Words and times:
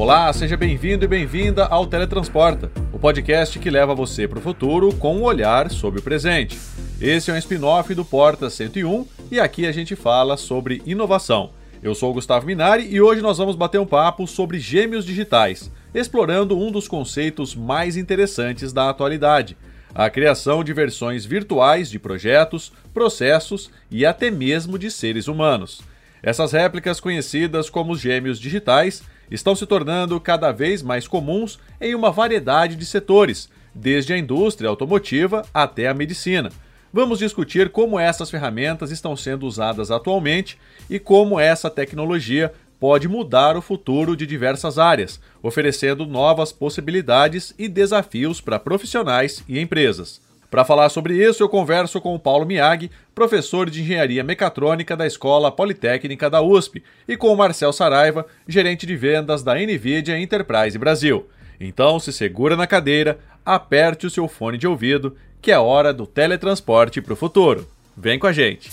Olá, 0.00 0.32
seja 0.32 0.56
bem-vindo 0.56 1.04
e 1.04 1.08
bem-vinda 1.08 1.66
ao 1.66 1.86
Teletransporta, 1.86 2.72
o 2.90 2.98
podcast 2.98 3.58
que 3.58 3.68
leva 3.68 3.94
você 3.94 4.26
para 4.26 4.38
o 4.38 4.42
futuro 4.42 4.94
com 4.94 5.18
um 5.18 5.24
olhar 5.24 5.70
sobre 5.70 6.00
o 6.00 6.02
presente. 6.02 6.58
Esse 6.98 7.30
é 7.30 7.34
um 7.34 7.36
spin-off 7.36 7.94
do 7.94 8.02
Porta 8.02 8.48
101 8.48 9.06
e 9.30 9.38
aqui 9.38 9.66
a 9.66 9.72
gente 9.72 9.94
fala 9.94 10.38
sobre 10.38 10.80
inovação. 10.86 11.50
Eu 11.82 11.94
sou 11.94 12.10
o 12.10 12.14
Gustavo 12.14 12.46
Minari 12.46 12.88
e 12.90 12.98
hoje 12.98 13.20
nós 13.20 13.36
vamos 13.36 13.56
bater 13.56 13.78
um 13.78 13.84
papo 13.84 14.26
sobre 14.26 14.58
gêmeos 14.58 15.04
digitais, 15.04 15.70
explorando 15.92 16.58
um 16.58 16.72
dos 16.72 16.88
conceitos 16.88 17.54
mais 17.54 17.94
interessantes 17.94 18.72
da 18.72 18.88
atualidade: 18.88 19.54
a 19.94 20.08
criação 20.08 20.64
de 20.64 20.72
versões 20.72 21.26
virtuais 21.26 21.90
de 21.90 21.98
projetos, 21.98 22.72
processos 22.94 23.70
e 23.90 24.06
até 24.06 24.30
mesmo 24.30 24.78
de 24.78 24.90
seres 24.90 25.28
humanos. 25.28 25.82
Essas 26.22 26.52
réplicas, 26.52 27.00
conhecidas 27.00 27.68
como 27.68 27.92
os 27.92 28.00
gêmeos 28.00 28.38
digitais, 28.38 29.02
estão 29.30 29.54
se 29.54 29.66
tornando 29.66 30.18
cada 30.20 30.52
vez 30.52 30.82
mais 30.82 31.06
comuns 31.06 31.58
em 31.80 31.94
uma 31.94 32.10
variedade 32.10 32.76
de 32.76 32.84
setores, 32.84 33.48
desde 33.74 34.12
a 34.12 34.18
indústria 34.18 34.68
automotiva 34.68 35.44
até 35.54 35.88
a 35.88 35.94
medicina. 35.94 36.50
Vamos 36.92 37.20
discutir 37.20 37.70
como 37.70 38.00
essas 38.00 38.30
ferramentas 38.30 38.90
estão 38.90 39.16
sendo 39.16 39.46
usadas 39.46 39.90
atualmente 39.90 40.58
e 40.88 40.98
como 40.98 41.38
essa 41.38 41.70
tecnologia 41.70 42.52
pode 42.80 43.06
mudar 43.06 43.56
o 43.56 43.62
futuro 43.62 44.16
de 44.16 44.26
diversas 44.26 44.78
áreas, 44.78 45.20
oferecendo 45.42 46.06
novas 46.06 46.50
possibilidades 46.50 47.54
e 47.58 47.68
desafios 47.68 48.40
para 48.40 48.58
profissionais 48.58 49.44
e 49.46 49.60
empresas. 49.60 50.20
Para 50.50 50.64
falar 50.64 50.88
sobre 50.88 51.14
isso, 51.14 51.42
eu 51.42 51.48
converso 51.48 52.00
com 52.00 52.12
o 52.12 52.18
Paulo 52.18 52.44
Miag, 52.44 52.90
professor 53.14 53.70
de 53.70 53.82
Engenharia 53.82 54.24
Mecatrônica 54.24 54.96
da 54.96 55.06
Escola 55.06 55.52
Politécnica 55.52 56.28
da 56.28 56.42
USP, 56.42 56.82
e 57.06 57.16
com 57.16 57.28
o 57.28 57.36
Marcel 57.36 57.72
Saraiva, 57.72 58.26
gerente 58.48 58.84
de 58.84 58.96
vendas 58.96 59.44
da 59.44 59.54
NVIDIA 59.54 60.18
Enterprise 60.18 60.76
Brasil. 60.76 61.28
Então, 61.60 62.00
se 62.00 62.12
segura 62.12 62.56
na 62.56 62.66
cadeira, 62.66 63.20
aperte 63.46 64.06
o 64.06 64.10
seu 64.10 64.26
fone 64.26 64.58
de 64.58 64.66
ouvido, 64.66 65.16
que 65.40 65.52
é 65.52 65.58
hora 65.58 65.92
do 65.92 66.06
teletransporte 66.06 67.00
para 67.00 67.12
o 67.12 67.16
futuro. 67.16 67.68
Vem 67.96 68.18
com 68.18 68.26
a 68.26 68.32
gente! 68.32 68.68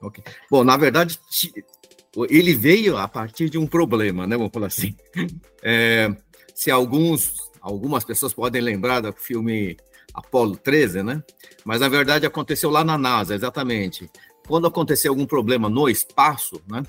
Okay. 0.00 0.22
Bom, 0.48 0.62
na 0.62 0.76
verdade, 0.76 1.18
ele 2.28 2.54
veio 2.54 2.96
a 2.96 3.06
partir 3.06 3.50
de 3.50 3.58
um 3.58 3.66
problema, 3.66 4.26
né? 4.26 4.36
Vamos 4.36 4.52
falar 4.52 4.68
assim. 4.68 4.94
É, 5.60 6.08
se 6.54 6.70
alguns, 6.70 7.34
algumas 7.60 8.04
pessoas 8.04 8.32
podem 8.32 8.62
lembrar 8.62 9.00
do 9.00 9.12
filme 9.12 9.76
Apolo 10.14 10.56
13, 10.56 11.02
né? 11.02 11.22
Mas 11.64 11.80
na 11.80 11.88
verdade 11.88 12.26
aconteceu 12.26 12.70
lá 12.70 12.84
na 12.84 12.96
NASA, 12.96 13.34
exatamente. 13.34 14.08
Quando 14.46 14.68
aconteceu 14.68 15.10
algum 15.10 15.26
problema 15.26 15.68
no 15.68 15.88
espaço, 15.88 16.62
né? 16.68 16.82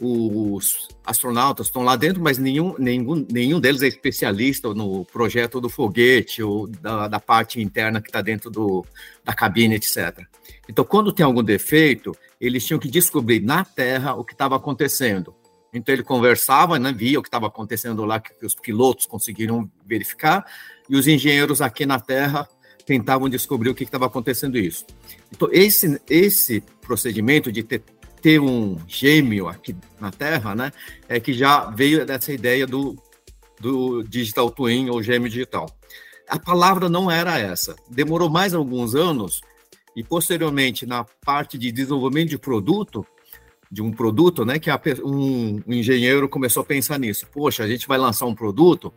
Os 0.00 0.86
astronautas 1.04 1.66
estão 1.66 1.82
lá 1.82 1.96
dentro, 1.96 2.22
mas 2.22 2.38
nenhum, 2.38 2.74
nenhum, 2.78 3.26
nenhum 3.30 3.58
deles 3.58 3.82
é 3.82 3.88
especialista 3.88 4.72
no 4.72 5.04
projeto 5.04 5.60
do 5.60 5.68
foguete 5.68 6.40
ou 6.40 6.68
da, 6.68 7.08
da 7.08 7.18
parte 7.18 7.60
interna 7.60 8.00
que 8.00 8.08
está 8.08 8.22
dentro 8.22 8.48
do, 8.48 8.86
da 9.24 9.34
cabine, 9.34 9.74
etc. 9.74 10.24
Então, 10.68 10.84
quando 10.84 11.12
tem 11.12 11.26
algum 11.26 11.42
defeito, 11.42 12.16
eles 12.40 12.66
tinham 12.66 12.78
que 12.78 12.88
descobrir 12.88 13.40
na 13.40 13.64
Terra 13.64 14.14
o 14.14 14.24
que 14.24 14.32
estava 14.32 14.56
acontecendo. 14.56 15.34
Então 15.72 15.94
ele 15.94 16.02
conversava, 16.02 16.78
né, 16.78 16.92
via 16.92 17.18
o 17.18 17.22
que 17.22 17.28
estava 17.28 17.46
acontecendo 17.46 18.04
lá, 18.04 18.20
que, 18.20 18.44
os 18.44 18.54
pilotos 18.54 19.06
conseguiram 19.06 19.70
verificar, 19.84 20.44
e 20.88 20.96
os 20.96 21.06
engenheiros 21.06 21.60
aqui 21.60 21.84
na 21.84 22.00
Terra 22.00 22.48
tentavam 22.86 23.28
descobrir 23.28 23.68
o 23.68 23.74
que 23.74 23.84
estava 23.84 24.06
acontecendo 24.06 24.56
isso. 24.56 24.86
Então 25.30 25.48
esse 25.52 26.00
esse 26.08 26.62
procedimento 26.80 27.52
de 27.52 27.62
ter, 27.62 27.82
ter 28.22 28.40
um 28.40 28.78
gêmeo 28.86 29.46
aqui 29.46 29.76
na 30.00 30.10
Terra, 30.10 30.54
né, 30.54 30.72
é 31.08 31.20
que 31.20 31.34
já 31.34 31.66
veio 31.70 32.06
dessa 32.06 32.32
ideia 32.32 32.66
do 32.66 32.96
do 33.60 34.04
digital 34.04 34.50
twin 34.50 34.88
ou 34.88 35.02
gêmeo 35.02 35.28
digital. 35.28 35.68
A 36.28 36.38
palavra 36.38 36.88
não 36.88 37.10
era 37.10 37.38
essa. 37.38 37.74
Demorou 37.88 38.30
mais 38.30 38.54
alguns 38.54 38.94
anos 38.94 39.40
e 39.98 40.04
posteriormente 40.04 40.86
na 40.86 41.02
parte 41.24 41.58
de 41.58 41.72
desenvolvimento 41.72 42.28
de 42.28 42.38
produto, 42.38 43.04
de 43.68 43.82
um 43.82 43.90
produto, 43.90 44.44
né, 44.44 44.56
que 44.56 44.70
a, 44.70 44.80
um, 45.04 45.60
um, 45.66 45.72
engenheiro 45.74 46.28
começou 46.28 46.60
a 46.60 46.64
pensar 46.64 47.00
nisso. 47.00 47.26
Poxa, 47.32 47.64
a 47.64 47.68
gente 47.68 47.88
vai 47.88 47.98
lançar 47.98 48.24
um 48.26 48.34
produto, 48.34 48.94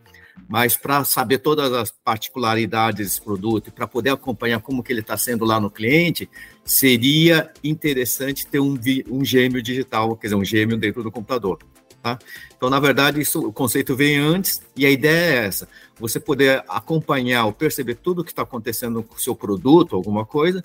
mas 0.48 0.78
para 0.78 1.04
saber 1.04 1.40
todas 1.40 1.74
as 1.74 1.90
particularidades 1.90 3.04
desse 3.04 3.20
produto 3.20 3.70
e 3.70 3.72
para 3.72 3.88
poder 3.88 4.12
acompanhar 4.12 4.62
como 4.62 4.84
que 4.84 4.94
ele 4.94 5.00
está 5.00 5.18
sendo 5.18 5.44
lá 5.44 5.60
no 5.60 5.72
cliente, 5.72 6.30
seria 6.64 7.52
interessante 7.64 8.46
ter 8.46 8.60
um, 8.60 8.78
um 9.10 9.26
gêmeo 9.26 9.60
digital, 9.60 10.16
quer 10.16 10.28
dizer, 10.28 10.36
um 10.36 10.46
gêmeo 10.46 10.78
dentro 10.78 11.02
do 11.02 11.12
computador. 11.12 11.58
Tá? 12.02 12.18
Então, 12.58 12.70
na 12.70 12.80
verdade, 12.80 13.22
isso, 13.22 13.40
o 13.48 13.54
conceito 13.54 13.96
vem 13.96 14.18
antes 14.18 14.62
e 14.76 14.86
a 14.86 14.90
ideia 14.90 15.44
é 15.44 15.46
essa: 15.46 15.68
você 16.00 16.20
poder 16.20 16.64
acompanhar 16.68 17.46
ou 17.46 17.54
perceber 17.54 17.96
tudo 17.96 18.22
o 18.22 18.24
que 18.24 18.32
está 18.32 18.42
acontecendo 18.42 19.04
com 19.04 19.16
o 19.16 19.20
seu 19.20 19.36
produto, 19.36 19.96
alguma 19.96 20.26
coisa, 20.26 20.64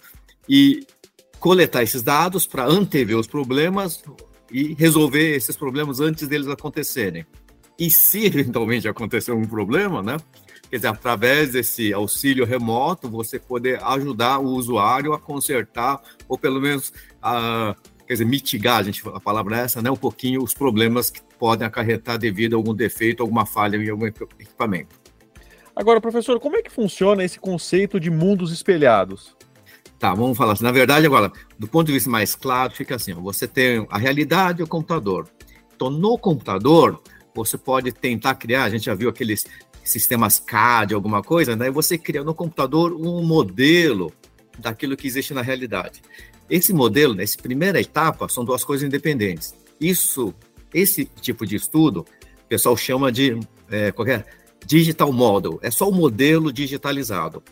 e 0.49 0.87
coletar 1.39 1.83
esses 1.83 2.03
dados 2.03 2.47
para 2.47 2.65
antever 2.65 3.17
os 3.17 3.27
problemas 3.27 4.03
e 4.51 4.75
resolver 4.75 5.37
esses 5.37 5.57
problemas 5.57 6.01
antes 6.01 6.27
deles 6.29 6.49
acontecerem. 6.49 7.27
E 7.79 7.91
se 7.91 8.25
eventualmente 8.27 8.89
acontecer 8.89 9.33
um 9.33 9.47
problema, 9.47 10.03
né? 10.03 10.17
Quer 10.69 10.77
dizer, 10.77 10.89
através 10.89 11.53
desse 11.53 11.93
auxílio 11.93 12.45
remoto, 12.45 13.09
você 13.09 13.39
poder 13.39 13.81
ajudar 13.85 14.39
o 14.39 14.47
usuário 14.47 15.13
a 15.13 15.19
consertar, 15.19 16.01
ou 16.29 16.37
pelo 16.37 16.61
menos 16.61 16.93
a, 17.23 17.77
quer 18.07 18.15
dizer, 18.15 18.25
mitigar, 18.25 18.79
a, 18.79 18.83
gente, 18.83 19.03
a 19.09 19.21
palavra 19.21 19.59
é 19.59 19.61
essa, 19.61 19.81
né? 19.81 19.91
Um 19.91 19.97
pouquinho 19.97 20.43
os 20.43 20.55
problemas 20.55 21.11
que 21.11 21.21
podem 21.39 21.67
acarretar 21.67 22.19
devido 22.19 22.55
a 22.55 22.57
algum 22.57 22.75
defeito, 22.75 23.23
alguma 23.23 23.47
falha 23.47 23.77
em 23.77 23.89
algum 23.89 24.07
equipamento. 24.07 24.97
Agora, 25.75 26.01
professor, 26.01 26.41
como 26.41 26.57
é 26.57 26.63
que 26.63 26.73
funciona 26.73 27.23
esse 27.23 27.39
conceito 27.39 28.01
de 28.01 28.11
mundos 28.11 28.51
espelhados? 28.51 29.36
Tá, 29.99 30.15
vamos 30.15 30.37
falar 30.37 30.53
assim. 30.53 30.65
Na 30.65 30.73
verdade, 30.73 31.07
agora, 31.07 31.33
do 31.59 31.67
ponto 31.67 31.87
de 31.87 31.93
vista 31.93 32.11
mais 32.11 32.35
claro, 32.35 32.73
fica 32.73 32.97
assim: 32.97 33.13
ó, 33.13 33.21
você 33.21 33.47
tem 33.47 33.87
a 33.91 33.99
realidade 33.99 34.61
e 34.61 34.65
o 34.65 34.67
computador. 34.67 35.29
Então, 35.75 35.91
no 35.91 36.19
computador, 36.19 37.01
você 37.35 37.59
pode 37.59 37.93
tentar 37.93 38.35
criar, 38.35 38.65
a 38.65 38.71
gente 38.71 38.87
já 38.87 38.95
viu 38.95 39.09
aqueles 39.09 39.47
sistemas 39.85 40.39
CAD, 40.41 40.95
alguma 40.95 41.23
coisa, 41.23 41.55
né? 41.55 41.71
você 41.71 41.97
cria 41.97 42.25
no 42.25 42.35
computador 42.35 42.93
um 42.93 43.23
modelo 43.23 44.13
daquilo 44.59 44.97
que 44.97 45.07
existe 45.07 45.33
na 45.33 45.43
realidade. 45.43 46.03
Esse 46.49 46.73
modelo, 46.73 47.15
nessa 47.15 47.37
primeira 47.39 47.81
etapa, 47.81 48.29
são 48.29 48.45
duas 48.45 48.65
coisas 48.65 48.87
independentes. 48.87 49.55
Isso, 49.81 50.35
esse 50.73 51.05
tipo 51.05 51.47
de 51.47 51.57
estudo, 51.57 52.01
o 52.01 52.49
pessoal 52.49 52.77
chama 52.77 53.13
de 53.13 53.39
é, 53.71 53.93
qualquer 53.93 54.27
digital 54.65 55.13
model, 55.13 55.59
é 55.63 55.71
só 55.71 55.89
o 55.89 55.93
modelo 55.93 56.53
digitalizado. 56.53 57.43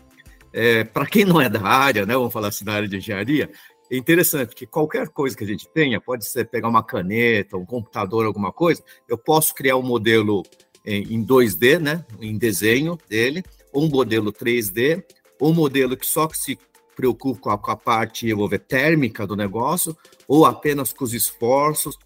É, 0.57 0.85
Para 0.85 1.05
quem 1.05 1.25
não 1.25 1.41
é 1.41 1.49
da 1.49 1.61
área, 1.61 2.05
né, 2.05 2.13
vamos 2.13 2.31
falar 2.31 2.47
assim, 2.47 2.63
da 2.63 2.71
área 2.71 2.87
de 2.87 2.95
engenharia, 2.95 3.51
é 3.91 3.97
interessante 3.97 4.55
que 4.55 4.65
qualquer 4.65 5.09
coisa 5.09 5.35
que 5.35 5.43
a 5.43 5.47
gente 5.47 5.67
tenha, 5.67 5.99
pode 5.99 6.23
ser 6.23 6.45
pegar 6.45 6.69
uma 6.69 6.81
caneta, 6.81 7.57
um 7.57 7.65
computador, 7.65 8.25
alguma 8.25 8.53
coisa, 8.53 8.81
eu 9.05 9.17
posso 9.17 9.53
criar 9.53 9.75
um 9.75 9.83
modelo 9.83 10.43
em 10.85 11.25
2D, 11.25 11.77
né, 11.79 12.05
em 12.21 12.37
desenho 12.37 12.97
dele, 13.09 13.43
ou 13.73 13.83
um 13.83 13.89
modelo 13.89 14.31
3D, 14.31 15.03
ou 15.41 15.51
um 15.51 15.53
modelo 15.53 15.97
que 15.97 16.05
só 16.05 16.29
se 16.29 16.57
preocupa 16.95 17.57
com 17.57 17.71
a, 17.71 17.75
parte 17.75 18.33
ver, 18.33 18.59
térmica 18.59 19.27
do 19.27 19.35
negócio, 19.35 19.93
ou 20.25 20.45
apenas 20.45 20.93
com 20.93 21.03
os 21.03 21.13
esforços. 21.13 21.97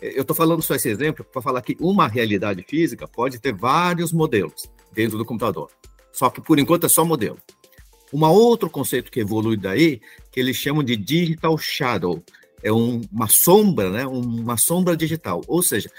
Eu 0.00 0.22
estou 0.22 0.34
falando 0.34 0.62
só 0.62 0.74
esse 0.74 0.88
exemplo 0.88 1.26
para 1.30 1.42
falar 1.42 1.60
que 1.60 1.76
uma 1.78 2.08
realidade 2.08 2.64
física 2.66 3.06
pode 3.06 3.38
ter 3.38 3.52
vários 3.52 4.14
modelos 4.14 4.64
dentro 4.94 5.18
do 5.18 5.26
computador. 5.26 5.70
Só 6.10 6.30
que 6.30 6.40
por 6.40 6.58
enquanto 6.58 6.86
é 6.86 6.88
só 6.88 7.04
modelo. 7.04 7.36
Um 8.12 8.24
outro 8.24 8.70
conceito 8.70 9.10
que 9.10 9.20
evolui 9.20 9.56
daí, 9.56 10.00
que 10.30 10.40
eles 10.40 10.56
chamam 10.56 10.82
de 10.82 10.96
digital 10.96 11.56
shadow, 11.58 12.22
é 12.62 12.72
um, 12.72 13.00
uma 13.12 13.28
sombra, 13.28 13.90
né? 13.90 14.06
uma 14.06 14.56
sombra 14.56 14.96
digital. 14.96 15.42
Ou 15.46 15.62
seja, 15.62 15.90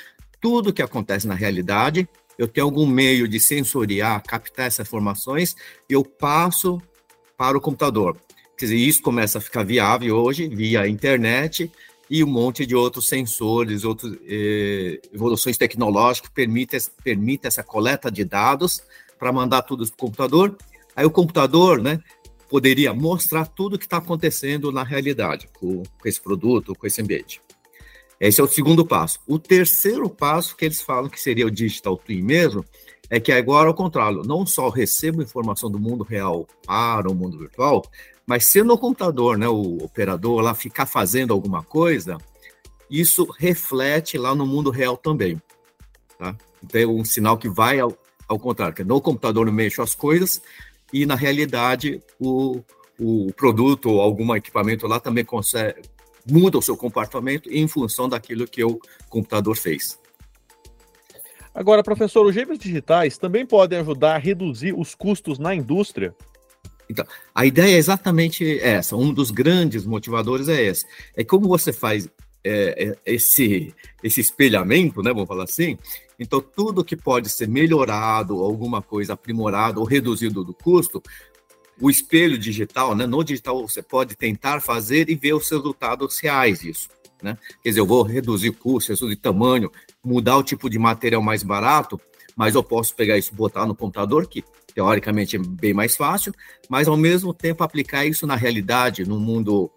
tudo 0.41 0.73
que 0.73 0.81
acontece 0.81 1.27
na 1.27 1.35
realidade, 1.35 2.07
eu 2.37 2.47
tenho 2.47 2.65
algum 2.65 2.85
meio 2.85 3.27
de 3.27 3.39
sensoriar, 3.39 4.23
captar 4.23 4.67
essas 4.67 4.87
informações, 4.87 5.55
eu 5.89 6.03
passo 6.03 6.81
para 7.37 7.57
o 7.57 7.61
computador. 7.61 8.17
Quer 8.57 8.65
dizer, 8.65 8.77
isso 8.77 9.01
começa 9.01 9.37
a 9.37 9.41
ficar 9.41 9.63
viável 9.63 10.17
hoje 10.17 10.47
via 10.47 10.87
internet 10.87 11.71
e 12.09 12.23
um 12.23 12.27
monte 12.27 12.65
de 12.65 12.75
outros 12.75 13.07
sensores, 13.07 13.83
outras 13.83 14.13
eh, 14.27 14.99
evoluções 15.13 15.57
tecnológicas 15.57 16.31
permitem 16.33 16.79
permite 17.03 17.45
essa 17.45 17.63
coleta 17.63 18.09
de 18.09 18.25
dados 18.25 18.81
para 19.17 19.31
mandar 19.31 19.61
tudo 19.61 19.85
para 19.85 19.93
o 19.93 19.97
computador 19.97 20.57
Aí 20.99 21.05
o 21.05 21.09
computador, 21.09 21.81
né, 21.81 21.97
poderia 22.49 22.93
mostrar 22.93 23.45
tudo 23.45 23.77
o 23.77 23.79
que 23.79 23.85
está 23.85 23.99
acontecendo 23.99 24.69
na 24.69 24.83
realidade 24.83 25.47
com, 25.57 25.81
com, 25.81 26.09
esse 26.09 26.19
produto, 26.19 26.75
com 26.75 26.85
esse 26.85 27.01
ambiente. 27.01 27.41
Esse 28.19 28.41
é 28.41 28.43
o 28.43 28.47
segundo 28.49 28.85
passo. 28.85 29.17
O 29.25 29.39
terceiro 29.39 30.09
passo 30.09 30.57
que 30.57 30.65
eles 30.65 30.81
falam 30.81 31.09
que 31.09 31.21
seria 31.21 31.47
o 31.47 31.51
digital 31.51 31.95
twin 31.95 32.21
mesmo, 32.21 32.65
é 33.09 33.17
que 33.17 33.31
agora 33.31 33.69
ao 33.69 33.73
contrário, 33.73 34.23
não 34.25 34.45
só 34.45 34.67
recebo 34.67 35.23
informação 35.23 35.71
do 35.71 35.79
mundo 35.79 36.03
real 36.03 36.45
para 36.67 37.09
o 37.09 37.15
mundo 37.15 37.37
virtual, 37.37 37.81
mas 38.27 38.43
se 38.43 38.61
no 38.61 38.77
computador, 38.77 39.37
né, 39.37 39.47
o 39.47 39.77
operador 39.77 40.41
lá 40.41 40.53
ficar 40.53 40.85
fazendo 40.85 41.31
alguma 41.31 41.63
coisa, 41.63 42.17
isso 42.91 43.25
reflete 43.39 44.17
lá 44.17 44.35
no 44.35 44.45
mundo 44.45 44.69
real 44.69 44.97
também. 44.97 45.41
Tá? 46.17 46.35
Então 46.61 46.81
é 46.81 46.85
um 46.85 47.05
sinal 47.05 47.37
que 47.37 47.47
vai 47.47 47.79
ao, 47.79 47.97
ao 48.27 48.37
contrário, 48.37 48.75
que 48.75 48.83
no 48.83 48.99
computador 48.99 49.47
eu 49.47 49.53
mexo 49.53 49.81
as 49.81 49.95
coisas, 49.95 50.41
e 50.93 51.05
na 51.05 51.15
realidade 51.15 52.01
o, 52.19 52.61
o 52.99 53.31
produto 53.33 53.89
ou 53.89 54.01
algum 54.01 54.35
equipamento 54.35 54.87
lá 54.87 54.99
também 54.99 55.25
consegue 55.25 55.81
muda 56.29 56.57
o 56.57 56.61
seu 56.61 56.77
comportamento 56.77 57.49
em 57.51 57.67
função 57.67 58.07
daquilo 58.07 58.47
que 58.47 58.63
o 58.63 58.79
computador 59.09 59.55
fez. 59.55 59.99
Agora, 61.53 61.83
professor, 61.83 62.25
os 62.25 62.33
gêmeos 62.33 62.59
digitais 62.59 63.17
também 63.17 63.45
podem 63.45 63.79
ajudar 63.79 64.15
a 64.15 64.19
reduzir 64.19 64.73
os 64.73 64.93
custos 64.93 65.39
na 65.39 65.53
indústria? 65.55 66.15
Então, 66.89 67.05
a 67.33 67.45
ideia 67.45 67.75
é 67.75 67.77
exatamente 67.77 68.59
essa. 68.59 68.95
Um 68.95 69.13
dos 69.13 69.31
grandes 69.31 69.85
motivadores 69.85 70.47
é 70.47 70.61
esse. 70.61 70.85
É 71.15 71.23
como 71.23 71.47
você 71.47 71.73
faz 71.73 72.07
é, 72.43 72.89
é, 72.89 72.97
esse, 73.05 73.73
esse 74.03 74.21
espelhamento, 74.21 75.01
né, 75.01 75.11
vamos 75.11 75.27
falar 75.27 75.43
assim. 75.43 75.77
Então, 76.19 76.41
tudo 76.41 76.83
que 76.83 76.97
pode 76.97 77.29
ser 77.29 77.47
melhorado, 77.47 78.43
alguma 78.43 78.81
coisa 78.81 79.13
aprimorado 79.13 79.79
ou 79.79 79.85
reduzido 79.85 80.43
do 80.43 80.53
custo, 80.53 81.01
o 81.81 81.89
espelho 81.89 82.37
digital, 82.37 82.93
né, 82.93 83.05
no 83.05 83.23
digital 83.23 83.65
você 83.65 83.81
pode 83.81 84.15
tentar 84.15 84.61
fazer 84.61 85.09
e 85.09 85.15
ver 85.15 85.33
os 85.33 85.49
resultados 85.49 86.19
reais 86.19 86.59
disso. 86.59 86.89
Né? 87.23 87.37
Quer 87.63 87.69
dizer, 87.69 87.79
eu 87.79 87.85
vou 87.85 88.03
reduzir 88.03 88.51
custo, 88.51 88.91
reduzir 88.91 89.15
tamanho, 89.15 89.71
mudar 90.03 90.37
o 90.37 90.43
tipo 90.43 90.69
de 90.69 90.77
material 90.77 91.21
mais 91.21 91.41
barato, 91.41 91.99
mas 92.35 92.55
eu 92.55 92.63
posso 92.63 92.95
pegar 92.95 93.17
isso, 93.17 93.33
botar 93.33 93.65
no 93.65 93.75
computador, 93.75 94.27
que 94.27 94.43
teoricamente 94.73 95.35
é 95.35 95.39
bem 95.39 95.73
mais 95.73 95.95
fácil, 95.95 96.33
mas 96.69 96.87
ao 96.87 96.95
mesmo 96.97 97.33
tempo 97.33 97.63
aplicar 97.63 98.05
isso 98.05 98.27
na 98.27 98.35
realidade, 98.35 99.05
no 99.05 99.19
mundo 99.19 99.71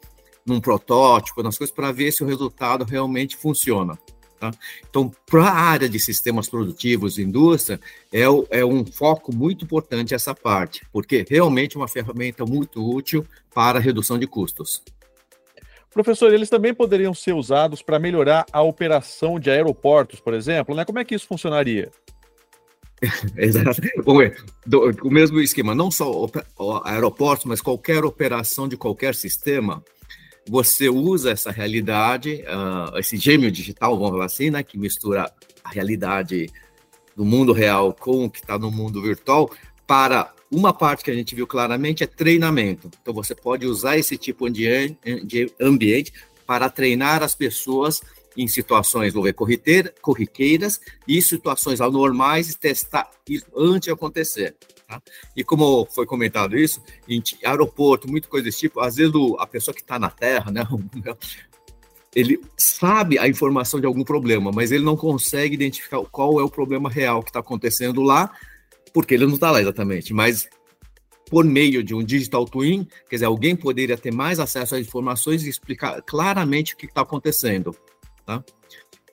num 0.44 0.60
protótipo, 0.60 1.42
nas 1.42 1.56
coisas, 1.56 1.74
para 1.74 1.92
ver 1.92 2.12
se 2.12 2.22
o 2.22 2.26
resultado 2.26 2.84
realmente 2.84 3.36
funciona. 3.36 3.96
Tá? 4.42 4.50
Então, 4.90 5.08
para 5.24 5.44
a 5.44 5.54
área 5.54 5.88
de 5.88 6.00
sistemas 6.00 6.48
produtivos 6.48 7.16
e 7.16 7.22
indústria, 7.22 7.78
é, 8.12 8.22
é 8.50 8.64
um 8.64 8.84
foco 8.84 9.32
muito 9.32 9.64
importante 9.64 10.14
essa 10.14 10.34
parte, 10.34 10.84
porque 10.92 11.24
realmente 11.30 11.76
é 11.76 11.78
uma 11.78 11.86
ferramenta 11.86 12.44
muito 12.44 12.84
útil 12.84 13.24
para 13.54 13.78
a 13.78 13.80
redução 13.80 14.18
de 14.18 14.26
custos. 14.26 14.82
Professor, 15.92 16.34
eles 16.34 16.50
também 16.50 16.74
poderiam 16.74 17.14
ser 17.14 17.34
usados 17.34 17.82
para 17.82 18.00
melhorar 18.00 18.44
a 18.52 18.60
operação 18.62 19.38
de 19.38 19.48
aeroportos, 19.48 20.18
por 20.18 20.34
exemplo, 20.34 20.74
né? 20.74 20.84
Como 20.84 20.98
é 20.98 21.04
que 21.04 21.14
isso 21.14 21.28
funcionaria? 21.28 21.88
Exato. 23.38 23.80
Do, 24.66 24.90
o 25.04 25.10
mesmo 25.10 25.38
esquema, 25.38 25.72
não 25.72 25.88
só 25.88 26.26
aeroportos, 26.82 27.44
mas 27.44 27.60
qualquer 27.60 28.04
operação 28.04 28.66
de 28.66 28.76
qualquer 28.76 29.14
sistema, 29.14 29.84
você 30.48 30.88
usa 30.88 31.30
essa 31.30 31.50
realidade, 31.50 32.44
uh, 32.44 32.98
esse 32.98 33.16
gêmeo 33.16 33.50
digital, 33.50 33.96
vamos 33.96 34.12
falar 34.12 34.24
assim, 34.24 34.50
né, 34.50 34.62
que 34.62 34.76
mistura 34.76 35.32
a 35.62 35.68
realidade 35.70 36.50
do 37.16 37.24
mundo 37.24 37.52
real 37.52 37.94
com 37.94 38.24
o 38.24 38.30
que 38.30 38.40
está 38.40 38.58
no 38.58 38.70
mundo 38.70 39.00
virtual, 39.00 39.50
para 39.86 40.32
uma 40.50 40.72
parte 40.72 41.04
que 41.04 41.10
a 41.10 41.14
gente 41.14 41.34
viu 41.34 41.46
claramente 41.46 42.02
é 42.02 42.06
treinamento. 42.06 42.90
Então, 43.00 43.14
você 43.14 43.34
pode 43.34 43.66
usar 43.66 43.96
esse 43.96 44.16
tipo 44.16 44.48
de 44.50 44.96
ambiente 45.60 46.12
para 46.46 46.68
treinar 46.68 47.22
as 47.22 47.34
pessoas 47.34 48.02
em 48.36 48.46
situações 48.48 49.12
corriqueiras 50.00 50.80
e 51.06 51.20
situações 51.20 51.80
anormais, 51.80 52.54
testar 52.54 53.10
isso 53.28 53.46
antes 53.56 53.86
de 53.86 53.90
acontecer. 53.90 54.56
Tá? 54.92 55.02
E 55.34 55.42
como 55.42 55.86
foi 55.86 56.04
comentado 56.04 56.54
isso, 56.54 56.82
aeroporto, 57.42 58.10
muita 58.10 58.28
coisa 58.28 58.44
desse 58.44 58.60
tipo, 58.60 58.80
às 58.80 58.96
vezes 58.96 59.14
o, 59.14 59.36
a 59.38 59.46
pessoa 59.46 59.74
que 59.74 59.80
está 59.80 59.98
na 59.98 60.10
Terra, 60.10 60.50
né, 60.50 60.66
ele 62.14 62.38
sabe 62.58 63.18
a 63.18 63.26
informação 63.26 63.80
de 63.80 63.86
algum 63.86 64.04
problema, 64.04 64.50
mas 64.52 64.70
ele 64.70 64.84
não 64.84 64.94
consegue 64.94 65.54
identificar 65.54 65.98
qual 66.10 66.38
é 66.38 66.42
o 66.42 66.50
problema 66.50 66.90
real 66.90 67.22
que 67.22 67.30
está 67.30 67.40
acontecendo 67.40 68.02
lá, 68.02 68.30
porque 68.92 69.14
ele 69.14 69.24
não 69.24 69.34
está 69.34 69.50
lá 69.50 69.62
exatamente. 69.62 70.12
Mas 70.12 70.46
por 71.30 71.42
meio 71.46 71.82
de 71.82 71.94
um 71.94 72.04
digital 72.04 72.44
twin, 72.44 72.86
quer 73.08 73.16
dizer, 73.16 73.24
alguém 73.24 73.56
poderia 73.56 73.96
ter 73.96 74.12
mais 74.12 74.38
acesso 74.38 74.74
às 74.74 74.82
informações 74.82 75.42
e 75.42 75.48
explicar 75.48 76.02
claramente 76.02 76.74
o 76.74 76.76
que 76.76 76.84
está 76.84 77.00
acontecendo. 77.00 77.74
Tá? 78.26 78.44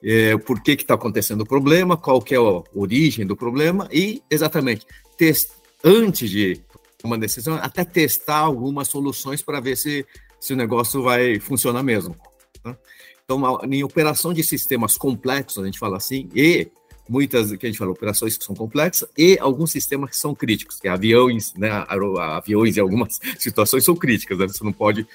É, 0.02 0.36
por 0.36 0.62
que 0.62 0.72
está 0.72 0.92
acontecendo 0.92 1.40
o 1.40 1.46
problema, 1.46 1.96
qual 1.96 2.20
que 2.20 2.34
é 2.34 2.38
a 2.38 2.62
origem 2.74 3.26
do 3.26 3.34
problema 3.34 3.88
e 3.90 4.22
exatamente 4.30 4.86
testar 5.16 5.59
antes 5.84 6.30
de 6.30 6.62
uma 7.02 7.18
decisão, 7.18 7.56
até 7.56 7.84
testar 7.84 8.38
algumas 8.38 8.88
soluções 8.88 9.42
para 9.42 9.60
ver 9.60 9.76
se, 9.76 10.06
se 10.38 10.52
o 10.52 10.56
negócio 10.56 11.02
vai 11.02 11.40
funcionar 11.40 11.82
mesmo. 11.82 12.16
Tá? 12.62 12.76
Então, 13.24 13.60
em 13.70 13.82
operação 13.84 14.32
de 14.32 14.42
sistemas 14.42 14.96
complexos, 14.96 15.62
a 15.62 15.66
gente 15.66 15.78
fala 15.78 15.96
assim, 15.96 16.28
e 16.34 16.70
muitas 17.08 17.50
que 17.56 17.66
a 17.66 17.68
gente 17.68 17.78
fala, 17.78 17.90
operações 17.90 18.36
que 18.36 18.44
são 18.44 18.54
complexas, 18.54 19.08
e 19.16 19.38
alguns 19.40 19.70
sistemas 19.70 20.10
que 20.10 20.16
são 20.16 20.34
críticos, 20.34 20.78
que 20.78 20.88
aviões, 20.88 21.54
né, 21.54 21.70
aviões 22.18 22.76
em 22.76 22.80
algumas 22.80 23.18
situações 23.38 23.84
são 23.84 23.96
críticas, 23.96 24.38
né? 24.38 24.46
você 24.46 24.62
não 24.62 24.72
pode 24.72 25.06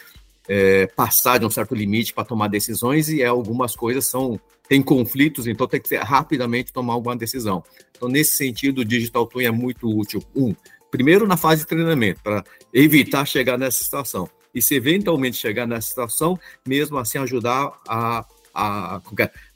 é, 0.48 0.88
passar 0.88 1.40
de 1.40 1.46
um 1.46 1.50
certo 1.50 1.74
limite 1.74 2.14
para 2.14 2.26
tomar 2.26 2.48
decisões, 2.48 3.10
e 3.10 3.24
algumas 3.24 3.76
coisas 3.76 4.06
são 4.06 4.40
tem 4.68 4.82
conflitos, 4.82 5.46
então 5.46 5.68
tem 5.68 5.80
que 5.80 5.96
rapidamente 5.96 6.74
tomar 6.74 6.94
alguma 6.94 7.16
decisão. 7.16 7.64
Então, 7.96 8.10
nesse 8.10 8.36
sentido, 8.36 8.80
o 8.80 8.86
Digital 8.86 9.28
Twin 9.28 9.46
é 9.46 9.52
muito 9.52 9.88
útil. 9.88 10.24
Um, 10.36 10.56
primeiro 10.90 11.28
na 11.28 11.38
fase 11.38 11.62
de 11.62 11.68
treinamento, 11.68 12.22
para 12.24 12.44
evitar 12.74 13.26
chegar 13.26 13.58
nessa 13.58 13.84
situação. 13.84 14.28
E 14.54 14.62
se 14.62 14.74
eventualmente 14.74 15.38
chegar 15.38 15.68
nessa 15.68 15.90
situação, 15.90 16.40
mesmo 16.66 16.98
assim 16.98 17.18
ajudar 17.20 17.72
a, 17.88 18.26
a, 18.54 19.02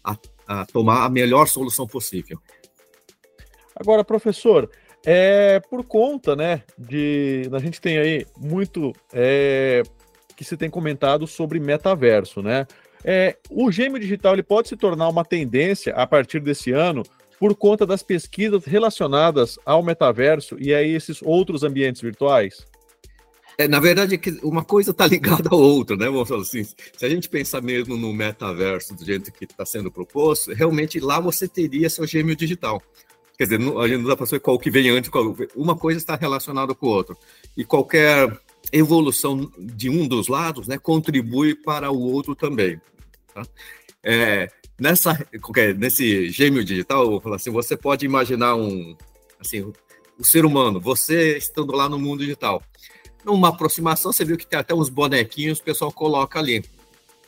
a, 0.03 0.17
a 0.45 0.65
tomar 0.65 1.05
a 1.05 1.09
melhor 1.09 1.47
solução 1.47 1.87
possível. 1.87 2.39
Agora, 3.75 4.03
professor, 4.03 4.69
é, 5.05 5.61
por 5.61 5.85
conta, 5.85 6.35
né, 6.35 6.63
de 6.77 7.49
a 7.53 7.59
gente 7.59 7.79
tem 7.79 7.97
aí 7.97 8.25
muito 8.37 8.93
é, 9.13 9.81
que 10.39 10.45
se 10.45 10.55
tem 10.55 10.69
comentado 10.69 11.27
sobre 11.27 11.59
metaverso, 11.59 12.41
né? 12.41 12.65
É, 13.03 13.35
o 13.49 13.69
gêmeo 13.69 13.99
digital 13.99 14.31
ele 14.31 14.41
pode 14.41 14.69
se 14.69 14.77
tornar 14.77 15.09
uma 15.09 15.25
tendência 15.25 15.93
a 15.93 16.07
partir 16.07 16.39
desse 16.39 16.71
ano 16.71 17.03
por 17.37 17.53
conta 17.53 17.85
das 17.85 18.01
pesquisas 18.01 18.63
relacionadas 18.63 19.59
ao 19.65 19.83
metaverso 19.83 20.55
e 20.57 20.73
a 20.73 20.81
esses 20.81 21.21
outros 21.21 21.61
ambientes 21.61 22.01
virtuais? 22.01 22.65
É, 23.57 23.67
na 23.67 23.81
verdade, 23.81 24.15
é 24.15 24.19
uma 24.41 24.63
coisa 24.63 24.91
está 24.91 25.05
ligada 25.07 25.49
à 25.51 25.55
outra, 25.55 25.97
né? 25.97 26.05
Vamos 26.05 26.29
falar 26.29 26.43
assim, 26.43 26.63
se 26.63 27.05
a 27.05 27.09
gente 27.09 27.27
pensar 27.27 27.61
mesmo 27.61 27.97
no 27.97 28.13
metaverso 28.13 28.95
do 28.95 29.03
jeito 29.03 29.33
que 29.33 29.43
está 29.43 29.65
sendo 29.65 29.91
proposto, 29.91 30.53
realmente 30.53 31.01
lá 31.01 31.19
você 31.19 31.49
teria 31.49 31.89
seu 31.89 32.07
gêmeo 32.07 32.33
digital. 32.33 32.81
Quer 33.37 33.43
dizer, 33.43 33.59
a 33.59 33.87
gente 33.89 34.01
não 34.03 34.09
dá 34.09 34.15
para 34.15 34.25
saber 34.25 34.39
qual 34.39 34.57
que 34.57 34.71
vem 34.71 34.89
antes, 34.89 35.09
qual, 35.09 35.35
uma 35.53 35.75
coisa 35.75 35.99
está 35.99 36.15
relacionada 36.15 36.73
com 36.73 36.87
a 36.87 36.91
outra. 36.91 37.17
E 37.57 37.65
qualquer 37.65 38.39
evolução 38.71 39.51
de 39.57 39.89
um 39.89 40.07
dos 40.07 40.27
lados 40.27 40.67
né, 40.67 40.77
contribui 40.77 41.55
para 41.55 41.91
o 41.91 41.99
outro 41.99 42.35
também. 42.35 42.79
Tá? 43.33 43.43
É, 44.03 44.49
nessa, 44.79 45.27
nesse 45.77 46.29
gêmeo 46.29 46.63
digital, 46.63 47.11
eu 47.11 47.21
falar 47.21 47.35
assim, 47.35 47.51
você 47.51 47.75
pode 47.75 48.05
imaginar 48.05 48.55
um, 48.55 48.95
assim, 49.39 49.71
o 50.17 50.23
ser 50.23 50.45
humano, 50.45 50.79
você 50.79 51.37
estando 51.37 51.73
lá 51.73 51.87
no 51.87 51.99
mundo 51.99 52.19
digital. 52.19 52.61
Numa 53.23 53.49
aproximação, 53.49 54.11
você 54.11 54.23
viu 54.23 54.37
que 54.37 54.47
tem 54.47 54.59
até 54.59 54.73
uns 54.73 54.89
bonequinhos 54.89 55.59
que 55.59 55.63
o 55.63 55.65
pessoal 55.65 55.91
coloca 55.91 56.39
ali. 56.39 56.63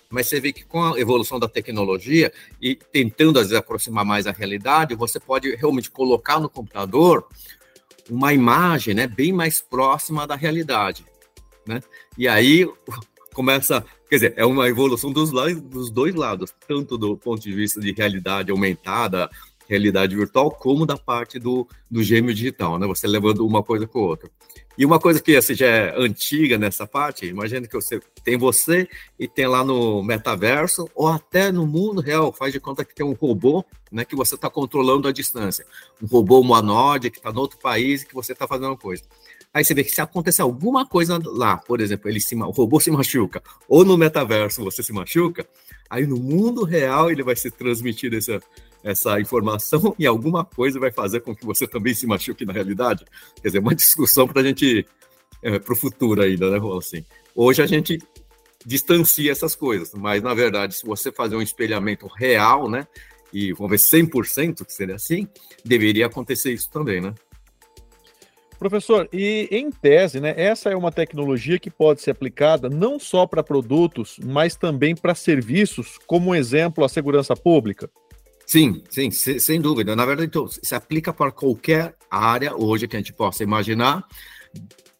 Mas 0.09 0.27
você 0.27 0.39
vê 0.39 0.51
que 0.51 0.65
com 0.65 0.83
a 0.83 0.99
evolução 0.99 1.39
da 1.39 1.47
tecnologia 1.47 2.33
e 2.61 2.75
tentando, 2.75 3.39
às 3.39 3.47
vezes, 3.47 3.57
aproximar 3.57 4.03
mais 4.03 4.27
a 4.27 4.31
realidade, 4.31 4.95
você 4.95 5.19
pode 5.19 5.55
realmente 5.55 5.89
colocar 5.89 6.39
no 6.39 6.49
computador 6.49 7.25
uma 8.09 8.33
imagem 8.33 8.93
né, 8.93 9.07
bem 9.07 9.31
mais 9.31 9.61
próxima 9.61 10.27
da 10.27 10.35
realidade. 10.35 11.05
Né? 11.65 11.81
E 12.17 12.27
aí 12.27 12.67
começa, 13.33 13.85
quer 14.09 14.15
dizer, 14.15 14.33
é 14.35 14.45
uma 14.45 14.67
evolução 14.67 15.11
dos, 15.11 15.31
dos 15.63 15.89
dois 15.89 16.13
lados, 16.15 16.53
tanto 16.67 16.97
do 16.97 17.17
ponto 17.17 17.41
de 17.41 17.51
vista 17.51 17.79
de 17.79 17.91
realidade 17.91 18.51
aumentada, 18.51 19.29
realidade 19.67 20.15
virtual, 20.15 20.51
como 20.51 20.85
da 20.85 20.97
parte 20.97 21.39
do, 21.39 21.65
do 21.89 22.03
gêmeo 22.03 22.33
digital, 22.33 22.77
né? 22.77 22.85
Você 22.87 23.07
levando 23.07 23.45
uma 23.45 23.63
coisa 23.63 23.87
com 23.87 23.99
a 23.99 24.01
outra. 24.01 24.29
E 24.77 24.85
uma 24.85 24.99
coisa 24.99 25.21
que 25.21 25.35
assim, 25.35 25.53
já 25.53 25.67
é 25.67 25.95
antiga 25.97 26.57
nessa 26.57 26.85
parte, 26.87 27.25
imagina 27.25 27.67
que 27.67 27.75
você 27.75 28.01
tem 28.23 28.37
você 28.37 28.87
e 29.19 29.27
tem 29.27 29.47
lá 29.47 29.63
no 29.63 30.03
metaverso, 30.03 30.89
ou 30.93 31.07
até 31.07 31.51
no 31.51 31.65
mundo 31.65 32.01
real, 32.01 32.33
faz 32.33 32.51
de 32.51 32.59
conta 32.59 32.83
que 32.83 32.95
tem 32.95 33.05
um 33.05 33.13
robô 33.13 33.63
né, 33.91 34.03
que 34.03 34.15
você 34.15 34.35
está 34.35 34.49
controlando 34.49 35.07
a 35.07 35.11
distância. 35.11 35.65
Um 36.01 36.07
robô 36.07 36.39
humanoide 36.39 37.09
que 37.09 37.17
está 37.17 37.31
no 37.31 37.41
outro 37.41 37.59
país 37.59 38.01
e 38.01 38.07
que 38.07 38.13
você 38.13 38.33
está 38.33 38.47
fazendo 38.47 38.67
uma 38.67 38.77
coisa. 38.77 39.03
Aí 39.53 39.65
você 39.65 39.73
vê 39.73 39.83
que 39.83 39.91
se 39.91 39.99
acontecer 39.99 40.41
alguma 40.41 40.85
coisa 40.85 41.19
lá, 41.23 41.57
por 41.57 41.81
exemplo, 41.81 42.09
ele 42.09 42.21
se, 42.21 42.35
o 42.35 42.51
robô 42.51 42.79
se 42.79 42.89
machuca, 42.89 43.43
ou 43.67 43.83
no 43.83 43.97
metaverso 43.97 44.63
você 44.63 44.81
se 44.81 44.93
machuca, 44.93 45.45
aí 45.89 46.07
no 46.07 46.15
mundo 46.15 46.63
real 46.63 47.11
ele 47.11 47.21
vai 47.21 47.35
ser 47.35 47.51
transmitido 47.51 48.15
essa, 48.15 48.41
essa 48.81 49.19
informação 49.19 49.93
e 49.99 50.07
alguma 50.07 50.45
coisa 50.45 50.79
vai 50.79 50.91
fazer 50.91 51.19
com 51.19 51.35
que 51.35 51.45
você 51.45 51.67
também 51.67 51.93
se 51.93 52.07
machuque 52.07 52.45
na 52.45 52.53
realidade. 52.53 53.03
Quer 53.41 53.49
dizer, 53.49 53.59
uma 53.59 53.75
discussão 53.75 54.25
para 54.25 54.41
a 54.41 54.43
gente, 54.43 54.85
é, 55.43 55.59
para 55.59 55.73
o 55.73 55.77
futuro 55.77 56.21
ainda, 56.21 56.49
né, 56.49 56.57
assim. 56.77 57.03
Hoje 57.35 57.61
a 57.61 57.67
gente 57.67 57.99
distancia 58.65 59.31
essas 59.31 59.53
coisas, 59.53 59.91
mas 59.93 60.23
na 60.23 60.33
verdade, 60.33 60.75
se 60.75 60.85
você 60.85 61.11
fazer 61.11 61.35
um 61.35 61.41
espelhamento 61.41 62.07
real, 62.07 62.69
né, 62.69 62.87
e 63.33 63.51
vamos 63.51 63.71
ver 63.71 63.77
100% 63.77 64.65
que 64.65 64.73
seria 64.73 64.95
assim, 64.95 65.27
deveria 65.65 66.05
acontecer 66.05 66.53
isso 66.53 66.69
também, 66.69 67.01
né? 67.01 67.13
Professor, 68.61 69.09
e 69.11 69.47
em 69.49 69.71
tese, 69.71 70.19
né, 70.19 70.35
essa 70.37 70.69
é 70.69 70.75
uma 70.75 70.91
tecnologia 70.91 71.57
que 71.57 71.71
pode 71.71 71.99
ser 71.99 72.11
aplicada 72.11 72.69
não 72.69 72.99
só 72.99 73.25
para 73.25 73.41
produtos, 73.41 74.19
mas 74.23 74.55
também 74.55 74.95
para 74.95 75.15
serviços, 75.15 75.97
como 76.05 76.35
exemplo 76.35 76.85
a 76.85 76.87
segurança 76.87 77.35
pública? 77.35 77.89
Sim, 78.45 78.83
sim, 78.87 79.09
sem 79.09 79.59
dúvida. 79.59 79.95
Na 79.95 80.05
verdade, 80.05 80.27
então, 80.27 80.47
se 80.47 80.75
aplica 80.75 81.11
para 81.11 81.31
qualquer 81.31 81.95
área 82.07 82.55
hoje 82.55 82.87
que 82.87 82.95
a 82.95 82.99
gente 82.99 83.11
possa 83.11 83.41
imaginar. 83.41 84.05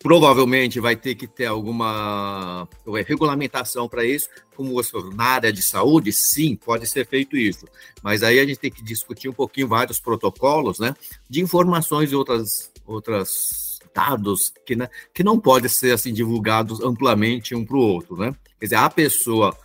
Provavelmente 0.02 0.80
vai 0.80 0.96
ter 0.96 1.14
que 1.14 1.28
ter 1.28 1.46
alguma 1.46 2.68
regulamentação 3.06 3.88
para 3.88 4.04
isso, 4.04 4.30
como 4.56 4.74
você 4.74 4.92
falou, 4.92 5.14
na 5.14 5.26
área 5.26 5.54
de 5.54 5.62
saúde, 5.62 6.12
sim, 6.12 6.56
pode 6.56 6.88
ser 6.88 7.06
feito 7.08 7.38
isso. 7.38 7.66
Mas 8.02 8.24
aí 8.24 8.40
a 8.40 8.46
gente 8.46 8.60
tem 8.60 8.72
que 8.72 8.84
discutir 8.84 9.30
um 9.30 9.34
pouquinho 9.34 9.68
vários 9.68 10.00
protocolos, 10.00 10.80
né, 10.80 10.96
de 11.30 11.42
informações 11.42 12.12
e 12.12 12.16
outras 12.16 12.72
outros 12.86 13.80
dados 13.94 14.52
que, 14.66 14.76
né, 14.76 14.90
que 15.14 15.24
não 15.24 15.40
podem 15.40 15.70
ser 15.70 15.94
assim 15.94 16.14
divulgados 16.14 16.82
amplamente 16.82 17.54
um 17.54 17.66
para 17.66 17.78
o 17.78 17.82
outro, 17.82 18.18
né? 18.18 18.34
Quer 18.60 18.66
dizer, 18.66 18.76
a 18.76 18.90
pessoa 18.90 19.56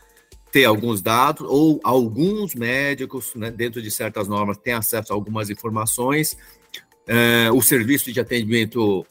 ter 0.52 0.64
alguns 0.64 1.00
dados 1.00 1.46
ou 1.48 1.80
alguns 1.82 2.54
médicos, 2.54 3.34
né, 3.34 3.50
dentro 3.50 3.80
de 3.80 3.90
certas 3.90 4.28
normas, 4.28 4.58
têm 4.58 4.72
acesso 4.74 5.12
a 5.12 5.16
algumas 5.16 5.50
informações. 5.50 6.36
É, 7.06 7.50
o 7.52 7.62
serviço 7.62 8.12
de 8.12 8.20
atendimento 8.20 9.06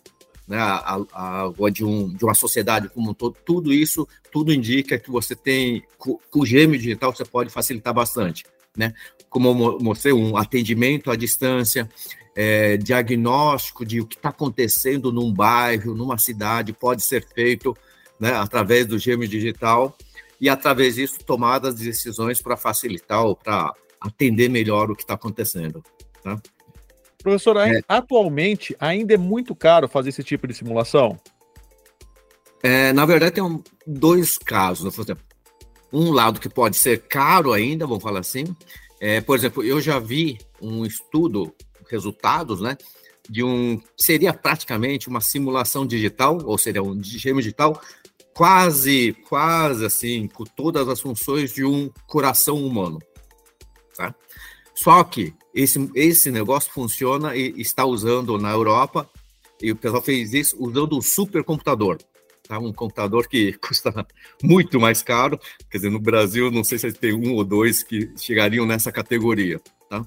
né, 0.48 0.58
a, 0.58 1.02
a, 1.12 1.46
a, 1.46 1.70
de, 1.70 1.84
um, 1.84 2.10
de 2.14 2.24
uma 2.24 2.34
sociedade 2.34 2.90
como 2.90 3.12
um 3.12 3.14
todo, 3.14 3.36
tudo 3.46 3.74
isso, 3.74 4.08
tudo 4.32 4.54
indica 4.54 4.98
que 4.98 5.10
você 5.10 5.36
tem, 5.36 5.84
com, 5.98 6.20
o 6.34 6.46
gêmeo 6.46 6.78
digital, 6.78 7.14
você 7.14 7.26
pode 7.26 7.50
facilitar 7.50 7.94
bastante. 7.94 8.46
Né? 8.76 8.94
Como 9.30 9.50
eu 9.50 9.80
mostrei, 9.80 10.14
um 10.14 10.38
atendimento 10.38 11.10
à 11.10 11.16
distância, 11.16 11.90
é, 12.36 12.78
diagnóstico 12.78 13.86
de 13.86 14.02
o 14.02 14.06
que 14.06 14.16
está 14.16 14.30
acontecendo 14.30 15.12
num 15.12 15.34
bairro, 15.34 15.96
numa 15.96 16.18
cidade, 16.18 16.74
pode 16.74 17.02
ser 17.02 17.26
feito 17.34 17.76
né, 18.20 18.34
através 18.34 18.86
do 18.86 19.00
gêmeo 19.00 19.28
digital 19.28 19.98
e, 20.40 20.50
através 20.50 20.96
disso, 20.96 21.20
tomadas 21.26 21.76
de 21.76 21.86
decisões 21.86 22.42
para 22.42 22.58
facilitar 22.58 23.24
ou 23.24 23.36
para 23.36 23.74
atender 24.00 24.50
melhor 24.50 24.92
o 24.92 24.96
que 24.96 25.04
está 25.04 25.14
acontecendo. 25.14 25.84
Tá? 26.22 26.40
Professor, 27.26 27.58
é. 27.58 27.82
atualmente 27.88 28.76
ainda 28.80 29.16
é 29.16 29.18
muito 29.18 29.56
caro 29.56 29.88
fazer 29.88 30.10
esse 30.10 30.24
tipo 30.24 30.48
de 30.48 30.54
simulação? 30.54 31.20
É, 32.62 32.94
na 32.94 33.04
verdade, 33.04 33.34
tem 33.34 33.44
um, 33.44 33.64
dois 33.88 34.38
casos. 34.38 34.96
Né? 34.96 35.16
Um 35.92 36.12
lado 36.12 36.40
que 36.40 36.48
pode 36.48 36.78
ser 36.78 37.02
caro 37.08 37.52
ainda, 37.52 37.88
vamos 37.88 38.04
falar 38.04 38.20
assim. 38.20 38.46
É, 39.02 39.22
por 39.22 39.36
exemplo, 39.36 39.64
eu 39.64 39.82
já 39.82 39.98
vi 39.98 40.38
um 40.62 40.86
estudo 40.86 41.52
resultados, 41.90 42.62
né? 42.62 42.78
De 43.28 43.44
um 43.44 43.82
seria 43.98 44.32
praticamente 44.32 45.08
uma 45.08 45.20
simulação 45.20 45.84
digital, 45.84 46.38
ou 46.46 46.60
seria 46.60 46.84
um 46.84 47.04
gêmeo 47.04 47.42
digital, 47.42 47.82
quase, 48.36 49.14
quase 49.28 49.84
assim, 49.84 50.28
com 50.28 50.44
todas 50.44 50.88
as 50.88 51.02
funções 51.02 51.52
de 51.52 51.66
um 51.66 51.90
coração 52.06 52.64
humano. 52.64 53.00
Tá? 53.98 54.14
Só 54.76 55.04
que 55.04 55.34
esse, 55.54 55.90
esse 55.96 56.30
negócio 56.30 56.72
funciona 56.72 57.36
e 57.36 57.54
está 57.60 57.86
usando 57.86 58.38
na 58.38 58.52
Europa, 58.52 59.10
e 59.62 59.72
o 59.72 59.76
pessoal 59.76 60.02
fez 60.02 60.34
isso 60.34 60.56
usando 60.60 60.98
um 60.98 61.02
supercomputador. 61.02 61.98
Tá? 62.48 62.60
Um 62.60 62.74
computador 62.74 63.28
que 63.28 63.54
custa 63.60 64.06
muito 64.44 64.80
mais 64.80 65.02
caro, 65.02 65.40
quer 65.72 65.78
dizer, 65.78 65.90
no 65.90 66.00
Brasil 66.00 66.52
não 66.52 66.64
sei 66.64 66.78
se 66.78 66.92
tem 66.92 67.14
um 67.14 67.34
ou 67.34 67.44
dois 67.44 67.82
que 67.82 68.12
chegariam 68.18 68.66
nessa 68.66 68.92
categoria. 68.92 69.60
Tá? 69.90 70.06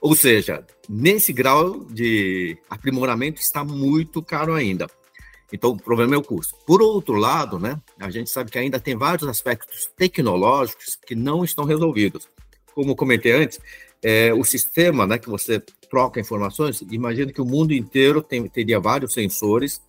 Ou 0.00 0.14
seja, 0.14 0.64
nesse 0.88 1.32
grau 1.32 1.84
de 1.84 2.56
aprimoramento 2.70 3.40
está 3.40 3.64
muito 3.64 4.22
caro 4.22 4.54
ainda. 4.54 4.86
Então, 5.52 5.70
o 5.70 5.76
problema 5.76 6.14
é 6.14 6.18
o 6.18 6.22
custo. 6.22 6.54
Por 6.66 6.82
outro 6.82 7.14
lado, 7.14 7.58
né, 7.58 7.80
a 7.98 8.10
gente 8.10 8.30
sabe 8.30 8.50
que 8.50 8.58
ainda 8.58 8.78
tem 8.78 8.94
vários 8.94 9.28
aspectos 9.28 9.90
tecnológicos 9.96 10.96
que 11.06 11.14
não 11.14 11.42
estão 11.42 11.64
resolvidos. 11.64 12.28
Como 12.74 12.94
comentei 12.94 13.32
antes, 13.32 13.58
é, 14.02 14.32
o 14.32 14.44
sistema 14.44 15.06
né, 15.06 15.18
que 15.18 15.28
você 15.28 15.60
troca 15.90 16.20
informações, 16.20 16.80
imagina 16.90 17.32
que 17.32 17.40
o 17.40 17.46
mundo 17.46 17.72
inteiro 17.72 18.22
tem, 18.22 18.46
teria 18.48 18.78
vários 18.78 19.12
sensores. 19.12 19.80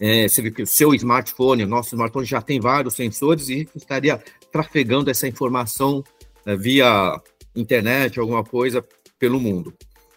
É, 0.00 0.28
você 0.28 0.42
vê 0.42 0.50
que 0.50 0.62
o 0.62 0.66
seu 0.66 0.94
smartphone, 0.94 1.64
o 1.64 1.68
nosso 1.68 1.94
smartphone 1.94 2.26
já 2.26 2.40
tem 2.40 2.60
vários 2.60 2.94
sensores 2.94 3.48
e 3.48 3.68
estaria 3.74 4.22
trafegando 4.52 5.10
essa 5.10 5.26
informação 5.26 6.02
é, 6.44 6.56
via 6.56 7.20
internet, 7.54 8.18
alguma 8.18 8.44
coisa 8.44 8.84
pelo 9.18 9.40
mundo. 9.40 9.74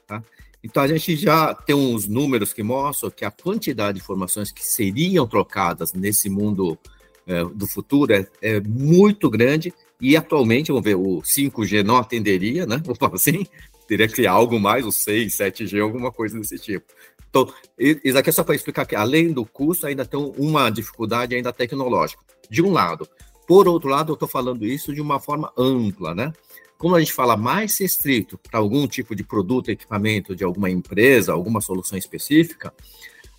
Tá? 0.07 0.23
Então, 0.63 0.83
a 0.83 0.87
gente 0.87 1.15
já 1.15 1.53
tem 1.53 1.75
uns 1.75 2.07
números 2.07 2.51
que 2.51 2.61
mostram 2.61 3.09
que 3.09 3.23
a 3.23 3.31
quantidade 3.31 3.97
de 3.97 4.03
informações 4.03 4.51
que 4.51 4.65
seriam 4.65 5.25
trocadas 5.25 5.93
nesse 5.93 6.29
mundo 6.29 6.77
é, 7.25 7.43
do 7.45 7.67
futuro 7.67 8.13
é, 8.13 8.27
é, 8.41 8.59
muito 8.59 9.29
grande 9.29 9.73
e 10.01 10.15
atualmente, 10.15 10.69
vamos 10.69 10.83
ver, 10.83 10.95
o 10.95 11.21
5G 11.21 11.83
não 11.83 11.97
atenderia, 11.97 12.65
né? 12.65 12.81
Vou 12.85 12.95
falar 12.95 13.15
assim, 13.15 13.45
teria 13.87 14.07
que 14.07 14.15
criar 14.15 14.33
algo 14.33 14.59
mais, 14.59 14.85
o 14.85 14.91
6, 14.91 15.35
7G, 15.35 15.81
alguma 15.81 16.11
coisa 16.11 16.39
desse 16.39 16.57
tipo. 16.57 16.85
Então, 17.29 17.51
isso 17.77 18.17
aqui 18.17 18.29
é 18.29 18.33
só 18.33 18.43
para 18.43 18.55
explicar 18.55 18.85
que, 18.85 18.95
além 18.95 19.31
do 19.31 19.45
custo, 19.45 19.85
ainda 19.85 20.05
tem 20.05 20.19
uma 20.37 20.69
dificuldade 20.69 21.35
ainda 21.35 21.53
tecnológica, 21.53 22.23
de 22.49 22.61
um 22.61 22.71
lado. 22.71 23.07
Por 23.47 23.67
outro 23.67 23.89
lado, 23.89 24.11
eu 24.11 24.13
estou 24.15 24.27
falando 24.27 24.65
isso 24.65 24.93
de 24.93 25.01
uma 25.01 25.19
forma 25.19 25.51
ampla, 25.57 26.15
né? 26.15 26.33
Como 26.77 26.95
a 26.95 26.99
gente 26.99 27.13
fala 27.13 27.35
mais 27.35 27.77
restrito 27.77 28.37
para 28.37 28.59
algum 28.59 28.87
tipo 28.87 29.15
de 29.15 29.23
produto, 29.23 29.69
equipamento 29.69 30.35
de 30.35 30.43
alguma 30.43 30.69
empresa, 30.69 31.33
alguma 31.33 31.61
solução 31.61 31.97
específica, 31.97 32.73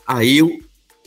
aí 0.07 0.41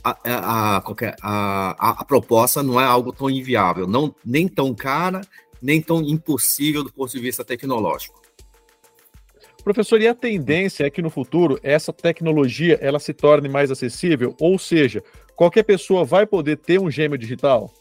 a, 0.03 0.17
a, 0.23 0.83
a, 1.21 2.01
a, 2.01 2.05
proposta 2.05 2.61
não 2.61 2.79
é 2.79 2.83
algo 2.83 3.13
tão 3.13 3.29
inviável, 3.29 3.87
não, 3.87 4.13
nem 4.25 4.47
tão 4.47 4.73
cara, 4.73 5.21
nem 5.63 5.81
tão 5.81 6.01
impossível 6.01 6.83
do 6.83 6.91
ponto 6.91 7.11
de 7.11 7.19
vista 7.19 7.45
tecnológico. 7.45 8.21
Professor, 9.63 10.01
e 10.01 10.07
a 10.09 10.13
tendência 10.13 10.83
é 10.83 10.89
que 10.89 11.01
no 11.01 11.09
futuro 11.09 11.57
essa 11.63 11.93
tecnologia 11.93 12.77
ela 12.81 12.99
se 12.99 13.13
torne 13.13 13.47
mais 13.47 13.71
acessível? 13.71 14.35
Ou 14.41 14.59
seja, 14.59 15.01
qualquer 15.37 15.63
pessoa 15.63 16.03
vai 16.03 16.25
poder 16.25 16.57
ter 16.57 16.81
um 16.81 16.91
gêmeo 16.91 17.17
digital? 17.17 17.73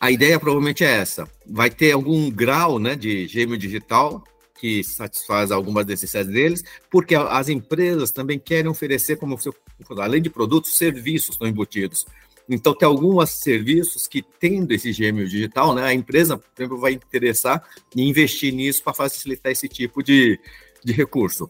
A 0.00 0.10
ideia 0.10 0.40
provavelmente 0.40 0.84
é 0.84 0.90
essa. 0.90 1.28
Vai 1.44 1.68
ter 1.68 1.92
algum 1.92 2.30
grau 2.30 2.78
né, 2.78 2.96
de 2.96 3.26
gêmeo 3.26 3.58
digital 3.58 4.24
que 4.58 4.82
satisfaz 4.82 5.50
algumas 5.50 5.84
necessidades 5.84 6.32
deles, 6.32 6.64
porque 6.90 7.14
as 7.14 7.50
empresas 7.50 8.10
também 8.10 8.38
querem 8.38 8.70
oferecer, 8.70 9.16
como 9.16 9.36
você, 9.36 9.50
além 9.98 10.22
de 10.22 10.30
produtos, 10.30 10.78
serviços 10.78 11.34
estão 11.34 11.46
embutidos. 11.46 12.06
Então, 12.48 12.74
tem 12.74 12.86
alguns 12.86 13.30
serviços 13.30 14.06
que, 14.06 14.22
tendo 14.22 14.72
esse 14.72 14.92
gêmeo 14.92 15.28
digital, 15.28 15.74
né, 15.74 15.82
a 15.82 15.94
empresa, 15.94 16.36
por 16.36 16.50
exemplo, 16.56 16.78
vai 16.78 16.92
interessar 16.92 17.62
em 17.94 18.08
investir 18.08 18.54
nisso 18.54 18.82
para 18.84 18.94
facilitar 18.94 19.50
esse 19.50 19.68
tipo 19.68 20.02
de, 20.02 20.38
de 20.84 20.92
recurso. 20.92 21.48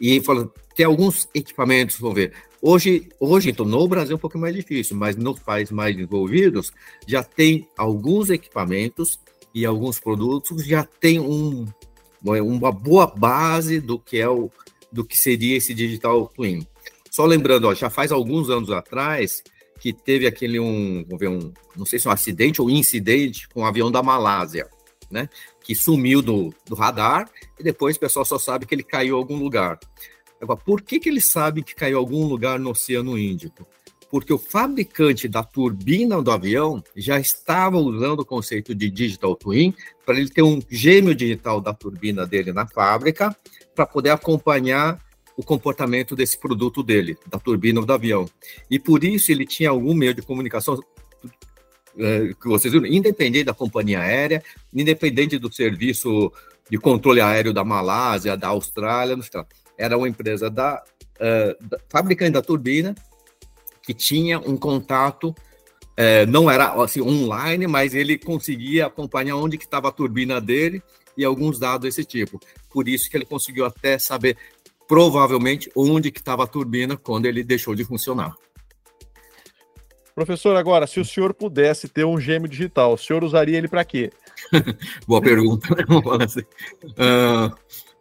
E 0.00 0.20
falando, 0.20 0.52
tem 0.74 0.86
alguns 0.86 1.28
equipamentos, 1.34 1.98
vamos 1.98 2.14
ver. 2.14 2.32
Hoje, 2.60 3.08
hoje, 3.20 3.50
então, 3.50 3.66
no 3.66 3.86
Brasil 3.86 4.14
é 4.14 4.16
um 4.16 4.20
pouco 4.20 4.38
mais 4.38 4.54
difícil, 4.54 4.96
mas 4.96 5.16
nos 5.16 5.38
países 5.38 5.70
mais 5.70 5.94
desenvolvidos 5.94 6.72
já 7.06 7.22
tem 7.22 7.68
alguns 7.76 8.30
equipamentos 8.30 9.20
e 9.54 9.64
alguns 9.64 10.00
produtos 10.00 10.64
já 10.64 10.84
tem 10.84 11.20
um, 11.20 11.66
uma 12.22 12.72
boa 12.72 13.06
base 13.06 13.80
do 13.80 13.98
que 13.98 14.18
é 14.18 14.28
o 14.28 14.50
do 14.92 15.04
que 15.04 15.16
seria 15.16 15.56
esse 15.56 15.74
digital 15.74 16.26
twin. 16.34 16.66
Só 17.10 17.24
lembrando, 17.26 17.66
ó, 17.66 17.74
já 17.74 17.90
faz 17.90 18.12
alguns 18.12 18.48
anos 18.48 18.70
atrás 18.70 19.42
que 19.78 19.92
teve 19.92 20.26
aquele 20.26 20.58
um, 20.58 21.04
vamos 21.04 21.18
ver, 21.18 21.28
um, 21.28 21.52
não 21.76 21.86
sei 21.86 21.98
se 21.98 22.06
é 22.06 22.10
um 22.10 22.12
acidente 22.12 22.60
ou 22.60 22.70
incidente 22.70 23.48
com 23.48 23.60
o 23.60 23.62
um 23.62 23.66
avião 23.66 23.90
da 23.90 24.02
Malásia, 24.02 24.68
né? 25.10 25.28
Que 25.62 25.74
sumiu 25.74 26.22
do, 26.22 26.52
do 26.66 26.74
radar 26.74 27.30
e 27.58 27.62
depois 27.62 27.96
o 27.96 28.00
pessoal 28.00 28.24
só 28.24 28.38
sabe 28.38 28.66
que 28.66 28.74
ele 28.74 28.82
caiu 28.82 29.16
em 29.16 29.18
algum 29.18 29.36
lugar. 29.36 29.78
Agora, 30.40 30.58
por 30.58 30.82
que, 30.82 31.00
que 31.00 31.08
eles 31.08 31.26
sabem 31.26 31.62
que 31.62 31.74
caiu 31.74 31.96
em 31.96 32.00
algum 32.00 32.26
lugar 32.26 32.58
no 32.58 32.70
Oceano 32.70 33.18
Índico? 33.18 33.66
Porque 34.10 34.32
o 34.32 34.38
fabricante 34.38 35.26
da 35.28 35.42
turbina 35.42 36.22
do 36.22 36.30
avião 36.30 36.82
já 36.94 37.18
estava 37.18 37.76
usando 37.76 38.20
o 38.20 38.24
conceito 38.24 38.74
de 38.74 38.88
digital 38.88 39.34
twin 39.34 39.74
para 40.04 40.18
ele 40.18 40.30
ter 40.30 40.42
um 40.42 40.60
gêmeo 40.70 41.14
digital 41.14 41.60
da 41.60 41.74
turbina 41.74 42.26
dele 42.26 42.52
na 42.52 42.66
fábrica 42.66 43.36
para 43.74 43.86
poder 43.86 44.10
acompanhar 44.10 45.00
o 45.36 45.42
comportamento 45.42 46.16
desse 46.16 46.38
produto 46.38 46.82
dele, 46.82 47.16
da 47.26 47.38
turbina 47.38 47.84
do 47.84 47.92
avião. 47.92 48.28
E 48.70 48.78
por 48.78 49.04
isso 49.04 49.30
ele 49.30 49.44
tinha 49.44 49.70
algum 49.70 49.94
meio 49.94 50.14
de 50.14 50.22
comunicação 50.22 50.80
é, 51.98 52.34
que 52.40 52.48
vocês 52.48 52.72
viram, 52.72 52.86
independente 52.86 53.44
da 53.44 53.54
companhia 53.54 54.00
aérea, 54.00 54.42
independente 54.72 55.38
do 55.38 55.52
serviço 55.52 56.32
de 56.70 56.78
controle 56.78 57.20
aéreo 57.20 57.52
da 57.52 57.64
Malásia, 57.64 58.36
da 58.36 58.48
Austrália, 58.48 59.16
era 59.78 59.96
uma 59.96 60.08
empresa 60.08 60.50
da, 60.50 60.82
uh, 61.16 61.66
da 61.66 61.78
fabricante 61.88 62.32
da 62.32 62.42
turbina 62.42 62.94
que 63.82 63.94
tinha 63.94 64.40
um 64.40 64.56
contato 64.56 65.28
uh, 65.28 66.26
não 66.28 66.50
era 66.50 66.72
assim 66.82 67.00
online, 67.00 67.66
mas 67.66 67.94
ele 67.94 68.18
conseguia 68.18 68.86
acompanhar 68.86 69.36
onde 69.36 69.56
que 69.56 69.64
estava 69.64 69.88
a 69.88 69.92
turbina 69.92 70.40
dele 70.40 70.82
e 71.16 71.24
alguns 71.24 71.58
dados 71.58 71.86
desse 71.86 72.04
tipo. 72.04 72.40
Por 72.70 72.88
isso 72.88 73.08
que 73.08 73.16
ele 73.16 73.24
conseguiu 73.24 73.64
até 73.64 73.98
saber 73.98 74.36
provavelmente 74.88 75.70
onde 75.74 76.10
que 76.10 76.20
estava 76.20 76.44
a 76.44 76.46
turbina 76.46 76.96
quando 76.96 77.26
ele 77.26 77.42
deixou 77.42 77.74
de 77.74 77.84
funcionar. 77.84 78.34
Professor, 80.14 80.56
agora, 80.56 80.86
se 80.86 80.98
o 80.98 81.04
senhor 81.04 81.34
pudesse 81.34 81.88
ter 81.88 82.06
um 82.06 82.18
gêmeo 82.18 82.48
digital, 82.48 82.94
o 82.94 82.98
senhor 82.98 83.22
usaria 83.22 83.58
ele 83.58 83.68
para 83.68 83.84
quê? 83.84 84.10
Boa 85.06 85.20
pergunta. 85.20 85.68
Uh, 86.82 87.54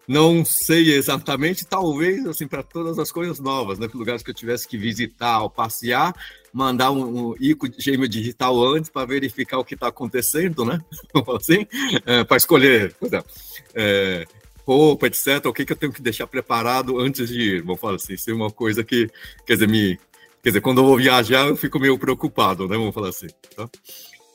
não 0.08 0.46
sei 0.46 0.94
exatamente, 0.94 1.66
talvez 1.66 2.26
assim 2.26 2.48
para 2.48 2.62
todas 2.62 3.00
as 3.00 3.12
coisas 3.12 3.40
novas, 3.40 3.80
né? 3.80 3.90
Lugares 3.94 4.22
que 4.22 4.30
eu 4.30 4.36
tivesse 4.36 4.68
que 4.68 4.78
visitar 4.78 5.42
ou 5.42 5.50
passear, 5.50 6.14
mandar 6.54 6.92
um, 6.92 7.32
um 7.32 7.36
gêmeo 7.78 8.08
digital 8.08 8.64
antes 8.64 8.90
para 8.90 9.06
verificar 9.06 9.58
o 9.58 9.66
que 9.66 9.74
está 9.74 9.88
acontecendo, 9.88 10.64
né? 10.64 10.80
assim, 11.38 11.66
é, 12.06 12.24
para 12.24 12.38
escolher, 12.38 12.94
por 12.94 13.08
exemplo, 13.08 13.30
é, 13.74 14.26
roupa, 14.66 15.08
etc. 15.08 15.46
O 15.46 15.54
que, 15.54 15.66
que 15.66 15.74
eu 15.74 15.78
tenho 15.78 15.94
que 15.94 16.02
deixar 16.02 16.28
preparado 16.28 17.00
antes 17.00 17.30
de 17.30 17.40
ir? 17.40 17.62
Vamos 17.62 17.80
falar 17.80 17.96
assim, 17.96 18.18
ser 18.18 18.34
uma 18.34 18.50
coisa 18.50 18.84
que, 18.84 19.10
quer 19.46 19.54
dizer, 19.54 19.68
me, 19.68 19.98
quer 20.42 20.50
dizer, 20.50 20.62
quando 20.62 20.82
eu 20.82 20.86
vou 20.86 20.98
viajar 20.98 21.48
eu 21.48 21.56
fico 21.56 21.80
meio 21.80 21.98
preocupado, 21.98 22.68
né? 22.68 22.78
Vamos 22.78 22.94
falar 22.94 23.10
assim. 23.10 23.28
Tá? 23.56 23.70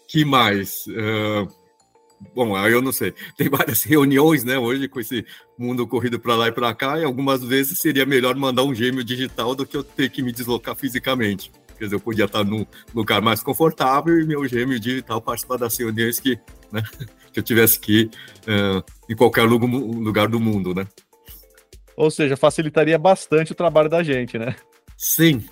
Que 0.09 0.25
mais? 0.25 0.87
Uh, 0.87 1.61
Bom, 2.35 2.57
eu 2.69 2.83
não 2.83 2.93
sei. 2.93 3.15
Tem 3.37 3.49
várias 3.49 3.83
reuniões, 3.83 4.45
né, 4.45 4.59
hoje 4.59 4.89
com 4.89 5.01
esse 5.01 5.25
mundo 5.59 5.87
corrido 5.87 6.19
para 6.21 6.37
lá 6.37 6.49
e 6.49 6.53
para 6.53 6.75
cá, 6.75 6.99
e 6.99 7.05
algumas 7.05 7.43
vezes 7.43 7.79
seria 7.79 8.05
melhor 8.05 8.37
mandar 8.37 8.63
um 8.63 8.75
gêmeo 8.75 9.03
digital 9.03 9.55
do 9.55 9.67
que 9.67 9.77
eu 9.77 9.83
ter 9.83 10.11
que 10.11 10.23
me 10.23 10.33
deslocar 10.33 10.77
fisicamente. 10.77 11.51
Quer 11.79 11.85
dizer, 11.85 11.97
eu 11.97 12.01
podia 12.01 12.27
estar 12.27 12.45
num 12.45 12.67
lugar 12.95 13.23
mais 13.23 13.43
confortável 13.43 14.21
e 14.21 14.27
meu 14.27 14.47
gêmeo 14.47 14.79
digital 14.79 15.21
participar 15.21 15.57
das 15.57 15.77
reuniões 15.79 16.21
que, 16.21 16.39
né, 16.71 16.83
que 17.33 17.41
eu 17.41 17.43
tivesse 17.43 17.79
que 17.79 18.01
ir 18.01 18.11
uh, 18.43 18.85
em 19.09 19.17
qualquer 19.17 19.43
lugar 19.43 20.29
do 20.29 20.41
mundo, 20.41 20.75
né? 20.75 20.87
Ou 21.97 22.11
seja, 22.11 22.37
facilitaria 22.37 22.99
bastante 22.99 23.53
o 23.53 23.55
trabalho 23.55 23.89
da 23.89 24.03
gente, 24.03 24.39
né? 24.39 24.57
Sim, 24.97 25.45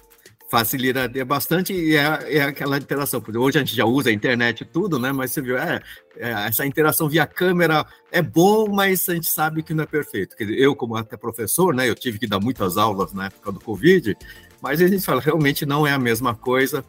facilitaria 0.51 1.25
bastante 1.25 1.73
e 1.73 1.95
é, 1.95 2.37
é 2.39 2.43
aquela 2.43 2.79
interação. 2.79 3.23
Hoje 3.37 3.59
a 3.59 3.61
gente 3.61 3.77
já 3.77 3.85
usa 3.85 4.09
a 4.09 4.13
internet 4.13 4.63
e 4.63 4.65
tudo, 4.65 4.99
né? 4.99 5.13
Mas 5.13 5.33
você 5.33 5.43
viu, 5.43 5.59
é, 5.59 5.81
é, 6.17 6.31
essa 6.47 6.65
interação 6.65 7.09
via 7.09 7.27
câmera 7.27 7.87
é 8.11 8.23
bom, 8.23 8.67
mas 8.69 9.09
a 9.09 9.15
gente 9.15 9.29
sabe 9.29 9.63
que 9.63 9.75
não 9.75 9.85
é 9.85 9.87
perfeito. 9.87 10.37
Quer 10.37 10.45
dizer, 10.45 10.59
eu, 10.59 10.75
como 10.75 10.97
até 10.97 11.17
professor, 11.17 11.75
né? 11.75 11.89
Eu 11.89 11.95
tive 11.95 12.19
que 12.19 12.27
dar 12.27 12.41
muitas 12.41 12.77
aulas 12.77 13.13
na 13.13 13.27
época 13.27 13.53
do 13.53 13.61
Covid, 13.61 14.17
mas 14.63 14.81
a 14.81 14.87
gente 14.87 15.05
fala, 15.05 15.21
realmente 15.21 15.67
não 15.67 15.87
é 15.87 15.93
a 15.93 15.99
mesma 15.99 16.35
coisa, 16.35 16.85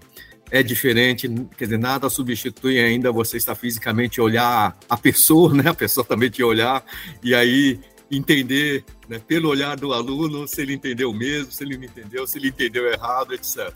é 0.51 0.63
diferente, 0.63 1.29
quer 1.57 1.65
dizer, 1.65 1.77
nada 1.77 2.09
substitui 2.09 2.79
ainda 2.79 3.11
você 3.11 3.37
estar 3.37 3.55
fisicamente 3.55 4.19
olhar 4.19 4.77
a 4.89 4.97
pessoa, 4.97 5.53
né? 5.53 5.69
A 5.69 5.73
pessoa 5.73 6.05
também 6.05 6.29
te 6.29 6.43
olhar, 6.43 6.83
e 7.23 7.35
aí 7.35 7.79
entender, 8.11 8.83
né, 9.07 9.21
pelo 9.25 9.49
olhar 9.49 9.77
do 9.77 9.93
aluno, 9.93 10.47
se 10.47 10.61
ele 10.61 10.73
entendeu 10.73 11.13
mesmo, 11.13 11.51
se 11.51 11.63
ele 11.63 11.77
não 11.77 11.83
entendeu, 11.83 12.25
se 12.25 12.39
ele 12.39 12.47
entendeu 12.47 12.91
errado, 12.91 13.33
etc. 13.33 13.71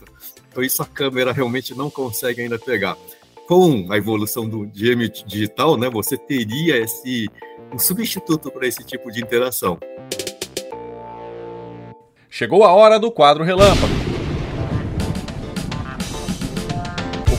Então, 0.50 0.64
isso 0.64 0.82
a 0.82 0.86
câmera 0.86 1.32
realmente 1.32 1.76
não 1.76 1.90
consegue 1.90 2.42
ainda 2.42 2.58
pegar. 2.58 2.98
Com 3.48 3.92
a 3.92 3.98
evolução 3.98 4.50
do 4.50 4.66
GM 4.66 5.08
digital, 5.28 5.78
né, 5.78 5.90
você 5.90 6.18
teria 6.18 6.78
esse 6.78 7.30
um 7.72 7.80
substituto 7.80 8.52
para 8.52 8.68
esse 8.68 8.84
tipo 8.84 9.12
de 9.12 9.22
interação. 9.22 9.78
Chegou 12.30 12.64
a 12.64 12.72
hora 12.72 13.00
do 13.00 13.12
quadro 13.12 13.44
relâmpago. 13.44 14.13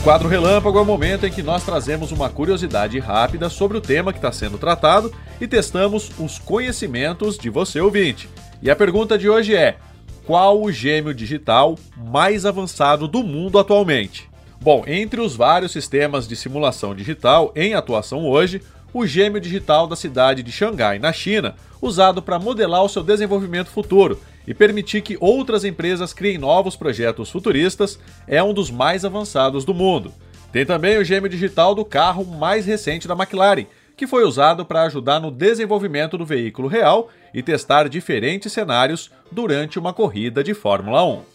Quadro 0.05 0.29
Relâmpago 0.29 0.77
é 0.77 0.81
o 0.83 0.85
momento 0.85 1.25
em 1.25 1.31
que 1.31 1.41
nós 1.41 1.65
trazemos 1.65 2.11
uma 2.11 2.29
curiosidade 2.29 2.99
rápida 2.99 3.49
sobre 3.49 3.75
o 3.75 3.81
tema 3.81 4.13
que 4.13 4.19
está 4.19 4.31
sendo 4.31 4.55
tratado 4.55 5.11
e 5.41 5.47
testamos 5.47 6.11
os 6.19 6.37
conhecimentos 6.37 7.39
de 7.39 7.49
você 7.49 7.81
ouvinte. 7.81 8.29
E 8.61 8.69
a 8.69 8.75
pergunta 8.75 9.17
de 9.17 9.27
hoje 9.27 9.55
é: 9.55 9.77
qual 10.23 10.61
o 10.61 10.71
gêmeo 10.71 11.11
digital 11.11 11.75
mais 11.97 12.45
avançado 12.45 13.07
do 13.07 13.23
mundo 13.23 13.57
atualmente? 13.57 14.29
Bom, 14.61 14.83
entre 14.85 15.19
os 15.19 15.35
vários 15.35 15.71
sistemas 15.71 16.27
de 16.27 16.35
simulação 16.35 16.93
digital 16.93 17.51
em 17.55 17.73
atuação 17.73 18.27
hoje, 18.27 18.61
o 18.95 19.05
gêmeo 19.05 19.41
digital 19.41 19.87
da 19.87 19.95
cidade 19.97 20.41
de 20.41 20.53
Xangai, 20.53 20.99
na 20.99 21.11
China, 21.11 21.55
usado 21.81 22.21
para 22.21 22.39
modelar 22.39 22.81
o 22.81 22.87
seu 22.87 23.03
desenvolvimento 23.03 23.69
futuro 23.69 24.21
e 24.47 24.53
permitir 24.53 25.01
que 25.01 25.17
outras 25.19 25.65
empresas 25.65 26.13
criem 26.13 26.37
novos 26.37 26.77
projetos 26.77 27.29
futuristas 27.29 27.99
é 28.25 28.41
um 28.41 28.53
dos 28.53 28.71
mais 28.71 29.03
avançados 29.03 29.65
do 29.65 29.73
mundo. 29.73 30.13
Tem 30.49 30.65
também 30.65 30.97
o 30.97 31.03
gêmeo 31.03 31.27
digital 31.27 31.75
do 31.75 31.83
carro 31.83 32.23
mais 32.23 32.65
recente 32.65 33.05
da 33.05 33.15
McLaren, 33.15 33.65
que 33.97 34.07
foi 34.07 34.23
usado 34.23 34.65
para 34.65 34.83
ajudar 34.83 35.19
no 35.19 35.29
desenvolvimento 35.29 36.17
do 36.17 36.25
veículo 36.25 36.69
real 36.69 37.09
e 37.33 37.43
testar 37.43 37.89
diferentes 37.89 38.53
cenários 38.53 39.11
durante 39.29 39.77
uma 39.77 39.91
corrida 39.91 40.41
de 40.41 40.53
Fórmula 40.53 41.03
1. 41.03 41.34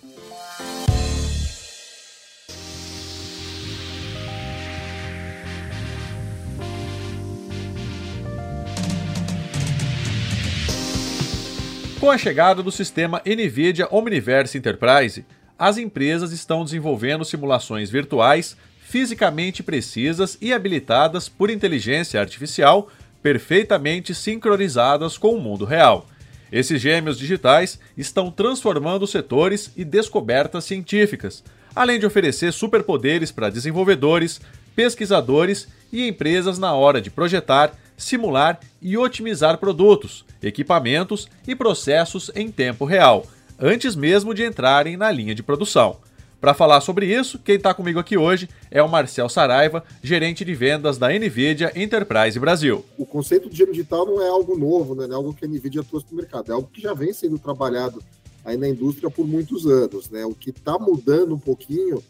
Com 12.10 12.14
a 12.14 12.18
chegada 12.18 12.60
do 12.60 12.72
sistema 12.72 13.22
NVIDIA 13.24 13.86
Omniverse 13.88 14.58
Enterprise, 14.58 15.24
as 15.56 15.78
empresas 15.78 16.32
estão 16.32 16.64
desenvolvendo 16.64 17.24
simulações 17.24 17.88
virtuais 17.88 18.56
fisicamente 18.80 19.62
precisas 19.62 20.36
e 20.40 20.52
habilitadas 20.52 21.28
por 21.28 21.50
inteligência 21.50 22.20
artificial 22.20 22.88
perfeitamente 23.22 24.12
sincronizadas 24.12 25.16
com 25.16 25.36
o 25.36 25.40
mundo 25.40 25.64
real. 25.64 26.04
Esses 26.50 26.82
gêmeos 26.82 27.16
digitais 27.16 27.78
estão 27.96 28.28
transformando 28.28 29.06
setores 29.06 29.70
e 29.76 29.84
descobertas 29.84 30.64
científicas, 30.64 31.44
além 31.76 32.00
de 32.00 32.06
oferecer 32.06 32.52
superpoderes 32.52 33.30
para 33.30 33.50
desenvolvedores, 33.50 34.40
pesquisadores 34.74 35.68
e 35.92 36.08
empresas 36.08 36.58
na 36.58 36.74
hora 36.74 37.00
de 37.00 37.08
projetar, 37.08 37.72
simular 38.00 38.58
e 38.80 38.96
otimizar 38.96 39.58
produtos, 39.58 40.24
equipamentos 40.42 41.28
e 41.46 41.54
processos 41.54 42.30
em 42.34 42.50
tempo 42.50 42.84
real, 42.84 43.26
antes 43.58 43.94
mesmo 43.94 44.34
de 44.34 44.44
entrarem 44.44 44.96
na 44.96 45.10
linha 45.12 45.34
de 45.34 45.42
produção. 45.42 45.98
Para 46.40 46.54
falar 46.54 46.80
sobre 46.80 47.04
isso, 47.04 47.38
quem 47.38 47.56
está 47.56 47.74
comigo 47.74 47.98
aqui 47.98 48.16
hoje 48.16 48.48
é 48.70 48.82
o 48.82 48.88
Marcel 48.88 49.28
Saraiva, 49.28 49.84
gerente 50.02 50.42
de 50.42 50.54
vendas 50.54 50.96
da 50.96 51.10
NVIDIA 51.10 51.70
Enterprise 51.76 52.40
Brasil. 52.40 52.82
O 52.96 53.04
conceito 53.04 53.50
de 53.50 53.56
gêmeo 53.56 53.74
digital 53.74 54.06
não 54.06 54.22
é 54.22 54.28
algo 54.28 54.58
novo, 54.58 54.94
né? 54.94 55.06
não 55.06 55.12
é 55.12 55.16
algo 55.16 55.34
que 55.34 55.44
a 55.44 55.48
NVIDIA 55.48 55.84
trouxe 55.84 56.06
para 56.06 56.14
o 56.14 56.16
mercado, 56.16 56.50
é 56.50 56.54
algo 56.54 56.70
que 56.72 56.80
já 56.80 56.94
vem 56.94 57.12
sendo 57.12 57.38
trabalhado 57.38 58.02
aí 58.42 58.56
na 58.56 58.66
indústria 58.66 59.10
por 59.10 59.26
muitos 59.26 59.66
anos. 59.66 60.08
Né? 60.08 60.24
O 60.24 60.34
que 60.34 60.48
está 60.48 60.78
mudando 60.78 61.34
um 61.34 61.38
pouquinho 61.38 62.02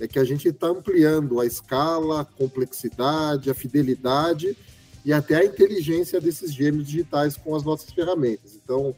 é 0.00 0.08
que 0.08 0.18
a 0.18 0.24
gente 0.24 0.48
está 0.48 0.68
ampliando 0.68 1.38
a 1.38 1.44
escala, 1.44 2.22
a 2.22 2.24
complexidade, 2.24 3.50
a 3.50 3.54
fidelidade 3.54 4.56
e 5.06 5.12
até 5.12 5.36
a 5.36 5.44
inteligência 5.44 6.20
desses 6.20 6.52
gêmeos 6.52 6.84
digitais 6.84 7.36
com 7.36 7.54
as 7.54 7.62
nossas 7.62 7.92
ferramentas. 7.92 8.58
Então, 8.60 8.92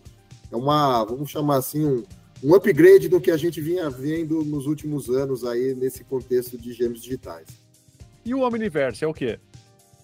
é 0.50 0.56
uma, 0.56 1.04
vamos 1.04 1.30
chamar 1.30 1.56
assim, 1.56 1.84
um, 1.84 2.02
um 2.42 2.54
upgrade 2.54 3.10
do 3.10 3.20
que 3.20 3.30
a 3.30 3.36
gente 3.36 3.60
vinha 3.60 3.90
vendo 3.90 4.42
nos 4.42 4.66
últimos 4.66 5.10
anos 5.10 5.44
aí 5.44 5.74
nesse 5.74 6.02
contexto 6.04 6.56
de 6.56 6.72
gêmeos 6.72 7.02
digitais. 7.02 7.46
E 8.24 8.34
o 8.34 8.40
Omniverse 8.40 9.04
é 9.04 9.06
o 9.06 9.12
quê? 9.12 9.38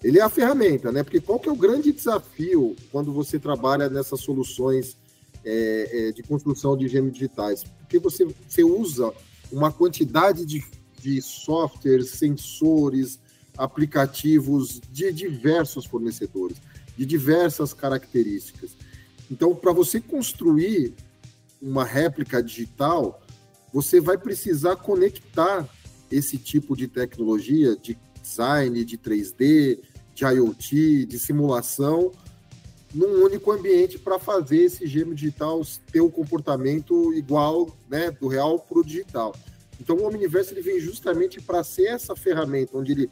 Ele 0.03 0.19
é 0.19 0.23
a 0.23 0.29
ferramenta, 0.29 0.93
né? 0.93 1.03
Porque 1.03 1.23
qual 1.23 1.41
que 1.41 1.49
é 1.49 1.53
o 1.53 1.57
grande 1.57 1.91
desafio 1.91 2.77
quando 2.93 3.11
você 3.11 3.39
trabalha 3.39 3.89
nessas 3.89 4.21
soluções 4.21 4.99
é, 5.43 6.09
é, 6.09 6.13
de 6.13 6.23
construção 6.23 6.77
de 6.77 6.87
gêmeos 6.87 7.15
digitais? 7.15 7.65
Porque 7.65 7.99
você, 7.99 8.27
você 8.47 8.63
usa 8.63 9.11
uma 9.51 9.73
quantidade 9.73 10.45
de, 10.45 10.63
de 11.01 11.23
softwares, 11.23 12.11
sensores, 12.11 13.19
aplicativos 13.57 14.81
de 14.91 15.13
diversos 15.13 15.85
fornecedores, 15.85 16.57
de 16.97 17.07
diversas 17.07 17.73
características. 17.73 18.77
Então, 19.31 19.55
para 19.55 19.73
você 19.73 20.01
construir 20.01 20.95
uma 21.61 21.85
réplica 21.85 22.43
digital, 22.43 23.23
você 23.73 24.01
vai 24.01 24.19
precisar 24.19 24.77
conectar 24.77 25.69
esse 26.11 26.39
tipo 26.39 26.77
de 26.77 26.87
tecnologia 26.87 27.77
de 27.77 27.99
design, 28.23 28.85
de 28.85 28.97
3D, 28.97 29.81
de 30.15 30.25
IoT, 30.25 31.07
de 31.07 31.19
simulação, 31.19 32.13
num 32.95 33.25
único 33.25 33.51
ambiente 33.51 33.99
para 33.99 34.19
fazer 34.19 34.59
esse 34.59 34.87
gêmeo 34.87 35.15
digital 35.15 35.61
ter 35.91 36.01
o 36.01 36.07
um 36.07 36.11
comportamento 36.11 37.13
igual 37.15 37.77
né, 37.91 38.11
do 38.13 38.29
real 38.29 38.61
para 38.61 38.79
o 38.79 38.85
digital. 38.85 39.35
Então, 39.81 39.97
o 39.97 40.07
Omniverse 40.07 40.55
ele 40.55 40.63
vem 40.63 40.79
justamente 40.79 41.41
para 41.41 41.65
ser 41.65 41.87
essa 41.87 42.15
ferramenta 42.15 42.79
onde 42.79 42.93
ele 42.93 43.11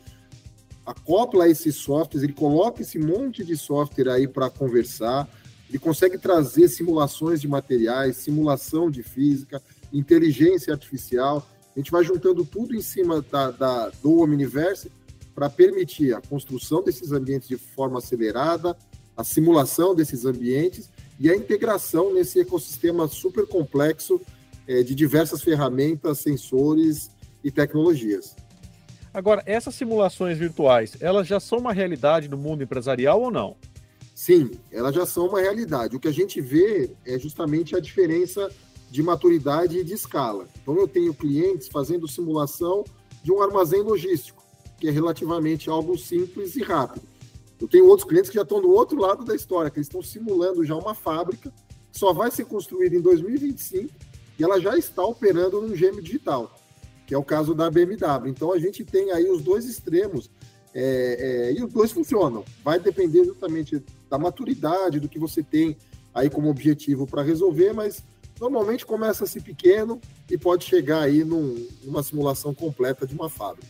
acopla 0.85 1.49
esses 1.49 1.77
softwares, 1.77 2.23
ele 2.23 2.33
coloca 2.33 2.83
esse 2.83 2.99
monte 2.99 3.45
de 3.45 3.57
software 3.57 4.11
aí 4.11 4.27
para 4.27 4.51
conversar, 4.51 5.29
ele 5.68 5.79
consegue 5.79 6.18
trazer 6.18 6.68
simulações 6.68 7.40
de 7.40 7.49
materiais, 7.49 8.16
simulação 8.16 8.90
de 8.90 9.03
física, 9.03 9.62
inteligência 9.92 10.73
artificial. 10.73 11.47
A 11.75 11.79
gente 11.79 11.90
vai 11.90 12.05
juntando 12.05 12.45
tudo 12.45 12.75
em 12.75 12.83
cima 12.83 13.23
da, 13.23 13.51
da 13.51 13.88
do 14.03 14.21
Omniverse 14.21 14.90
para 15.35 15.49
permitir 15.49 16.14
a 16.14 16.21
construção 16.21 16.83
desses 16.83 17.12
ambientes 17.12 17.49
de 17.49 17.57
forma 17.57 17.99
acelerada, 17.99 18.77
a 19.16 19.25
simulação 19.25 19.95
desses 19.95 20.25
ambientes 20.25 20.90
e 21.18 21.31
a 21.31 21.37
integração 21.37 22.12
nesse 22.12 22.40
ecossistema 22.40 23.09
super 23.09 23.47
complexo 23.47 24.21
é, 24.66 24.83
de 24.83 24.95
diversas 24.95 25.42
ferramentas, 25.42 26.18
sensores 26.18 27.11
e 27.42 27.51
tecnologias. 27.51 28.37
Agora, 29.14 29.42
essas 29.44 29.75
simulações 29.75 30.38
virtuais, 30.38 30.96
elas 30.98 31.27
já 31.27 31.38
são 31.38 31.59
uma 31.59 31.72
realidade 31.72 32.29
no 32.29 32.37
mundo 32.38 32.62
empresarial 32.62 33.20
ou 33.20 33.31
não? 33.31 33.57
Sim, 34.14 34.53
elas 34.70 34.94
já 34.94 35.05
são 35.05 35.27
uma 35.27 35.40
realidade. 35.40 35.96
O 35.96 36.01
que 36.01 36.09
a 36.09 36.12
gente 36.12 36.40
vê 36.40 36.90
é 37.05 37.18
justamente 37.18 37.77
a 37.77 37.81
diferença 37.81 38.51
de 38.90 39.03
maturidade 39.03 39.79
e 39.79 39.85
de 39.85 39.92
escala. 39.92 40.48
Então, 40.62 40.77
eu 40.77 40.88
tenho 40.88 41.12
clientes 41.12 41.68
fazendo 41.68 42.09
simulação 42.09 42.85
de 43.22 43.31
um 43.31 43.42
armazém 43.42 43.83
logístico, 43.83 44.42
que 44.79 44.88
é 44.88 44.90
relativamente 44.90 45.68
algo 45.68 45.98
simples 45.98 46.57
e 46.57 46.62
rápido. 46.62 47.07
Eu 47.61 47.68
tenho 47.68 47.87
outros 47.87 48.09
clientes 48.09 48.31
que 48.31 48.37
já 48.37 48.42
estão 48.42 48.61
do 48.61 48.70
outro 48.70 48.98
lado 48.98 49.25
da 49.25 49.37
história, 49.37 49.70
que 49.70 49.79
eles 49.79 49.87
estão 49.87 50.03
simulando 50.03 50.64
já 50.64 50.75
uma 50.75 50.94
fábrica 50.94 51.53
que 51.92 51.98
só 51.98 52.12
vai 52.12 52.31
ser 52.31 52.46
construída 52.46 52.96
em 52.96 53.01
2025 53.01 53.92
e 54.38 54.42
ela 54.42 54.59
já 54.59 54.77
está 54.77 55.05
operando 55.05 55.61
num 55.61 55.77
gêmeo 55.77 56.03
digital, 56.03 56.53
que 57.12 57.14
é 57.14 57.18
o 57.18 57.22
caso 57.22 57.55
da 57.55 57.70
BMW. 57.70 58.31
Então, 58.31 58.55
a 58.55 58.59
gente 58.59 58.87
tem 58.87 59.12
aí 59.12 59.29
os 59.29 59.42
dois 59.42 59.66
extremos 59.66 60.31
é, 60.75 61.18
é, 61.20 61.53
e 61.53 61.62
os 61.62 61.70
dois 61.70 61.92
funcionam. 61.92 62.42
Vai 62.64 62.81
depender 62.81 63.22
justamente 63.22 63.85
da 64.09 64.16
maturidade, 64.16 64.98
do 64.98 65.11
que 65.11 65.18
você 65.18 65.42
tem 65.42 65.77
aí 66.14 66.31
como 66.31 66.48
objetivo 66.48 67.07
para 67.07 67.20
resolver, 67.20 67.75
mas 67.75 68.03
normalmente 68.40 68.87
começa-se 68.87 69.42
pequeno 69.42 70.01
e 70.31 70.38
pode 70.38 70.64
chegar 70.64 71.01
aí 71.01 71.22
num, 71.22 71.68
numa 71.85 72.03
simulação 72.03 72.55
completa 72.55 73.07
de 73.07 73.14
uma 73.14 73.29
fábrica. 73.29 73.68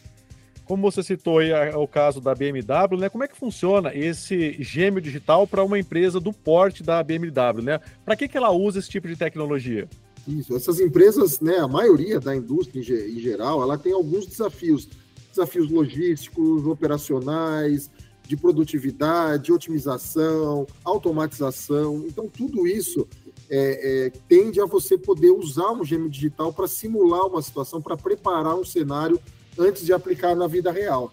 Como 0.65 0.89
você 0.89 1.03
citou 1.03 1.39
aí 1.39 1.53
o 1.75 1.89
caso 1.89 2.21
da 2.21 2.37
BMW, 2.37 2.97
né? 2.97 3.09
Como 3.09 3.25
é 3.25 3.29
que 3.29 3.37
funciona 3.37 3.93
esse 3.93 4.57
gêmeo 4.63 5.01
digital 5.01 5.49
para 5.49 5.65
uma 5.65 5.81
empresa 5.81 6.21
do 6.21 6.33
porte 6.33 6.85
da 6.85 7.03
BMW, 7.03 7.61
né? 7.61 7.81
Para 8.05 8.15
que, 8.15 8.29
que 8.29 8.37
ela 8.37 8.53
usa 8.53 8.79
esse 8.79 8.89
tipo 8.89 9.09
de 9.09 9.17
tecnologia? 9.17 9.89
Isso, 10.27 10.55
essas 10.55 10.79
empresas, 10.79 11.41
né, 11.41 11.59
a 11.59 11.67
maioria 11.67 12.21
da 12.21 12.35
indústria 12.35 12.81
em 12.81 13.19
geral, 13.19 13.63
ela 13.63 13.77
tem 13.77 13.93
alguns 13.93 14.27
desafios, 14.27 14.89
desafios 15.31 15.69
logísticos, 15.69 16.65
operacionais, 16.65 17.91
de 18.27 18.37
produtividade, 18.37 19.53
otimização, 19.53 20.67
automatização. 20.85 22.05
Então, 22.07 22.29
tudo 22.29 22.67
isso 22.67 23.07
é, 23.51 24.07
é, 24.07 24.11
tende 24.29 24.61
a 24.61 24.65
você 24.65 24.97
poder 24.97 25.31
usar 25.31 25.73
um 25.73 25.85
gêmeo 25.85 26.09
digital 26.09 26.53
para 26.53 26.69
simular 26.69 27.27
uma 27.27 27.43
situação, 27.43 27.83
para 27.83 27.97
preparar 27.97 28.55
um 28.55 28.65
cenário 28.65 29.21
antes 29.59 29.85
de 29.85 29.93
aplicar 29.93 30.37
na 30.37 30.47
vida 30.47 30.71
real. 30.71 31.13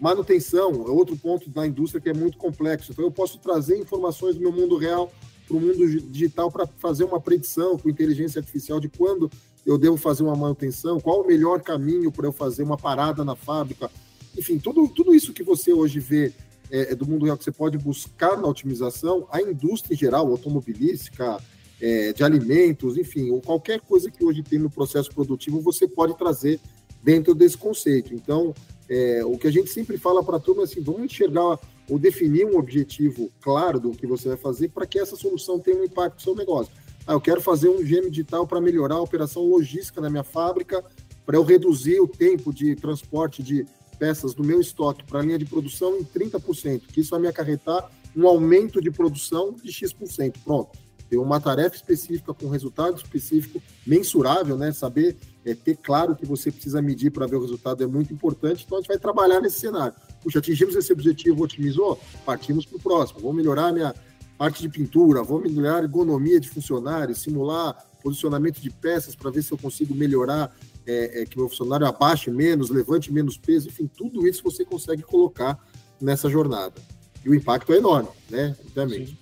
Manutenção 0.00 0.86
é 0.86 0.90
outro 0.90 1.16
ponto 1.16 1.48
da 1.48 1.66
indústria 1.66 2.00
que 2.00 2.08
é 2.08 2.14
muito 2.14 2.36
complexo. 2.36 2.90
Então, 2.92 3.04
eu 3.04 3.10
posso 3.10 3.38
trazer 3.38 3.78
informações 3.78 4.34
do 4.34 4.40
meu 4.40 4.52
mundo 4.52 4.76
real 4.76 5.12
para 5.50 5.56
o 5.56 5.60
mundo 5.60 6.00
digital 6.12 6.50
para 6.50 6.64
fazer 6.78 7.02
uma 7.02 7.20
predição 7.20 7.76
com 7.76 7.90
inteligência 7.90 8.38
artificial 8.38 8.78
de 8.78 8.88
quando 8.88 9.28
eu 9.66 9.76
devo 9.76 9.96
fazer 9.96 10.22
uma 10.22 10.36
manutenção, 10.36 11.00
qual 11.00 11.22
o 11.22 11.26
melhor 11.26 11.60
caminho 11.60 12.12
para 12.12 12.26
eu 12.26 12.32
fazer 12.32 12.62
uma 12.62 12.76
parada 12.76 13.24
na 13.24 13.34
fábrica, 13.34 13.90
enfim, 14.38 14.58
tudo, 14.58 14.86
tudo 14.88 15.12
isso 15.12 15.32
que 15.32 15.42
você 15.42 15.72
hoje 15.72 15.98
vê 15.98 16.32
é, 16.70 16.92
é, 16.92 16.94
do 16.94 17.04
mundo 17.04 17.24
real 17.24 17.36
que 17.36 17.42
você 17.42 17.50
pode 17.50 17.76
buscar 17.76 18.36
na 18.36 18.46
otimização, 18.46 19.26
a 19.32 19.42
indústria 19.42 19.94
em 19.94 19.98
geral, 19.98 20.30
automobilística, 20.30 21.42
é, 21.80 22.12
de 22.12 22.22
alimentos, 22.22 22.96
enfim, 22.96 23.30
ou 23.30 23.40
qualquer 23.40 23.80
coisa 23.80 24.08
que 24.10 24.24
hoje 24.24 24.42
tem 24.42 24.58
no 24.58 24.70
processo 24.70 25.10
produtivo, 25.10 25.60
você 25.60 25.88
pode 25.88 26.16
trazer 26.16 26.60
dentro 27.02 27.34
desse 27.34 27.58
conceito. 27.58 28.14
Então, 28.14 28.54
é, 28.88 29.24
o 29.24 29.36
que 29.36 29.48
a 29.48 29.50
gente 29.50 29.70
sempre 29.70 29.98
fala 29.98 30.22
para 30.22 30.36
a 30.36 30.40
turma 30.40 30.62
é 30.62 30.64
assim, 30.64 30.80
vamos 30.80 31.02
enxergar 31.02 31.58
ou 31.90 31.98
definir 31.98 32.46
um 32.46 32.56
objetivo 32.56 33.30
claro 33.40 33.80
do 33.80 33.90
que 33.90 34.06
você 34.06 34.28
vai 34.28 34.36
fazer 34.36 34.68
para 34.68 34.86
que 34.86 34.98
essa 34.98 35.16
solução 35.16 35.58
tenha 35.58 35.80
um 35.80 35.84
impacto 35.84 36.14
no 36.14 36.22
seu 36.22 36.34
negócio. 36.36 36.72
Ah, 37.06 37.12
eu 37.14 37.20
quero 37.20 37.40
fazer 37.40 37.68
um 37.68 37.84
gêmeo 37.84 38.10
digital 38.10 38.46
para 38.46 38.60
melhorar 38.60 38.94
a 38.94 39.02
operação 39.02 39.42
logística 39.42 40.00
na 40.00 40.08
minha 40.08 40.22
fábrica, 40.22 40.84
para 41.26 41.36
eu 41.36 41.42
reduzir 41.42 42.00
o 42.00 42.06
tempo 42.06 42.52
de 42.52 42.76
transporte 42.76 43.42
de 43.42 43.66
peças 43.98 44.32
do 44.32 44.44
meu 44.44 44.60
estoque 44.60 45.04
para 45.04 45.18
a 45.18 45.22
linha 45.22 45.38
de 45.38 45.44
produção 45.44 45.98
em 45.98 46.04
30%, 46.04 46.82
que 46.86 47.00
isso 47.00 47.10
vai 47.10 47.20
me 47.20 47.28
acarretar 47.28 47.90
um 48.16 48.26
aumento 48.26 48.80
de 48.80 48.90
produção 48.90 49.52
de 49.52 49.72
X%. 49.72 50.38
Pronto. 50.44 50.78
Tem 51.08 51.18
uma 51.18 51.40
tarefa 51.40 51.74
específica 51.74 52.32
com 52.32 52.48
resultado 52.48 52.96
específico, 52.96 53.60
mensurável, 53.84 54.56
né? 54.56 54.70
Saber 54.70 55.16
é, 55.44 55.54
ter 55.54 55.76
claro 55.76 56.14
que 56.14 56.26
você 56.26 56.50
precisa 56.50 56.82
medir 56.82 57.10
para 57.10 57.26
ver 57.26 57.36
o 57.36 57.40
resultado 57.40 57.82
é 57.82 57.86
muito 57.86 58.12
importante. 58.12 58.64
Então 58.64 58.78
a 58.78 58.80
gente 58.80 58.88
vai 58.88 58.98
trabalhar 58.98 59.40
nesse 59.40 59.60
cenário. 59.60 59.94
Puxa, 60.22 60.38
atingimos 60.38 60.74
esse 60.76 60.92
objetivo, 60.92 61.42
otimizou? 61.42 61.98
Partimos 62.24 62.66
para 62.66 62.76
o 62.76 62.80
próximo. 62.80 63.20
Vou 63.20 63.32
melhorar 63.32 63.72
minha 63.72 63.94
parte 64.36 64.62
de 64.62 64.68
pintura, 64.68 65.22
vou 65.22 65.40
melhorar 65.40 65.76
a 65.76 65.82
ergonomia 65.82 66.40
de 66.40 66.48
funcionários, 66.48 67.18
simular 67.18 67.76
posicionamento 68.02 68.60
de 68.60 68.70
peças 68.70 69.14
para 69.14 69.30
ver 69.30 69.42
se 69.42 69.52
eu 69.52 69.58
consigo 69.58 69.94
melhorar 69.94 70.54
é, 70.86 71.22
é, 71.22 71.26
que 71.26 71.36
meu 71.36 71.48
funcionário 71.48 71.86
abaixe 71.86 72.30
menos, 72.30 72.70
levante 72.70 73.12
menos 73.12 73.36
peso, 73.36 73.68
enfim, 73.68 73.86
tudo 73.86 74.26
isso 74.26 74.42
você 74.42 74.64
consegue 74.64 75.02
colocar 75.02 75.58
nessa 76.00 76.28
jornada. 76.28 76.80
E 77.24 77.28
o 77.28 77.34
impacto 77.34 77.72
é 77.72 77.76
enorme, 77.76 78.08
né? 78.30 78.56
Obviamente. 78.64 79.19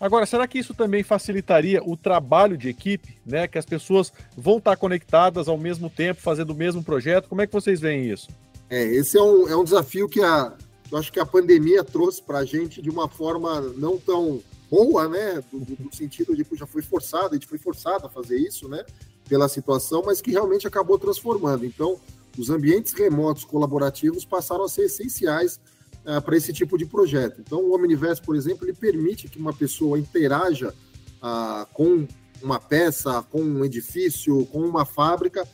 Agora, 0.00 0.26
será 0.26 0.46
que 0.46 0.58
isso 0.58 0.74
também 0.74 1.02
facilitaria 1.02 1.82
o 1.82 1.96
trabalho 1.96 2.56
de 2.56 2.68
equipe, 2.68 3.18
né? 3.24 3.46
Que 3.48 3.58
as 3.58 3.64
pessoas 3.64 4.12
vão 4.36 4.58
estar 4.58 4.76
conectadas 4.76 5.48
ao 5.48 5.56
mesmo 5.56 5.88
tempo, 5.88 6.20
fazendo 6.20 6.50
o 6.50 6.54
mesmo 6.54 6.82
projeto? 6.82 7.28
Como 7.28 7.40
é 7.40 7.46
que 7.46 7.52
vocês 7.52 7.80
veem 7.80 8.10
isso? 8.10 8.28
É, 8.68 8.84
esse 8.84 9.16
é 9.16 9.22
um, 9.22 9.48
é 9.48 9.56
um 9.56 9.64
desafio 9.64 10.08
que 10.08 10.22
a, 10.22 10.52
eu 10.90 10.98
acho 10.98 11.12
que 11.12 11.20
a 11.20 11.26
pandemia 11.26 11.82
trouxe 11.82 12.22
para 12.22 12.38
a 12.38 12.44
gente 12.44 12.82
de 12.82 12.90
uma 12.90 13.08
forma 13.08 13.60
não 13.76 13.98
tão 13.98 14.42
boa, 14.70 15.08
né? 15.08 15.42
Do, 15.52 15.60
do 15.60 15.94
sentido 15.94 16.36
de 16.36 16.44
que 16.44 16.56
já 16.56 16.66
foi 16.66 16.82
forçado, 16.82 17.30
a 17.30 17.34
gente 17.34 17.46
foi 17.46 17.58
forçado 17.58 18.06
a 18.06 18.10
fazer 18.10 18.36
isso, 18.36 18.68
né? 18.68 18.84
pela 19.28 19.48
situação, 19.48 20.02
mas 20.04 20.20
que 20.20 20.30
realmente 20.30 20.66
acabou 20.66 20.98
transformando. 20.98 21.64
Então, 21.64 21.98
os 22.38 22.50
ambientes 22.50 22.92
remotos 22.92 23.44
colaborativos 23.44 24.24
passaram 24.24 24.64
a 24.64 24.68
ser 24.68 24.84
essenciais 24.84 25.60
uh, 26.06 26.22
para 26.22 26.36
esse 26.36 26.52
tipo 26.52 26.78
de 26.78 26.86
projeto. 26.86 27.40
Então, 27.40 27.60
o 27.60 27.74
Omniverse, 27.74 28.22
por 28.22 28.36
exemplo, 28.36 28.64
ele 28.64 28.74
permite 28.74 29.28
que 29.28 29.38
uma 29.38 29.52
pessoa 29.52 29.98
interaja 29.98 30.72
uh, 31.18 31.66
com 31.72 32.06
uma 32.42 32.60
peça, 32.60 33.22
com 33.30 33.42
um 33.42 33.64
edifício, 33.64 34.46
com 34.46 34.60
uma 34.60 34.84
fábrica, 34.84 35.46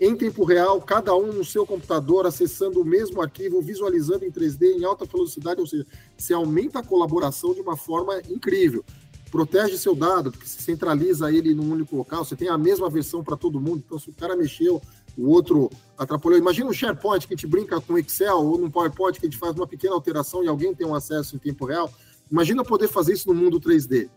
em 0.00 0.16
tempo 0.16 0.44
real, 0.44 0.80
cada 0.80 1.14
um 1.14 1.30
no 1.30 1.44
seu 1.44 1.66
computador, 1.66 2.26
acessando 2.26 2.80
o 2.80 2.84
mesmo 2.84 3.20
arquivo, 3.20 3.60
visualizando 3.60 4.24
em 4.24 4.30
3D 4.30 4.78
em 4.78 4.84
alta 4.84 5.04
velocidade, 5.04 5.60
ou 5.60 5.66
seja, 5.66 5.86
se 6.16 6.32
aumenta 6.32 6.78
a 6.78 6.82
colaboração 6.82 7.52
de 7.52 7.60
uma 7.60 7.76
forma 7.76 8.18
incrível. 8.30 8.82
Protege 9.30 9.76
seu 9.76 9.94
dado, 9.94 10.32
porque 10.32 10.46
se 10.46 10.62
centraliza 10.62 11.30
ele 11.30 11.54
num 11.54 11.70
único 11.70 11.94
local, 11.94 12.24
você 12.24 12.34
tem 12.34 12.48
a 12.48 12.56
mesma 12.56 12.88
versão 12.88 13.22
para 13.22 13.36
todo 13.36 13.60
mundo, 13.60 13.82
então 13.86 13.98
se 13.98 14.08
o 14.08 14.14
cara 14.14 14.34
mexeu, 14.34 14.80
o 15.20 15.28
outro 15.28 15.70
atrapalhou. 15.98 16.38
Imagina 16.38 16.70
um 16.70 16.72
SharePoint 16.72 17.26
que 17.26 17.34
a 17.34 17.36
gente 17.36 17.46
brinca 17.46 17.80
com 17.80 17.98
Excel, 17.98 18.38
ou 18.38 18.58
num 18.58 18.70
PowerPoint 18.70 19.20
que 19.20 19.26
a 19.26 19.28
gente 19.28 19.38
faz 19.38 19.54
uma 19.54 19.66
pequena 19.66 19.94
alteração 19.94 20.42
e 20.42 20.48
alguém 20.48 20.74
tem 20.74 20.86
um 20.86 20.94
acesso 20.94 21.36
em 21.36 21.38
tempo 21.38 21.66
real. 21.66 21.92
Imagina 22.30 22.64
poder 22.64 22.88
fazer 22.88 23.12
isso 23.12 23.28
no 23.28 23.34
mundo 23.34 23.60
3D. 23.60 24.08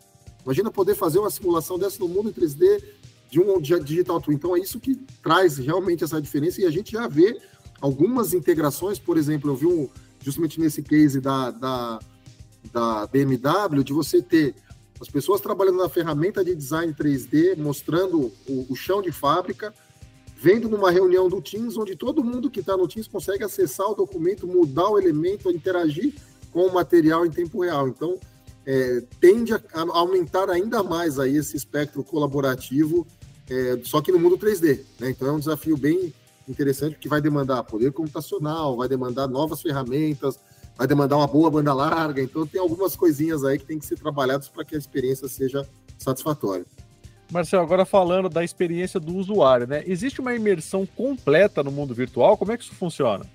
Imagina 0.46 0.72
poder 0.72 0.96
fazer 0.96 1.20
uma 1.20 1.30
simulação 1.30 1.78
dessa 1.78 2.00
no 2.00 2.08
mundo 2.08 2.30
em 2.30 2.34
3D 2.34 2.82
de 3.30 3.40
um 3.40 3.60
digital 3.60 4.22
twin. 4.22 4.36
Então 4.36 4.56
é 4.56 4.60
isso 4.60 4.80
que 4.80 4.96
traz 5.22 5.58
realmente 5.58 6.04
essa 6.04 6.22
diferença 6.22 6.62
e 6.62 6.66
a 6.66 6.70
gente 6.70 6.92
já 6.92 7.08
vê 7.08 7.40
algumas 7.82 8.34
integrações, 8.34 8.98
por 8.98 9.18
exemplo, 9.18 9.52
eu 9.52 9.56
vi 9.56 9.66
um, 9.66 9.90
justamente 10.22 10.60
nesse 10.60 10.82
case 10.82 11.20
da, 11.20 11.52
da, 11.52 12.00
da 12.72 13.08
BMW, 13.08 13.84
de 13.84 13.92
você 13.92 14.22
ter 14.22 14.56
as 15.02 15.10
pessoas 15.10 15.42
trabalhando 15.42 15.80
na 15.80 15.90
ferramenta 15.90 16.46
de 16.46 16.56
design 16.56 16.94
3D, 16.94 17.58
mostrando 17.58 18.32
o, 18.48 18.68
o 18.70 18.76
chão 18.76 19.02
de 19.02 19.12
fábrica, 19.12 19.74
vendo 20.44 20.68
numa 20.68 20.92
reunião 20.92 21.30
do 21.30 21.42
Teams, 21.42 21.78
onde 21.78 21.96
todo 21.96 22.22
mundo 22.22 22.52
que 22.52 22.60
está 22.60 22.76
no 22.76 22.86
Teams 22.86 23.08
consegue 23.08 23.46
acessar 23.46 23.90
o 23.90 23.96
documento, 23.96 24.46
mudar 24.46 24.90
o 24.90 25.00
elemento, 25.00 25.50
interagir 25.50 26.14
com 26.52 26.68
o 26.68 26.74
material 26.74 27.26
em 27.26 27.32
tempo 27.32 27.62
real. 27.62 27.88
Então, 27.88 28.20
é, 28.66 29.02
tende 29.22 29.54
a, 29.54 29.62
aumentar 29.74 30.50
ainda 30.50 30.84
mais 30.84 31.18
aí 31.18 31.38
esse 31.38 31.56
espectro 31.56 32.04
colaborativo 32.04 33.08
é, 33.50 33.80
só 33.86 34.02
que 34.02 34.12
no 34.12 34.20
mundo 34.20 34.38
3D. 34.38 34.82
Né? 35.00 35.12
Então 35.12 35.30
é 35.30 35.32
um 35.32 35.40
desafio 35.40 35.78
bem 35.78 36.14
interessante, 36.46 36.96
porque 36.96 37.08
vai 37.08 37.22
demandar 37.22 37.64
poder 37.64 37.94
computacional, 37.94 38.76
vai 38.76 38.90
demandar 38.90 39.28
novas 39.28 39.62
ferramentas, 39.62 40.38
vai 40.78 40.86
demandar 40.86 41.16
uma 41.16 41.28
boa 41.28 41.50
banda 41.50 41.74
larga. 41.74 42.22
Então 42.22 42.46
tem 42.46 42.60
algumas 42.60 42.98
coisinhas 42.98 43.46
aí 43.46 43.58
que 43.58 43.66
tem 43.66 43.80
que 43.80 43.86
ser 43.86 43.98
trabalhadas 43.98 44.50
para 44.50 44.66
que 44.66 44.76
a 44.76 44.78
experiência 44.78 45.30
seja 45.30 45.66
satisfatória. 45.98 46.66
Marcelo, 47.32 47.64
agora 47.64 47.86
falando 47.86 48.30
da 48.30 48.44
experiência 48.44 49.00
do 49.00 49.16
usuário, 49.16 49.68
né? 49.68 49.84
Existe 49.86 50.22
uma 50.22 50.34
imersão 50.36 50.86
completa 50.86 51.64
no 51.64 51.72
mundo 51.72 51.94
virtual? 51.94 52.38
Como 52.38 52.52
é 52.52 52.58
que 52.58 52.64
isso 52.64 52.76
funciona? 52.76 53.26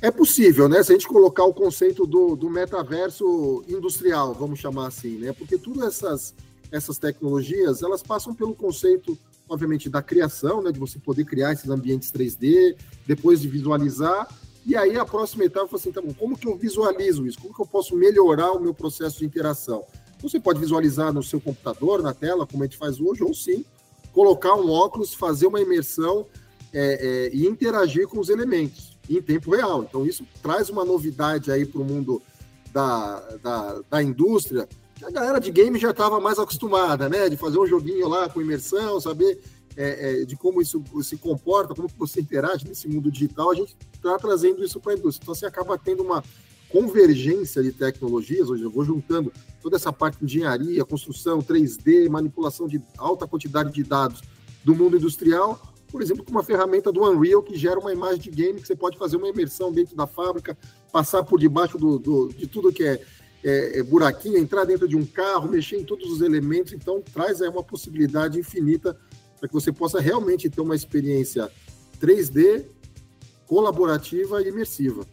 É 0.00 0.10
possível, 0.10 0.68
né? 0.68 0.82
Se 0.82 0.92
a 0.92 0.94
gente 0.94 1.08
colocar 1.08 1.44
o 1.44 1.54
conceito 1.54 2.06
do, 2.06 2.36
do 2.36 2.50
metaverso 2.50 3.64
industrial, 3.68 4.34
vamos 4.34 4.58
chamar 4.60 4.88
assim, 4.88 5.18
né? 5.18 5.32
Porque 5.32 5.58
todas 5.58 5.84
essas, 5.84 6.34
essas 6.70 6.98
tecnologias, 6.98 7.82
elas 7.82 8.02
passam 8.02 8.34
pelo 8.34 8.54
conceito 8.54 9.18
obviamente, 9.48 9.88
da 9.88 10.02
criação, 10.02 10.62
né, 10.62 10.72
de 10.72 10.78
você 10.78 10.98
poder 10.98 11.24
criar 11.24 11.52
esses 11.52 11.68
ambientes 11.68 12.10
3D, 12.10 12.76
depois 13.06 13.40
de 13.40 13.48
visualizar, 13.48 14.28
e 14.66 14.76
aí 14.76 14.96
a 14.96 15.04
próxima 15.04 15.44
etapa 15.44 15.76
assim, 15.76 15.92
tá 15.92 16.00
bom, 16.00 16.14
como 16.14 16.36
que 16.36 16.48
eu 16.48 16.56
visualizo 16.56 17.26
isso? 17.26 17.38
Como 17.38 17.54
que 17.54 17.60
eu 17.60 17.66
posso 17.66 17.94
melhorar 17.94 18.52
o 18.52 18.60
meu 18.60 18.72
processo 18.72 19.18
de 19.18 19.26
interação? 19.26 19.84
Você 20.24 20.40
pode 20.40 20.58
visualizar 20.58 21.12
no 21.12 21.22
seu 21.22 21.40
computador, 21.40 22.02
na 22.02 22.12
tela, 22.12 22.46
como 22.46 22.62
a 22.62 22.66
gente 22.66 22.78
faz 22.78 23.00
hoje, 23.00 23.22
ou 23.22 23.32
sim, 23.32 23.64
colocar 24.12 24.54
um 24.54 24.70
óculos, 24.70 25.14
fazer 25.14 25.46
uma 25.46 25.60
imersão 25.60 26.26
é, 26.72 27.30
é, 27.30 27.36
e 27.36 27.46
interagir 27.46 28.08
com 28.08 28.18
os 28.18 28.28
elementos 28.28 28.96
em 29.08 29.20
tempo 29.20 29.54
real. 29.54 29.84
Então, 29.84 30.06
isso 30.06 30.26
traz 30.42 30.68
uma 30.68 30.84
novidade 30.84 31.52
aí 31.52 31.64
para 31.66 31.80
o 31.80 31.84
mundo 31.84 32.22
da, 32.72 33.20
da, 33.42 33.80
da 33.88 34.02
indústria, 34.02 34.68
a 35.02 35.10
galera 35.10 35.38
de 35.38 35.50
game 35.50 35.78
já 35.78 35.90
estava 35.90 36.20
mais 36.20 36.38
acostumada, 36.38 37.08
né? 37.08 37.28
De 37.28 37.36
fazer 37.36 37.58
um 37.58 37.66
joguinho 37.66 38.08
lá 38.08 38.28
com 38.28 38.40
imersão, 38.40 39.00
saber 39.00 39.40
é, 39.76 40.22
é, 40.22 40.24
de 40.24 40.36
como 40.36 40.62
isso 40.62 40.82
se 41.02 41.16
comporta, 41.16 41.74
como 41.74 41.88
você 41.98 42.20
interage 42.20 42.66
nesse 42.66 42.88
mundo 42.88 43.10
digital, 43.10 43.50
a 43.50 43.54
gente 43.54 43.76
está 43.92 44.16
trazendo 44.18 44.64
isso 44.64 44.80
para 44.80 44.92
a 44.92 44.96
indústria. 44.96 45.24
Então 45.24 45.34
você 45.34 45.46
acaba 45.46 45.76
tendo 45.76 46.02
uma 46.02 46.22
convergência 46.74 47.62
de 47.62 47.70
tecnologias, 47.70 48.50
hoje 48.50 48.64
eu 48.64 48.70
vou 48.70 48.84
juntando 48.84 49.32
toda 49.62 49.76
essa 49.76 49.92
parte 49.92 50.18
de 50.18 50.24
engenharia, 50.24 50.84
construção, 50.84 51.38
3D, 51.38 52.08
manipulação 52.08 52.66
de 52.66 52.82
alta 52.98 53.28
quantidade 53.28 53.72
de 53.72 53.84
dados 53.84 54.22
do 54.64 54.74
mundo 54.74 54.96
industrial, 54.96 55.72
por 55.86 56.02
exemplo, 56.02 56.24
com 56.24 56.32
uma 56.32 56.42
ferramenta 56.42 56.90
do 56.90 57.08
Unreal 57.08 57.44
que 57.44 57.56
gera 57.56 57.78
uma 57.78 57.92
imagem 57.92 58.18
de 58.18 58.30
game 58.30 58.60
que 58.60 58.66
você 58.66 58.74
pode 58.74 58.98
fazer 58.98 59.16
uma 59.16 59.28
imersão 59.28 59.70
dentro 59.70 59.94
da 59.94 60.04
fábrica, 60.04 60.58
passar 60.90 61.22
por 61.22 61.38
debaixo 61.38 61.78
do, 61.78 61.96
do 61.96 62.28
de 62.30 62.48
tudo 62.48 62.72
que 62.72 62.82
é 62.82 63.00
é, 63.44 63.78
é, 63.78 63.82
buraquinho, 63.82 64.38
entrar 64.38 64.64
dentro 64.64 64.88
de 64.88 64.96
um 64.96 65.04
carro, 65.04 65.48
mexer 65.48 65.76
em 65.76 65.84
todos 65.84 66.10
os 66.10 66.22
elementos. 66.22 66.72
Então, 66.72 67.02
traz 67.12 67.42
aí 67.42 67.48
uma 67.48 67.62
possibilidade 67.62 68.40
infinita 68.40 68.98
para 69.38 69.46
que 69.46 69.54
você 69.54 69.70
possa 69.70 70.00
realmente 70.00 70.48
ter 70.48 70.62
uma 70.62 70.74
experiência 70.74 71.52
3D 72.00 72.64
colaborativa 73.46 74.42
e 74.42 74.48
imersiva. 74.48 75.06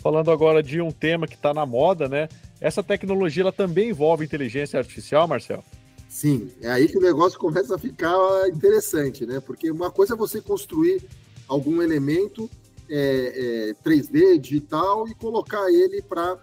Falando 0.00 0.30
agora 0.30 0.62
de 0.62 0.80
um 0.80 0.90
tema 0.90 1.26
que 1.26 1.34
está 1.34 1.52
na 1.52 1.66
moda, 1.66 2.08
né? 2.08 2.28
Essa 2.60 2.82
tecnologia 2.82 3.42
ela 3.42 3.52
também 3.52 3.90
envolve 3.90 4.24
inteligência 4.24 4.78
artificial, 4.78 5.28
Marcel? 5.28 5.62
Sim, 6.08 6.50
é 6.60 6.70
aí 6.70 6.88
que 6.88 6.98
o 6.98 7.00
negócio 7.00 7.38
começa 7.38 7.74
a 7.74 7.78
ficar 7.78 8.16
interessante, 8.48 9.24
né? 9.26 9.40
Porque 9.40 9.70
uma 9.70 9.90
coisa 9.90 10.14
é 10.14 10.16
você 10.16 10.40
construir 10.40 11.02
algum 11.46 11.82
elemento 11.82 12.50
é, 12.88 13.68
é, 13.70 13.88
3D, 13.88 14.38
digital, 14.38 15.06
e 15.06 15.14
colocar 15.14 15.70
ele 15.70 16.02
para 16.02 16.38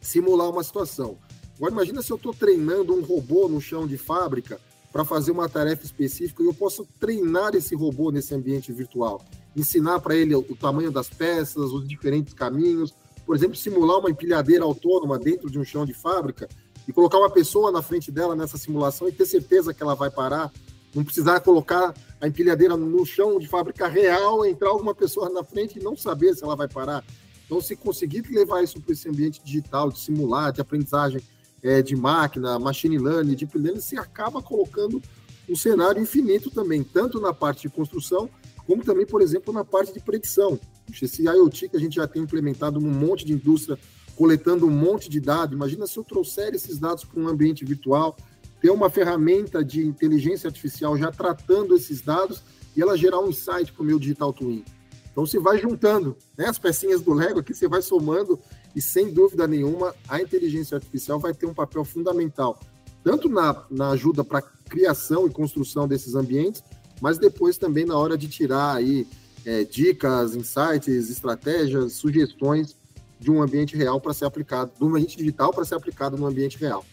simular 0.00 0.48
uma 0.48 0.62
situação. 0.62 1.18
Agora, 1.56 1.72
imagina 1.72 2.02
se 2.02 2.12
eu 2.12 2.16
estou 2.16 2.32
treinando 2.32 2.94
um 2.94 3.02
robô 3.02 3.48
no 3.48 3.60
chão 3.60 3.86
de 3.86 3.96
fábrica 3.96 4.60
para 4.92 5.04
fazer 5.04 5.32
uma 5.32 5.48
tarefa 5.48 5.84
específica 5.84 6.42
e 6.42 6.46
eu 6.46 6.54
posso 6.54 6.86
treinar 7.00 7.54
esse 7.54 7.74
robô 7.74 8.10
nesse 8.10 8.34
ambiente 8.34 8.72
virtual, 8.72 9.24
ensinar 9.56 10.00
para 10.00 10.14
ele 10.14 10.34
o 10.34 10.54
tamanho 10.54 10.92
das 10.92 11.08
peças, 11.08 11.72
os 11.72 11.88
diferentes 11.88 12.34
caminhos, 12.34 12.94
por 13.24 13.34
exemplo, 13.34 13.56
simular 13.56 13.98
uma 13.98 14.10
empilhadeira 14.10 14.62
autônoma 14.62 15.18
dentro 15.18 15.50
de 15.50 15.58
um 15.58 15.64
chão 15.64 15.84
de 15.84 15.94
fábrica 15.94 16.46
e 16.86 16.92
colocar 16.92 17.18
uma 17.18 17.30
pessoa 17.30 17.72
na 17.72 17.82
frente 17.82 18.12
dela 18.12 18.36
nessa 18.36 18.56
simulação 18.56 19.08
e 19.08 19.12
ter 19.12 19.26
certeza 19.26 19.74
que 19.74 19.82
ela 19.82 19.96
vai 19.96 20.10
parar, 20.10 20.52
não 20.94 21.02
precisar 21.02 21.40
colocar 21.40 21.92
a 22.20 22.28
empilhadeira 22.28 22.76
no 22.76 23.04
chão 23.04 23.38
de 23.38 23.48
fábrica 23.48 23.88
real, 23.88 24.46
entrar 24.46 24.68
alguma 24.68 24.94
pessoa 24.94 25.28
na 25.28 25.42
frente 25.42 25.78
e 25.78 25.82
não 25.82 25.96
saber 25.96 26.34
se 26.34 26.44
ela 26.44 26.54
vai 26.54 26.68
parar. 26.68 27.04
Então, 27.44 27.60
se 27.60 27.74
conseguir 27.74 28.24
levar 28.30 28.62
isso 28.62 28.80
para 28.80 28.92
esse 28.92 29.08
ambiente 29.08 29.42
digital, 29.42 29.90
de 29.90 29.98
simular, 29.98 30.52
de 30.52 30.60
aprendizagem 30.60 31.20
é, 31.62 31.82
de 31.82 31.96
máquina, 31.96 32.58
machine 32.58 32.98
learning, 32.98 33.34
deep 33.34 33.58
learning, 33.58 33.80
você 33.80 33.96
acaba 33.96 34.40
colocando 34.40 35.02
um 35.48 35.56
cenário 35.56 36.00
infinito 36.00 36.50
também, 36.50 36.82
tanto 36.82 37.20
na 37.20 37.32
parte 37.32 37.62
de 37.62 37.68
construção, 37.68 38.28
como 38.66 38.82
também, 38.82 39.06
por 39.06 39.22
exemplo, 39.22 39.52
na 39.52 39.64
parte 39.64 39.92
de 39.92 40.00
predição. 40.00 40.58
Esse 41.00 41.22
IoT 41.22 41.68
que 41.68 41.76
a 41.76 41.80
gente 41.80 41.96
já 41.96 42.06
tem 42.06 42.22
implementado 42.22 42.80
num 42.80 42.90
monte 42.90 43.24
de 43.24 43.32
indústria, 43.32 43.78
coletando 44.16 44.66
um 44.66 44.70
monte 44.70 45.08
de 45.08 45.20
dados. 45.20 45.54
Imagina 45.54 45.86
se 45.86 45.96
eu 45.96 46.04
trouxer 46.04 46.54
esses 46.54 46.78
dados 46.78 47.04
para 47.04 47.20
um 47.20 47.28
ambiente 47.28 47.64
virtual, 47.64 48.16
ter 48.60 48.70
uma 48.70 48.90
ferramenta 48.90 49.64
de 49.64 49.86
inteligência 49.86 50.48
artificial 50.48 50.96
já 50.96 51.12
tratando 51.12 51.74
esses 51.74 52.00
dados 52.00 52.42
e 52.76 52.82
ela 52.82 52.96
gerar 52.96 53.20
um 53.20 53.28
insight 53.28 53.72
para 53.72 53.82
o 53.82 53.86
meu 53.86 53.98
digital 53.98 54.32
twin. 54.32 54.64
Então 55.12 55.24
se 55.24 55.38
vai 55.38 55.58
juntando 55.58 56.16
né, 56.36 56.46
as 56.46 56.58
pecinhas 56.58 57.00
do 57.00 57.14
Lego 57.14 57.40
aqui, 57.40 57.54
você 57.54 57.68
vai 57.68 57.80
somando 57.80 58.38
e 58.74 58.82
sem 58.82 59.10
dúvida 59.12 59.46
nenhuma 59.46 59.94
a 60.08 60.20
inteligência 60.20 60.76
artificial 60.76 61.18
vai 61.18 61.32
ter 61.32 61.46
um 61.46 61.54
papel 61.54 61.84
fundamental, 61.84 62.60
tanto 63.02 63.28
na, 63.28 63.64
na 63.70 63.90
ajuda 63.90 64.22
para 64.22 64.42
criação 64.42 65.26
e 65.26 65.30
construção 65.30 65.88
desses 65.88 66.14
ambientes, 66.14 66.62
mas 67.00 67.18
depois 67.18 67.58
também 67.58 67.84
na 67.84 67.96
hora 67.96 68.16
de 68.16 68.28
tirar 68.28 68.76
aí 68.76 69.06
é, 69.44 69.64
dicas, 69.64 70.34
insights, 70.34 71.10
estratégias, 71.10 71.92
sugestões 71.92 72.76
de 73.18 73.30
um 73.30 73.42
ambiente 73.42 73.76
real 73.76 74.00
para 74.00 74.12
ser 74.12 74.24
aplicado, 74.24 74.72
um 74.80 74.88
ambiente 74.88 75.16
digital 75.16 75.52
para 75.52 75.64
ser 75.64 75.74
aplicado 75.74 76.16
no 76.16 76.26
ambiente 76.26 76.58
real. 76.58 76.84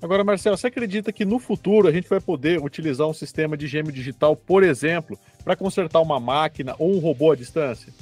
Agora, 0.00 0.22
Marcelo, 0.22 0.56
você 0.56 0.66
acredita 0.66 1.10
que 1.10 1.24
no 1.24 1.38
futuro 1.38 1.88
a 1.88 1.92
gente 1.92 2.08
vai 2.08 2.20
poder 2.20 2.62
utilizar 2.62 3.08
um 3.08 3.14
sistema 3.14 3.56
de 3.56 3.66
gêmeo 3.66 3.90
digital, 3.90 4.36
por 4.36 4.62
exemplo, 4.62 5.18
para 5.42 5.56
consertar 5.56 6.00
uma 6.00 6.20
máquina 6.20 6.74
ou 6.78 6.94
um 6.94 6.98
robô 6.98 7.32
à 7.32 7.36
distância? 7.36 7.92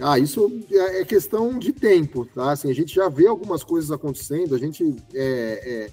Ah, 0.00 0.18
isso 0.18 0.50
é, 0.70 1.00
é 1.00 1.04
questão 1.04 1.56
de 1.58 1.72
tempo, 1.72 2.24
tá? 2.24 2.52
Assim, 2.52 2.70
a 2.70 2.74
gente 2.74 2.94
já 2.94 3.08
vê 3.08 3.26
algumas 3.26 3.62
coisas 3.62 3.90
acontecendo, 3.90 4.54
a 4.54 4.58
gente 4.58 4.96
é, 5.14 5.20
é, 5.64 5.90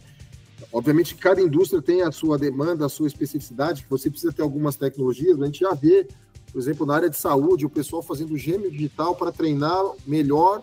obviamente 0.75 1.15
cada 1.15 1.41
indústria 1.41 1.81
tem 1.81 2.01
a 2.01 2.11
sua 2.11 2.37
demanda, 2.37 2.85
a 2.85 2.89
sua 2.89 3.07
especificidade, 3.07 3.85
você 3.89 4.09
precisa 4.09 4.33
ter 4.33 4.41
algumas 4.41 4.75
tecnologias, 4.75 5.41
a 5.41 5.45
gente 5.45 5.61
já 5.61 5.73
vê, 5.73 6.05
por 6.51 6.59
exemplo, 6.59 6.85
na 6.85 6.95
área 6.95 7.09
de 7.09 7.15
saúde, 7.15 7.65
o 7.65 7.69
pessoal 7.69 8.03
fazendo 8.03 8.37
gêmeo 8.37 8.69
digital 8.69 9.15
para 9.15 9.31
treinar 9.31 9.81
melhor 10.05 10.59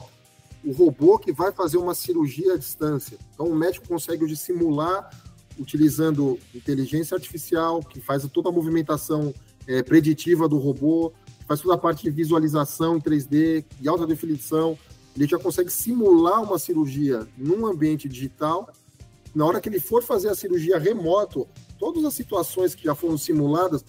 o 0.63 0.71
robô 0.71 1.19
que 1.19 1.33
vai 1.33 1.51
fazer 1.51 1.79
uma 1.79 1.95
cirurgia 1.95 2.53
à 2.53 2.57
distância. 2.59 3.17
Então, 3.33 3.47
o 3.47 3.55
médico 3.57 3.89
consegue 3.89 4.23
hoje 4.23 4.37
simular 4.37 5.09
utilizando 5.59 6.39
inteligência 6.55 7.15
artificial, 7.15 7.81
que 7.81 7.99
faz 7.99 8.23
toda 8.29 8.51
a 8.51 8.53
movimentação 8.53 9.33
é, 9.67 9.83
preditiva 9.83 10.47
do 10.47 10.59
robô, 10.59 11.11
faz 11.49 11.63
toda 11.63 11.75
a 11.75 11.79
parte 11.79 12.03
de 12.03 12.11
visualização 12.11 12.99
em 12.99 13.01
3D, 13.01 13.65
de 13.81 13.89
alta 13.89 14.07
definição. 14.07 14.79
Ele 15.17 15.27
já 15.27 15.39
consegue 15.39 15.71
simular 15.71 16.43
uma 16.43 16.59
cirurgia 16.59 17.27
num 17.39 17.67
ambiente 17.67 18.11
digital. 18.11 18.71
Na 19.35 19.47
hora 19.47 19.61
que 19.61 19.69
ele 19.69 19.81
for 19.81 20.03
fazer 20.03 20.29
a 20.29 20.35
cirurgia 20.35 20.79
remoto, 20.79 21.49
todas 21.79 22.05
as 22.05 22.15
situações 22.15 22.75
que 22.75 22.85
já 22.85 22.95
foram 22.95 23.17
simuladas 23.17 23.85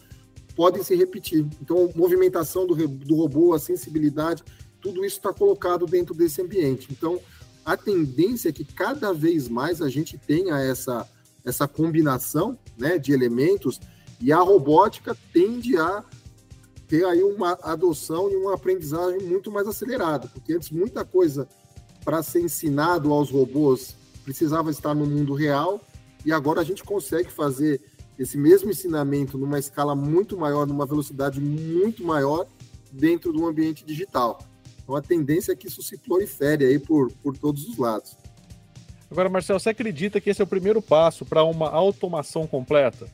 podem 0.56 0.84
se 0.84 0.96
repetir. 0.96 1.46
Então, 1.62 1.92
movimentação 1.96 2.66
do, 2.66 2.76
do 2.88 3.16
robô, 3.16 3.54
a 3.54 3.60
sensibilidade, 3.60 4.44
tudo 4.82 5.04
isso 5.04 5.18
está 5.18 5.34
colocado 5.34 5.86
dentro 5.86 6.14
desse 6.14 6.42
ambiente. 6.42 6.88
Então, 6.92 7.20
a 7.66 7.76
tendência 7.78 8.50
é 8.50 8.52
que 8.52 8.66
cada 8.66 9.14
vez 9.14 9.48
mais 9.48 9.82
a 9.82 9.90
gente 9.90 10.18
tenha 10.18 10.60
essa, 10.60 11.10
essa 11.46 11.68
combinação 11.68 12.58
né, 12.78 12.98
de 12.98 13.14
elementos 13.14 13.80
e 14.20 14.32
a 14.32 14.40
robótica 14.40 15.18
tende 15.32 15.78
a 15.78 16.04
ter 16.88 17.06
aí 17.06 17.24
uma 17.24 17.58
adoção 17.64 18.30
e 18.30 18.36
uma 18.36 18.54
aprendizagem 18.54 19.22
muito 19.22 19.52
mais 19.52 19.68
acelerada, 19.68 20.28
porque 20.28 20.54
antes 20.54 20.70
muita 20.70 21.04
coisa 21.04 21.48
para 22.04 22.22
ser 22.22 22.42
ensinado 22.42 23.12
aos 23.12 23.32
robôs 23.32 23.96
precisava 24.24 24.72
estar 24.72 24.94
no 24.94 25.06
mundo 25.06 25.34
real 25.34 25.82
e 26.26 26.32
agora 26.32 26.62
a 26.62 26.64
gente 26.64 26.84
consegue 26.84 27.32
fazer 27.32 27.82
esse 28.18 28.38
mesmo 28.38 28.70
ensinamento 28.70 29.38
numa 29.38 29.60
escala 29.60 29.96
muito 29.96 30.38
maior, 30.38 30.66
numa 30.66 30.86
velocidade 30.86 31.40
muito 31.40 32.04
maior 32.04 32.48
dentro 32.92 33.34
do 33.34 33.46
ambiente 33.46 33.84
digital. 33.84 34.40
Então 34.84 34.96
a 34.96 35.02
tendência 35.02 35.52
é 35.52 35.56
que 35.56 35.68
isso 35.68 35.82
se 35.82 35.98
prolifere 35.98 36.66
aí 36.66 36.80
por, 36.80 37.12
por 37.24 37.38
todos 37.38 37.68
os 37.68 37.78
lados. 37.78 38.16
Agora, 39.10 39.30
Marcelo, 39.30 39.60
você 39.60 39.70
acredita 39.70 40.20
que 40.20 40.30
esse 40.30 40.42
é 40.42 40.44
o 40.44 40.48
primeiro 40.48 40.82
passo 40.82 41.24
para 41.26 41.44
uma 41.44 41.70
automação 41.70 42.48
completa? 42.48 43.08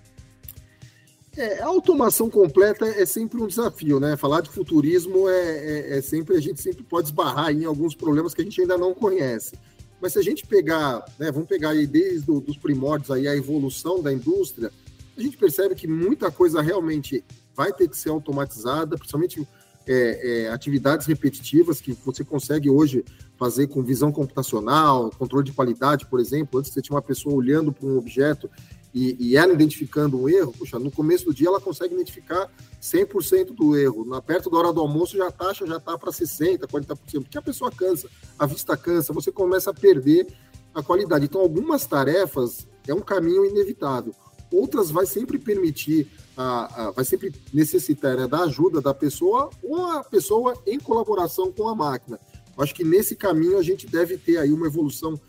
É, 1.37 1.61
a 1.61 1.67
automação 1.67 2.29
completa 2.29 2.85
é 2.85 3.05
sempre 3.05 3.41
um 3.41 3.47
desafio, 3.47 3.99
né? 3.99 4.17
Falar 4.17 4.41
de 4.41 4.49
futurismo 4.49 5.29
é, 5.29 5.41
é, 5.41 5.97
é, 5.97 6.01
sempre, 6.01 6.35
a 6.35 6.39
gente 6.41 6.61
sempre 6.61 6.83
pode 6.83 7.07
esbarrar 7.07 7.51
em 7.51 7.65
alguns 7.65 7.95
problemas 7.95 8.33
que 8.33 8.41
a 8.41 8.43
gente 8.43 8.59
ainda 8.59 8.77
não 8.77 8.93
conhece. 8.93 9.53
Mas 10.01 10.13
se 10.13 10.19
a 10.19 10.21
gente 10.21 10.45
pegar, 10.45 11.03
né, 11.17 11.31
vamos 11.31 11.47
pegar 11.47 11.71
aí 11.71 11.85
desde 11.85 12.31
os 12.31 12.57
primórdios 12.57 13.11
aí 13.11 13.27
a 13.27 13.35
evolução 13.35 14.01
da 14.01 14.13
indústria, 14.13 14.71
a 15.17 15.21
gente 15.21 15.37
percebe 15.37 15.75
que 15.75 15.87
muita 15.87 16.31
coisa 16.31 16.61
realmente 16.61 17.23
vai 17.55 17.73
ter 17.73 17.89
que 17.89 17.97
ser 17.97 18.09
automatizada, 18.09 18.97
principalmente 18.97 19.45
é, 19.85 20.45
é, 20.45 20.49
atividades 20.49 21.07
repetitivas 21.07 21.81
que 21.81 21.91
você 22.05 22.23
consegue 22.23 22.69
hoje 22.69 23.03
fazer 23.37 23.67
com 23.67 23.83
visão 23.83 24.11
computacional, 24.11 25.09
controle 25.17 25.45
de 25.45 25.51
qualidade, 25.51 26.05
por 26.05 26.19
exemplo. 26.19 26.59
Antes 26.59 26.71
você 26.71 26.81
tinha 26.81 26.95
uma 26.95 27.01
pessoa 27.01 27.35
olhando 27.35 27.71
para 27.71 27.87
um 27.87 27.97
objeto 27.97 28.49
e, 28.93 29.15
e, 29.19 29.37
ela 29.37 29.53
identificando 29.53 30.19
um 30.19 30.27
erro, 30.27 30.51
puxa, 30.57 30.79
no 30.79 30.89
começo 30.89 31.25
do 31.25 31.33
dia 31.33 31.47
ela 31.47 31.61
consegue 31.61 31.93
identificar 31.93 32.49
100% 32.81 33.53
do 33.53 33.77
erro. 33.77 34.03
Na, 34.05 34.21
perto 34.21 34.49
da 34.49 34.57
hora 34.57 34.73
do 34.73 34.81
almoço 34.81 35.15
já 35.15 35.27
a 35.27 35.31
taxa 35.31 35.65
já 35.67 35.77
está 35.77 35.97
para 35.97 36.11
60%, 36.11 36.59
40%, 36.59 36.97
porque 37.21 37.37
a 37.37 37.41
pessoa 37.41 37.71
cansa, 37.71 38.09
a 38.37 38.45
vista 38.45 38.75
cansa, 38.75 39.13
você 39.13 39.31
começa 39.31 39.69
a 39.69 39.73
perder 39.73 40.27
a 40.73 40.81
qualidade. 40.81 41.25
Então, 41.25 41.41
algumas 41.41 41.85
tarefas 41.85 42.67
é 42.87 42.93
um 42.93 43.01
caminho 43.01 43.45
inevitável 43.45 44.13
outras 44.51 44.91
vai 44.91 45.05
sempre 45.05 45.37
permitir, 45.37 46.07
a, 46.35 46.87
a 46.87 46.91
vai 46.91 47.05
sempre 47.05 47.31
necessitar 47.53 48.17
né, 48.17 48.27
da 48.27 48.43
ajuda 48.43 48.81
da 48.81 48.93
pessoa 48.93 49.49
ou 49.63 49.85
a 49.85 50.03
pessoa 50.03 50.55
em 50.65 50.79
colaboração 50.79 51.51
com 51.51 51.67
a 51.67 51.75
máquina. 51.75 52.19
Acho 52.57 52.75
que 52.75 52.83
nesse 52.83 53.15
caminho 53.15 53.57
a 53.57 53.63
gente 53.63 53.87
deve 53.87 54.17
ter 54.17 54.37
aí 54.37 54.51
uma 54.51 54.67
evolução 54.67 55.19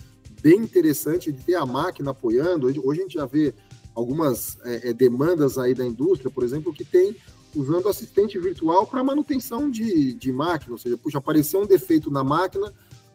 bem 0.43 0.59
interessante 0.59 1.31
de 1.33 1.43
ter 1.43 1.55
a 1.55 1.67
máquina 1.67 2.11
apoiando. 2.11 2.67
Hoje 2.67 3.01
a 3.01 3.03
gente 3.03 3.15
já 3.15 3.27
vê 3.27 3.55
algumas 3.95 4.59
é, 4.65 4.91
é 4.91 4.93
demandas 4.93 5.59
aí 5.59 5.75
da 5.75 5.87
indústria, 5.87 6.31
por 6.31 6.45
exemplo, 6.45 6.73
que 6.73 6.85
tem 6.85 7.17
usando 7.55 7.89
assistente 7.89 8.39
virtual 8.39 8.87
para 8.87 9.03
manutenção 9.03 9.71
de, 9.71 10.15
de 10.15 10.33
máquina, 10.33 10.73
ou 10.73 10.79
seja, 10.79 10.97
puxa, 10.97 11.19
apareceu 11.19 11.61
um 11.61 11.67
defeito 11.67 12.11
na 12.11 12.23
máquina, 12.23 12.73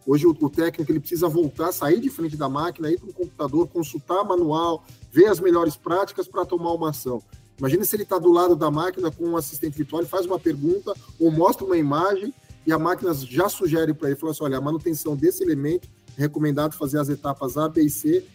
Hoje 0.08 0.28
o, 0.28 0.38
o, 0.40 0.50
técnico 0.50 0.92
ele 0.92 1.00
precisa 1.00 1.28
voltar, 1.28 1.72
sair 1.72 2.00
de 2.00 2.12
frente 2.12 2.38
da 2.38 2.48
máquina, 2.48 2.92
ir 2.92 3.00
para 3.00 3.10
o 3.10 3.14
computador, 3.14 3.68
consultar 3.68 4.24
manual, 4.24 4.86
ver 5.12 5.26
as 5.26 5.40
melhores 5.40 5.76
práticas 5.76 6.28
para 6.28 6.46
tomar 6.46 6.74
uma 6.74 6.92
ação. 6.92 7.24
Imagina 7.58 7.84
se 7.84 7.96
ele 7.96 8.04
está 8.04 8.20
do 8.20 8.32
lado 8.32 8.56
da 8.56 8.70
máquina 8.70 9.10
com 9.10 9.26
um 9.26 9.38
assistente 9.38 9.76
virtual, 9.76 10.02
ele 10.02 10.10
faz 10.10 10.26
uma 10.26 10.38
pergunta 10.38 10.94
ou 11.20 11.32
mostra 11.32 11.66
uma 11.66 11.78
imagem 11.78 12.32
e 12.68 12.72
a 12.72 12.78
máquina 12.78 13.14
já 13.16 13.50
sugere 13.50 13.94
para 13.94 14.10
ele, 14.10 14.18
fala 14.18 14.32
assim, 14.32 14.44
olha, 14.44 14.58
a 14.58 14.62
manutenção 14.62 15.16
desse 15.16 15.44
elemento 15.44 15.88
recomendado 16.17 16.73
fazer 16.73 16.99
as 16.99 17.10
etapas 17.10 17.58
A, 17.58 17.69
B 17.69 17.82
e 17.82 17.89
C 17.89 18.25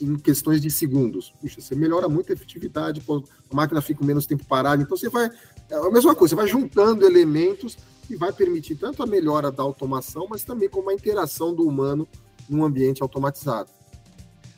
em 0.00 0.16
questões 0.16 0.60
de 0.60 0.70
segundos. 0.70 1.32
Puxa, 1.40 1.60
você 1.60 1.74
melhora 1.74 2.08
muito 2.08 2.30
a 2.30 2.34
efetividade, 2.34 3.02
a 3.08 3.54
máquina 3.54 3.80
fica 3.80 4.04
menos 4.04 4.26
tempo 4.26 4.44
parada, 4.44 4.82
então 4.82 4.96
você 4.96 5.08
vai, 5.08 5.30
é 5.70 5.74
a 5.74 5.90
mesma 5.90 6.14
coisa, 6.14 6.34
você 6.34 6.42
vai 6.42 6.48
juntando 6.48 7.06
elementos 7.06 7.76
que 8.06 8.16
vai 8.16 8.32
permitir 8.32 8.74
tanto 8.74 9.02
a 9.02 9.06
melhora 9.06 9.50
da 9.50 9.62
automação, 9.62 10.26
mas 10.28 10.42
também 10.42 10.68
como 10.68 10.90
a 10.90 10.94
interação 10.94 11.54
do 11.54 11.66
humano 11.66 12.08
num 12.48 12.64
ambiente 12.64 13.02
automatizado. 13.02 13.70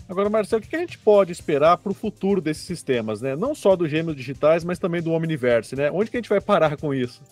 Agora, 0.09 0.29
Marcelo, 0.29 0.63
o 0.63 0.67
que 0.67 0.77
a 0.77 0.81
gente 0.81 0.99
pode 0.99 1.33
esperar 1.33 1.79
para 1.79 1.91
o 1.91 1.95
futuro 1.95 2.41
desses 2.41 2.65
sistemas, 2.65 3.23
né? 3.23 3.35
Não 3.35 3.55
só 3.55 3.75
dos 3.75 3.91
gêmeos 3.91 4.17
digitais, 4.17 4.63
mas 4.63 4.79
também 4.79 5.01
do 5.01 5.13
Omniverse, 5.13 5.75
né? 5.75 5.91
Onde 5.91 6.11
que 6.11 6.17
a 6.17 6.21
gente 6.21 6.29
vai 6.29 6.43
parar 6.43 6.77
com 6.77 6.93
isso? 6.93 7.23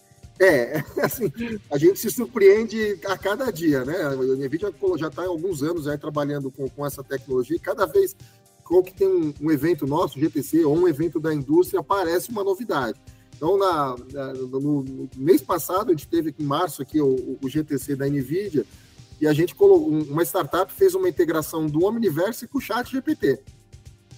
É, 0.42 0.83
assim, 1.00 1.33
a 1.70 1.78
gente 1.78 2.00
se 2.00 2.11
surpreende 2.11 2.98
a 3.07 3.16
cada 3.16 3.50
dia, 3.52 3.85
né? 3.85 3.96
A 4.02 4.16
NVIDIA 4.16 4.72
já 4.98 5.07
está 5.07 5.22
há 5.22 5.26
alguns 5.26 5.62
anos 5.62 5.87
aí 5.87 5.96
trabalhando 5.96 6.50
com, 6.50 6.68
com 6.68 6.85
essa 6.85 7.05
tecnologia 7.05 7.57
e 7.57 7.61
cada 7.61 7.87
vez 7.87 8.16
que 8.83 8.94
tem 8.94 9.07
um, 9.07 9.35
um 9.38 9.50
evento 9.50 9.87
nosso, 9.87 10.18
GTC, 10.18 10.64
ou 10.64 10.74
um 10.74 10.88
evento 10.88 11.20
da 11.20 11.35
indústria, 11.35 11.81
aparece 11.81 12.31
uma 12.31 12.42
novidade. 12.42 12.98
Então, 13.37 13.59
na, 13.59 13.96
na 14.11 14.33
no, 14.33 14.83
no, 14.83 15.11
mês 15.14 15.42
passado, 15.42 15.90
a 15.90 15.92
gente 15.92 16.09
teve 16.09 16.31
aqui 16.31 16.42
em 16.42 16.46
março 16.46 16.81
aqui 16.81 16.98
o, 16.98 17.38
o 17.42 17.48
GTC 17.50 17.96
da 17.96 18.07
NVIDIA, 18.09 18.64
e 19.20 19.26
a 19.26 19.33
gente 19.35 19.55
colocou, 19.55 19.88
uma 19.88 20.22
startup 20.22 20.72
fez 20.72 20.94
uma 20.94 21.09
integração 21.09 21.66
do 21.66 21.85
Omniverse 21.85 22.48
com 22.48 22.57
o 22.57 22.61
chat 22.62 22.90
GPT. 22.90 23.40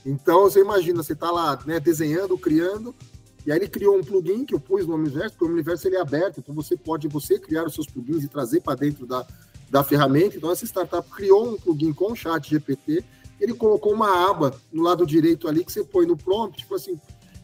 Então, 0.07 0.43
você 0.43 0.61
imagina, 0.61 1.03
você 1.03 1.15
está 1.15 1.33
lá 1.33 1.59
né, 1.67 1.81
desenhando, 1.81 2.39
criando, 2.39 2.95
e 3.47 3.53
aí 3.53 3.59
ele 3.59 3.69
criou 3.69 3.97
um 3.97 4.03
plugin 4.03 4.45
que 4.45 4.55
eu 4.55 4.61
pus 4.61 4.87
no 4.87 4.95
Omniverse, 4.95 5.31
porque 5.31 5.45
o 5.45 5.49
Omniverse 5.49 5.87
ele 5.87 5.97
é 5.97 6.01
aberto, 6.01 6.39
então 6.39 6.55
você 6.55 6.77
pode 6.77 7.07
você 7.09 7.39
criar 7.39 7.65
os 7.65 7.75
seus 7.75 7.87
plugins 7.87 8.25
e 8.25 8.29
trazer 8.29 8.61
para 8.61 8.75
dentro 8.75 9.07
da, 9.07 9.27
da 9.71 9.85
ferramenta. 9.85 10.37
Então, 10.37 10.51
essa 10.51 10.65
startup 10.65 11.09
criou 11.11 11.51
um 11.51 11.59
plugin 11.59 11.93
com 11.93 12.13
o 12.13 12.17
chat 12.17 12.49
GPT, 12.49 13.05
ele 13.41 13.53
colocou 13.53 13.93
uma 13.93 14.31
aba 14.31 14.59
no 14.73 14.83
lado 14.83 15.05
direito 15.05 15.47
ali 15.47 15.65
que 15.65 15.73
você 15.73 15.85
põe 15.85 16.07
no 16.07 16.17
prompt, 16.17 16.59
tipo 16.59 16.75
assim, 16.75 16.99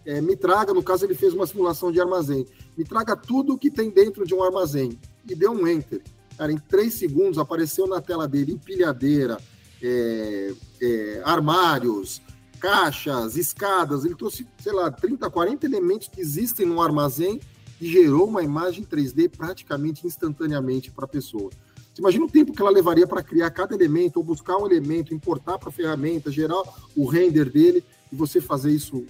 é, 0.07 0.21
me 0.21 0.37
traga, 0.37 0.73
no 0.73 0.83
caso 0.83 1.05
ele 1.05 1.15
fez 1.15 1.35
uma 1.35 1.47
simulação 1.47 1.93
de 1.93 2.01
armazém, 2.01 2.47
me 2.77 2.85
traga 2.85 3.15
tudo 3.15 3.59
que 3.59 3.71
tem 3.71 3.91
dentro 3.91 4.25
de 4.25 4.35
um 4.35 4.43
armazém. 4.43 4.99
E 5.29 5.35
deu 5.35 5.53
um 5.53 5.69
enter. 5.69 6.03
Cara, 6.39 6.51
em 6.51 6.57
três 6.57 6.95
segundos 6.95 7.39
apareceu 7.39 7.87
na 7.87 8.01
tela 8.01 8.27
dele 8.27 8.53
empilhadeira, 8.53 9.39
é, 9.83 10.53
é, 10.81 11.23
armários, 11.25 12.23
caixas, 12.61 13.37
escadas. 13.37 14.05
Ele 14.05 14.15
trouxe, 14.15 14.47
sei 14.63 14.73
lá, 14.73 14.91
30, 14.91 15.29
40 15.29 15.67
elementos 15.67 16.09
que 16.09 16.21
existem 16.21 16.67
no 16.67 16.81
armazém 16.81 17.41
e 17.81 17.91
gerou 17.91 18.29
uma 18.29 18.43
imagem 18.43 18.85
3D 18.85 19.31
praticamente 19.31 20.07
instantaneamente 20.07 20.91
para 20.91 21.07
a 21.07 21.09
pessoa. 21.09 21.51
Você 21.93 22.01
imagina 22.01 22.27
o 22.27 22.31
tempo 22.31 22.53
que 22.53 22.61
ela 22.61 22.71
levaria 22.71 23.07
para 23.07 23.23
criar 23.23 23.51
cada 23.51 23.75
elemento, 23.75 24.19
ou 24.19 24.23
buscar 24.23 24.59
um 24.59 24.67
elemento, 24.67 25.15
importar 25.15 25.59
para 25.59 25.71
a 25.71 25.73
ferramenta, 25.73 26.31
gerar 26.31 26.63
o 26.95 27.07
render 27.07 27.51
dele, 27.51 27.83
e 28.13 28.15
você 28.15 28.41
fazer 28.41 28.71
isso 28.71 29.05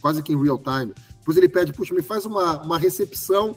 quase 0.00 0.22
que 0.22 0.32
em 0.32 0.42
real 0.42 0.58
time. 0.58 0.92
Depois 1.18 1.36
ele 1.36 1.48
pede, 1.48 1.72
puxa, 1.72 1.94
me 1.94 2.02
faz 2.02 2.26
uma, 2.26 2.60
uma 2.62 2.78
recepção 2.78 3.56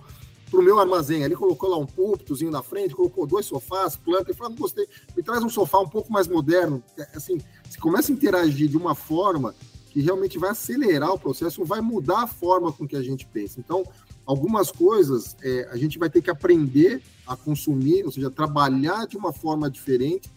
para 0.55 0.61
o 0.61 0.63
meu 0.63 0.79
armazém. 0.79 1.23
Ele 1.23 1.35
colocou 1.35 1.69
lá 1.69 1.77
um 1.77 1.85
púlpitozinho 1.85 2.49
na 2.49 2.63
frente, 2.63 2.95
colocou 2.95 3.27
dois 3.27 3.45
sofás, 3.45 3.97
planta, 3.97 4.31
e 4.31 4.33
falou, 4.33 4.51
não 4.51 4.57
gostei, 4.57 4.87
me 5.15 5.21
traz 5.21 5.43
um 5.43 5.49
sofá 5.49 5.79
um 5.79 5.89
pouco 5.89 6.11
mais 6.11 6.27
moderno. 6.27 6.81
É, 6.97 7.09
assim, 7.15 7.39
você 7.69 7.77
começa 7.77 8.11
a 8.11 8.15
interagir 8.15 8.69
de 8.69 8.77
uma 8.77 8.95
forma 8.95 9.53
que 9.89 10.01
realmente 10.01 10.37
vai 10.37 10.51
acelerar 10.51 11.13
o 11.13 11.19
processo, 11.19 11.63
vai 11.65 11.81
mudar 11.81 12.23
a 12.23 12.27
forma 12.27 12.71
com 12.71 12.87
que 12.87 12.95
a 12.95 13.01
gente 13.01 13.25
pensa. 13.25 13.59
Então, 13.59 13.83
algumas 14.25 14.71
coisas 14.71 15.35
é, 15.43 15.67
a 15.71 15.77
gente 15.77 15.99
vai 15.99 16.09
ter 16.09 16.21
que 16.21 16.29
aprender 16.29 17.01
a 17.27 17.35
consumir, 17.35 18.05
ou 18.05 18.11
seja, 18.11 18.29
trabalhar 18.29 19.05
de 19.07 19.17
uma 19.17 19.33
forma 19.33 19.69
diferente 19.69 20.29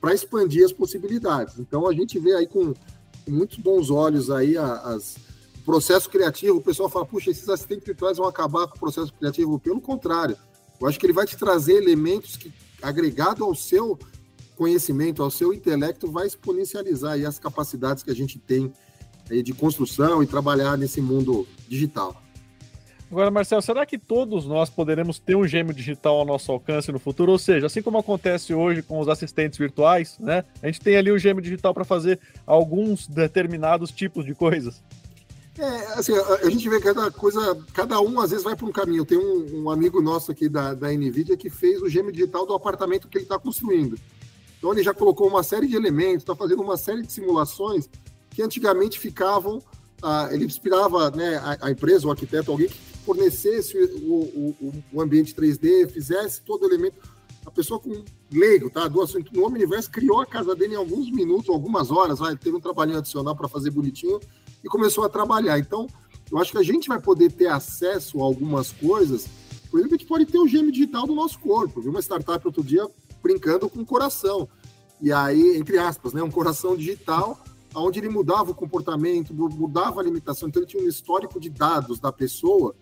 para 0.00 0.12
expandir 0.12 0.64
as 0.64 0.72
possibilidades. 0.72 1.58
Então, 1.58 1.88
a 1.88 1.94
gente 1.94 2.18
vê 2.18 2.34
aí 2.34 2.46
com, 2.46 2.74
com 3.24 3.30
muitos 3.30 3.58
bons 3.58 3.88
olhos 3.88 4.30
aí 4.30 4.58
as 4.58 5.16
processo 5.64 6.10
criativo, 6.10 6.58
o 6.58 6.62
pessoal 6.62 6.88
fala, 6.88 7.06
puxa, 7.06 7.30
esses 7.30 7.48
assistentes 7.48 7.86
virtuais 7.86 8.18
vão 8.18 8.26
acabar 8.26 8.66
com 8.66 8.76
o 8.76 8.80
processo 8.80 9.12
criativo. 9.12 9.58
Pelo 9.58 9.80
contrário, 9.80 10.36
eu 10.80 10.86
acho 10.86 10.98
que 10.98 11.06
ele 11.06 11.12
vai 11.12 11.26
te 11.26 11.36
trazer 11.36 11.74
elementos 11.74 12.36
que, 12.36 12.52
agregado 12.82 13.44
ao 13.44 13.54
seu 13.54 13.98
conhecimento, 14.56 15.22
ao 15.22 15.30
seu 15.30 15.52
intelecto, 15.52 16.10
vai 16.10 16.26
exponencializar 16.26 17.18
as 17.26 17.38
capacidades 17.38 18.02
que 18.02 18.10
a 18.10 18.14
gente 18.14 18.38
tem 18.38 18.72
de 19.30 19.54
construção 19.54 20.22
e 20.22 20.26
trabalhar 20.26 20.76
nesse 20.76 21.00
mundo 21.00 21.46
digital. 21.68 22.20
Agora, 23.10 23.30
Marcelo, 23.30 23.60
será 23.60 23.84
que 23.84 23.98
todos 23.98 24.46
nós 24.46 24.70
poderemos 24.70 25.18
ter 25.18 25.36
um 25.36 25.46
gêmeo 25.46 25.74
digital 25.74 26.16
ao 26.16 26.24
nosso 26.24 26.50
alcance 26.50 26.90
no 26.90 26.98
futuro? 26.98 27.32
Ou 27.32 27.38
seja, 27.38 27.66
assim 27.66 27.82
como 27.82 27.98
acontece 27.98 28.54
hoje 28.54 28.82
com 28.82 28.98
os 28.98 29.08
assistentes 29.08 29.58
virtuais, 29.58 30.18
né? 30.18 30.44
A 30.62 30.66
gente 30.66 30.80
tem 30.80 30.96
ali 30.96 31.10
o 31.10 31.18
gêmeo 31.18 31.42
digital 31.42 31.74
para 31.74 31.84
fazer 31.84 32.18
alguns 32.46 33.06
determinados 33.06 33.90
tipos 33.90 34.24
de 34.24 34.34
coisas. 34.34 34.82
É, 35.58 35.64
assim, 35.98 36.14
a, 36.14 36.34
a, 36.46 36.50
gente 36.50 36.66
vê 36.68 36.80
cada 36.80 37.10
coisa, 37.10 37.58
cada 37.74 38.00
um 38.00 38.18
às 38.20 38.30
vezes 38.30 38.44
vai 38.44 38.56
para 38.56 38.66
um 38.66 38.72
caminho. 38.72 39.04
Tem 39.04 39.18
um, 39.18 39.64
um, 39.64 39.70
amigo 39.70 40.00
nosso 40.00 40.32
aqui 40.32 40.48
da, 40.48 40.72
da 40.72 40.90
NVIDIA 40.90 41.36
que 41.36 41.50
fez 41.50 41.82
o 41.82 41.88
gêmeo 41.88 42.12
digital 42.12 42.46
do 42.46 42.54
apartamento 42.54 43.06
que 43.06 43.18
ele 43.18 43.24
está 43.24 43.38
construindo. 43.38 43.98
Então 44.58 44.72
ele 44.72 44.82
já 44.82 44.94
colocou 44.94 45.28
uma 45.28 45.42
série 45.42 45.66
de 45.66 45.76
elementos, 45.76 46.22
está 46.22 46.34
fazendo 46.34 46.62
uma 46.62 46.76
série 46.76 47.02
de 47.02 47.12
simulações 47.12 47.88
que 48.30 48.42
antigamente 48.42 48.98
ficavam, 48.98 49.62
ah, 50.02 50.28
ele 50.30 50.46
inspirava 50.46 51.10
né, 51.10 51.36
a, 51.36 51.66
a, 51.66 51.70
empresa, 51.70 52.06
o 52.06 52.10
arquiteto, 52.10 52.50
alguém 52.50 52.68
que 52.68 52.78
fornecesse 53.04 53.76
o, 53.76 54.54
o, 54.60 54.84
o 54.92 55.02
ambiente 55.02 55.34
3D, 55.34 55.88
fizesse 55.88 56.40
todo 56.40 56.62
o 56.62 56.66
elemento. 56.66 56.96
A 57.44 57.50
pessoa 57.50 57.78
com 57.78 58.04
leigo, 58.32 58.70
tá? 58.70 58.86
Do 58.86 59.02
assunto 59.02 59.34
no 59.34 59.44
Omniverse 59.44 59.90
criou 59.90 60.20
a 60.20 60.26
casa 60.26 60.54
dele 60.54 60.74
em 60.74 60.76
alguns 60.76 61.10
minutos, 61.10 61.50
algumas 61.50 61.90
horas, 61.90 62.20
vai, 62.20 62.36
teve 62.36 62.56
um 62.56 62.60
trabalhinho 62.60 62.98
adicional 62.98 63.34
para 63.34 63.48
fazer 63.48 63.70
bonitinho 63.70 64.20
e 64.64 64.68
começou 64.68 65.04
a 65.04 65.08
trabalhar. 65.08 65.58
Então, 65.58 65.86
eu 66.30 66.38
acho 66.38 66.52
que 66.52 66.58
a 66.58 66.62
gente 66.62 66.88
vai 66.88 67.00
poder 67.00 67.30
ter 67.32 67.48
acesso 67.48 68.20
a 68.20 68.24
algumas 68.24 68.72
coisas. 68.72 69.26
Por 69.70 69.78
exemplo, 69.78 69.96
a 69.96 69.98
gente 69.98 70.08
pode 70.08 70.26
ter 70.26 70.38
o 70.38 70.46
gêmeo 70.46 70.72
digital 70.72 71.06
do 71.06 71.14
nosso 71.14 71.38
corpo. 71.38 71.80
Vi 71.80 71.88
uma 71.88 72.00
startup 72.00 72.44
outro 72.46 72.62
dia 72.62 72.86
brincando 73.22 73.68
com 73.68 73.80
o 73.80 73.86
coração. 73.86 74.48
E 75.00 75.12
aí, 75.12 75.56
entre 75.56 75.78
aspas, 75.78 76.12
né, 76.12 76.22
um 76.22 76.30
coração 76.30 76.76
digital, 76.76 77.38
onde 77.74 77.98
ele 77.98 78.08
mudava 78.08 78.50
o 78.50 78.54
comportamento, 78.54 79.34
mudava 79.34 80.00
a 80.00 80.02
alimentação. 80.02 80.48
Então, 80.48 80.62
ele 80.62 80.70
tinha 80.70 80.82
um 80.82 80.88
histórico 80.88 81.40
de 81.40 81.50
dados 81.50 81.98
da 81.98 82.12
pessoa 82.12 82.74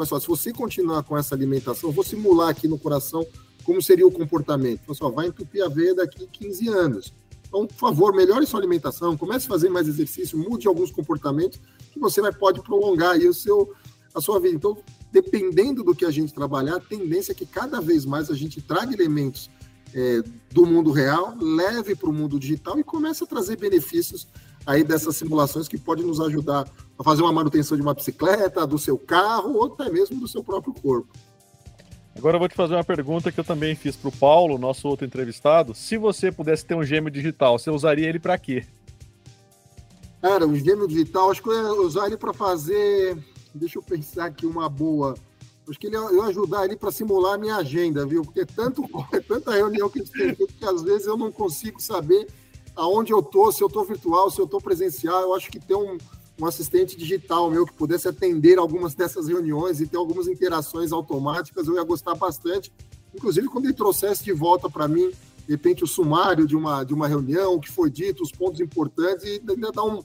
Pessoal, 0.00 0.20
se 0.20 0.28
você 0.28 0.52
continuar 0.52 1.02
com 1.02 1.16
essa 1.16 1.34
alimentação, 1.34 1.90
vou 1.90 2.04
simular 2.04 2.48
aqui 2.48 2.66
no 2.66 2.78
coração 2.78 3.26
como 3.64 3.82
seria 3.82 4.06
o 4.06 4.10
comportamento. 4.10 4.80
Pessoal, 4.86 5.12
vai 5.12 5.26
entupir 5.26 5.62
a 5.62 5.68
veia 5.68 5.94
daqui 5.94 6.26
15 6.26 6.68
anos. 6.68 7.12
Então, 7.50 7.66
por 7.66 7.76
favor, 7.76 8.14
melhore 8.14 8.46
sua 8.46 8.60
alimentação, 8.60 9.16
comece 9.16 9.46
a 9.46 9.48
fazer 9.48 9.68
mais 9.68 9.88
exercício, 9.88 10.38
mude 10.38 10.68
alguns 10.68 10.92
comportamentos 10.92 11.60
que 11.92 11.98
você 11.98 12.22
vai, 12.22 12.32
pode 12.32 12.62
prolongar 12.62 13.14
aí 13.14 13.28
o 13.28 13.34
seu, 13.34 13.74
a 14.14 14.20
sua 14.20 14.38
vida. 14.38 14.54
Então, 14.54 14.78
dependendo 15.10 15.82
do 15.82 15.92
que 15.92 16.04
a 16.04 16.12
gente 16.12 16.32
trabalhar, 16.32 16.76
a 16.76 16.80
tendência 16.80 17.32
é 17.32 17.34
que 17.34 17.44
cada 17.44 17.80
vez 17.80 18.04
mais 18.04 18.30
a 18.30 18.34
gente 18.34 18.62
traga 18.62 18.94
elementos 18.94 19.50
é, 19.92 20.22
do 20.52 20.64
mundo 20.64 20.92
real, 20.92 21.36
leve 21.40 21.96
para 21.96 22.08
o 22.08 22.12
mundo 22.12 22.38
digital 22.38 22.78
e 22.78 22.84
comece 22.84 23.24
a 23.24 23.26
trazer 23.26 23.56
benefícios 23.56 24.28
aí 24.64 24.84
dessas 24.84 25.16
simulações 25.16 25.66
que 25.66 25.76
pode 25.76 26.04
nos 26.04 26.20
ajudar 26.20 26.70
a 26.96 27.02
fazer 27.02 27.22
uma 27.22 27.32
manutenção 27.32 27.76
de 27.76 27.82
uma 27.82 27.94
bicicleta, 27.94 28.64
do 28.64 28.78
seu 28.78 28.96
carro 28.96 29.54
ou 29.54 29.64
até 29.64 29.90
mesmo 29.90 30.20
do 30.20 30.28
seu 30.28 30.44
próprio 30.44 30.72
corpo. 30.72 31.08
Agora 32.20 32.36
eu 32.36 32.38
vou 32.38 32.50
te 32.50 32.54
fazer 32.54 32.74
uma 32.74 32.84
pergunta 32.84 33.32
que 33.32 33.40
eu 33.40 33.44
também 33.44 33.74
fiz 33.74 33.96
para 33.96 34.10
o 34.10 34.12
Paulo, 34.12 34.58
nosso 34.58 34.86
outro 34.86 35.06
entrevistado. 35.06 35.74
Se 35.74 35.96
você 35.96 36.30
pudesse 36.30 36.66
ter 36.66 36.74
um 36.74 36.84
gêmeo 36.84 37.10
digital, 37.10 37.58
você 37.58 37.70
usaria 37.70 38.06
ele 38.06 38.18
para 38.18 38.36
quê? 38.36 38.66
Cara, 40.20 40.46
um 40.46 40.54
gêmeo 40.54 40.86
digital, 40.86 41.30
acho 41.30 41.42
que 41.42 41.48
eu 41.48 41.54
ia 41.54 41.72
usar 41.80 42.08
ele 42.08 42.18
para 42.18 42.34
fazer. 42.34 43.16
Deixa 43.54 43.78
eu 43.78 43.82
pensar 43.82 44.26
aqui 44.26 44.44
uma 44.44 44.68
boa. 44.68 45.14
Acho 45.66 45.80
que 45.80 45.86
ele 45.86 45.96
eu 45.96 46.22
ajudar 46.24 46.66
ele 46.66 46.76
para 46.76 46.90
simular 46.90 47.36
a 47.36 47.38
minha 47.38 47.56
agenda, 47.56 48.04
viu? 48.04 48.20
Porque 48.20 48.44
tanto, 48.44 48.84
é 49.14 49.20
tanta 49.20 49.52
reunião 49.52 49.88
que 49.88 50.02
a 50.02 50.04
gente 50.04 50.36
tem 50.36 50.46
que 50.46 50.64
às 50.66 50.82
vezes 50.82 51.06
eu 51.06 51.16
não 51.16 51.32
consigo 51.32 51.80
saber 51.80 52.28
aonde 52.76 53.14
eu 53.14 53.22
tô, 53.22 53.50
se 53.50 53.64
eu 53.64 53.68
tô 53.70 53.82
virtual, 53.82 54.30
se 54.30 54.38
eu 54.38 54.46
tô 54.46 54.60
presencial. 54.60 55.22
Eu 55.22 55.34
acho 55.34 55.50
que 55.50 55.58
ter 55.58 55.74
um, 55.74 55.96
um 56.40 56.46
assistente 56.46 56.96
digital 56.96 57.50
meu 57.50 57.66
que 57.66 57.72
pudesse 57.72 58.08
atender 58.08 58.58
algumas 58.58 58.94
dessas 58.94 59.28
reuniões 59.28 59.80
e 59.80 59.86
ter 59.86 59.96
algumas 59.96 60.26
interações 60.26 60.92
automáticas, 60.92 61.66
eu 61.66 61.74
ia 61.74 61.84
gostar 61.84 62.14
bastante. 62.14 62.72
Inclusive, 63.14 63.48
quando 63.48 63.66
ele 63.66 63.74
trouxesse 63.74 64.24
de 64.24 64.32
volta 64.32 64.70
para 64.70 64.88
mim, 64.88 65.10
de 65.46 65.54
repente, 65.54 65.82
o 65.82 65.86
sumário 65.86 66.46
de 66.46 66.56
uma, 66.56 66.84
de 66.84 66.94
uma 66.94 67.08
reunião, 67.08 67.54
o 67.54 67.60
que 67.60 67.70
foi 67.70 67.90
dito, 67.90 68.22
os 68.22 68.30
pontos 68.30 68.60
importantes, 68.60 69.24
e 69.24 69.42
ainda 69.48 69.72
dar 69.72 69.84
um, 69.84 70.02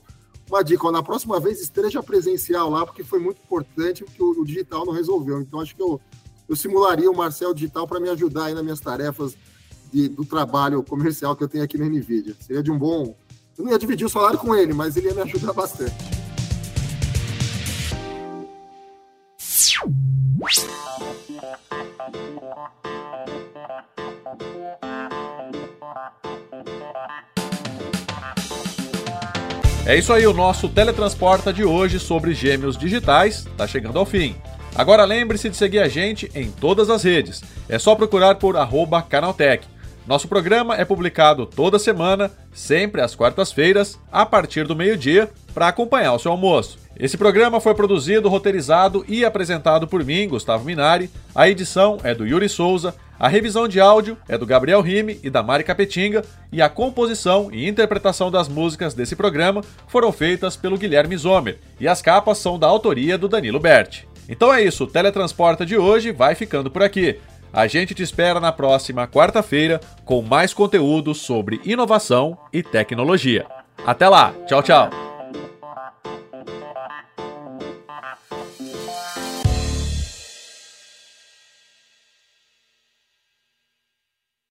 uma 0.50 0.62
dica. 0.62 0.86
Ó, 0.86 0.90
na 0.90 1.02
próxima 1.02 1.38
vez, 1.38 1.60
esteja 1.60 2.02
presencial 2.02 2.68
lá, 2.68 2.84
porque 2.84 3.04
foi 3.04 3.20
muito 3.20 3.40
importante, 3.42 4.04
porque 4.04 4.22
o, 4.22 4.40
o 4.40 4.44
digital 4.44 4.84
não 4.84 4.92
resolveu. 4.92 5.40
Então, 5.40 5.60
acho 5.60 5.74
que 5.74 5.82
eu, 5.82 6.00
eu 6.48 6.56
simularia 6.56 7.10
o 7.10 7.16
Marcel 7.16 7.54
Digital 7.54 7.86
para 7.86 8.00
me 8.00 8.08
ajudar 8.08 8.46
aí 8.46 8.54
nas 8.54 8.64
minhas 8.64 8.80
tarefas 8.80 9.36
de, 9.92 10.08
do 10.08 10.24
trabalho 10.24 10.82
comercial 10.82 11.36
que 11.36 11.44
eu 11.44 11.48
tenho 11.48 11.62
aqui 11.62 11.78
na 11.78 11.86
NVIDIA. 11.86 12.34
Seria 12.40 12.62
de 12.62 12.70
um 12.70 12.78
bom. 12.78 13.16
Eu 13.56 13.64
não 13.64 13.70
ia 13.70 13.78
dividir 13.78 14.04
o 14.04 14.10
salário 14.10 14.38
com 14.38 14.54
ele, 14.54 14.74
mas 14.74 14.96
ele 14.96 15.08
ia 15.08 15.14
me 15.14 15.22
ajudar 15.22 15.52
bastante. 15.52 16.15
É 29.88 29.96
isso 29.96 30.12
aí, 30.12 30.26
o 30.26 30.32
nosso 30.32 30.68
Teletransporta 30.68 31.52
de 31.52 31.62
hoje 31.62 32.00
sobre 32.00 32.34
gêmeos 32.34 32.76
digitais 32.76 33.46
está 33.46 33.68
chegando 33.68 34.00
ao 34.00 34.04
fim. 34.04 34.34
Agora 34.74 35.04
lembre-se 35.04 35.48
de 35.48 35.56
seguir 35.56 35.78
a 35.78 35.86
gente 35.86 36.28
em 36.34 36.50
todas 36.50 36.90
as 36.90 37.04
redes. 37.04 37.40
É 37.68 37.78
só 37.78 37.94
procurar 37.94 38.34
por 38.34 38.56
Canaltech. 39.08 39.64
Nosso 40.04 40.26
programa 40.26 40.74
é 40.74 40.84
publicado 40.84 41.46
toda 41.46 41.78
semana, 41.78 42.32
sempre 42.52 43.00
às 43.00 43.14
quartas-feiras, 43.14 43.96
a 44.10 44.26
partir 44.26 44.66
do 44.66 44.74
meio-dia, 44.74 45.30
para 45.56 45.68
acompanhar 45.68 46.12
o 46.12 46.18
seu 46.18 46.32
almoço. 46.32 46.78
Esse 47.00 47.16
programa 47.16 47.62
foi 47.62 47.74
produzido, 47.74 48.28
roteirizado 48.28 49.06
e 49.08 49.24
apresentado 49.24 49.88
por 49.88 50.04
mim, 50.04 50.28
Gustavo 50.28 50.66
Minari. 50.66 51.08
A 51.34 51.48
edição 51.48 51.96
é 52.04 52.14
do 52.14 52.26
Yuri 52.26 52.46
Souza, 52.46 52.94
a 53.18 53.26
revisão 53.26 53.66
de 53.66 53.80
áudio 53.80 54.18
é 54.28 54.36
do 54.36 54.44
Gabriel 54.44 54.82
Rime 54.82 55.18
e 55.22 55.30
da 55.30 55.42
Mari 55.42 55.64
Capetinga, 55.64 56.22
e 56.52 56.60
a 56.60 56.68
composição 56.68 57.48
e 57.50 57.66
interpretação 57.66 58.30
das 58.30 58.50
músicas 58.50 58.92
desse 58.92 59.16
programa 59.16 59.62
foram 59.88 60.12
feitas 60.12 60.56
pelo 60.56 60.76
Guilherme 60.76 61.16
Zomer, 61.16 61.58
e 61.80 61.88
as 61.88 62.02
capas 62.02 62.36
são 62.36 62.58
da 62.58 62.66
autoria 62.66 63.16
do 63.16 63.26
Danilo 63.26 63.58
Berti. 63.58 64.06
Então 64.28 64.52
é 64.52 64.62
isso, 64.62 64.84
o 64.84 64.86
Teletransporta 64.86 65.64
de 65.64 65.78
hoje 65.78 66.12
vai 66.12 66.34
ficando 66.34 66.70
por 66.70 66.82
aqui. 66.82 67.18
A 67.50 67.66
gente 67.66 67.94
te 67.94 68.02
espera 68.02 68.40
na 68.40 68.52
próxima 68.52 69.08
quarta-feira 69.08 69.80
com 70.04 70.20
mais 70.20 70.52
conteúdo 70.52 71.14
sobre 71.14 71.62
inovação 71.64 72.36
e 72.52 72.62
tecnologia. 72.62 73.46
Até 73.86 74.06
lá, 74.06 74.34
tchau, 74.46 74.62
tchau. 74.62 75.05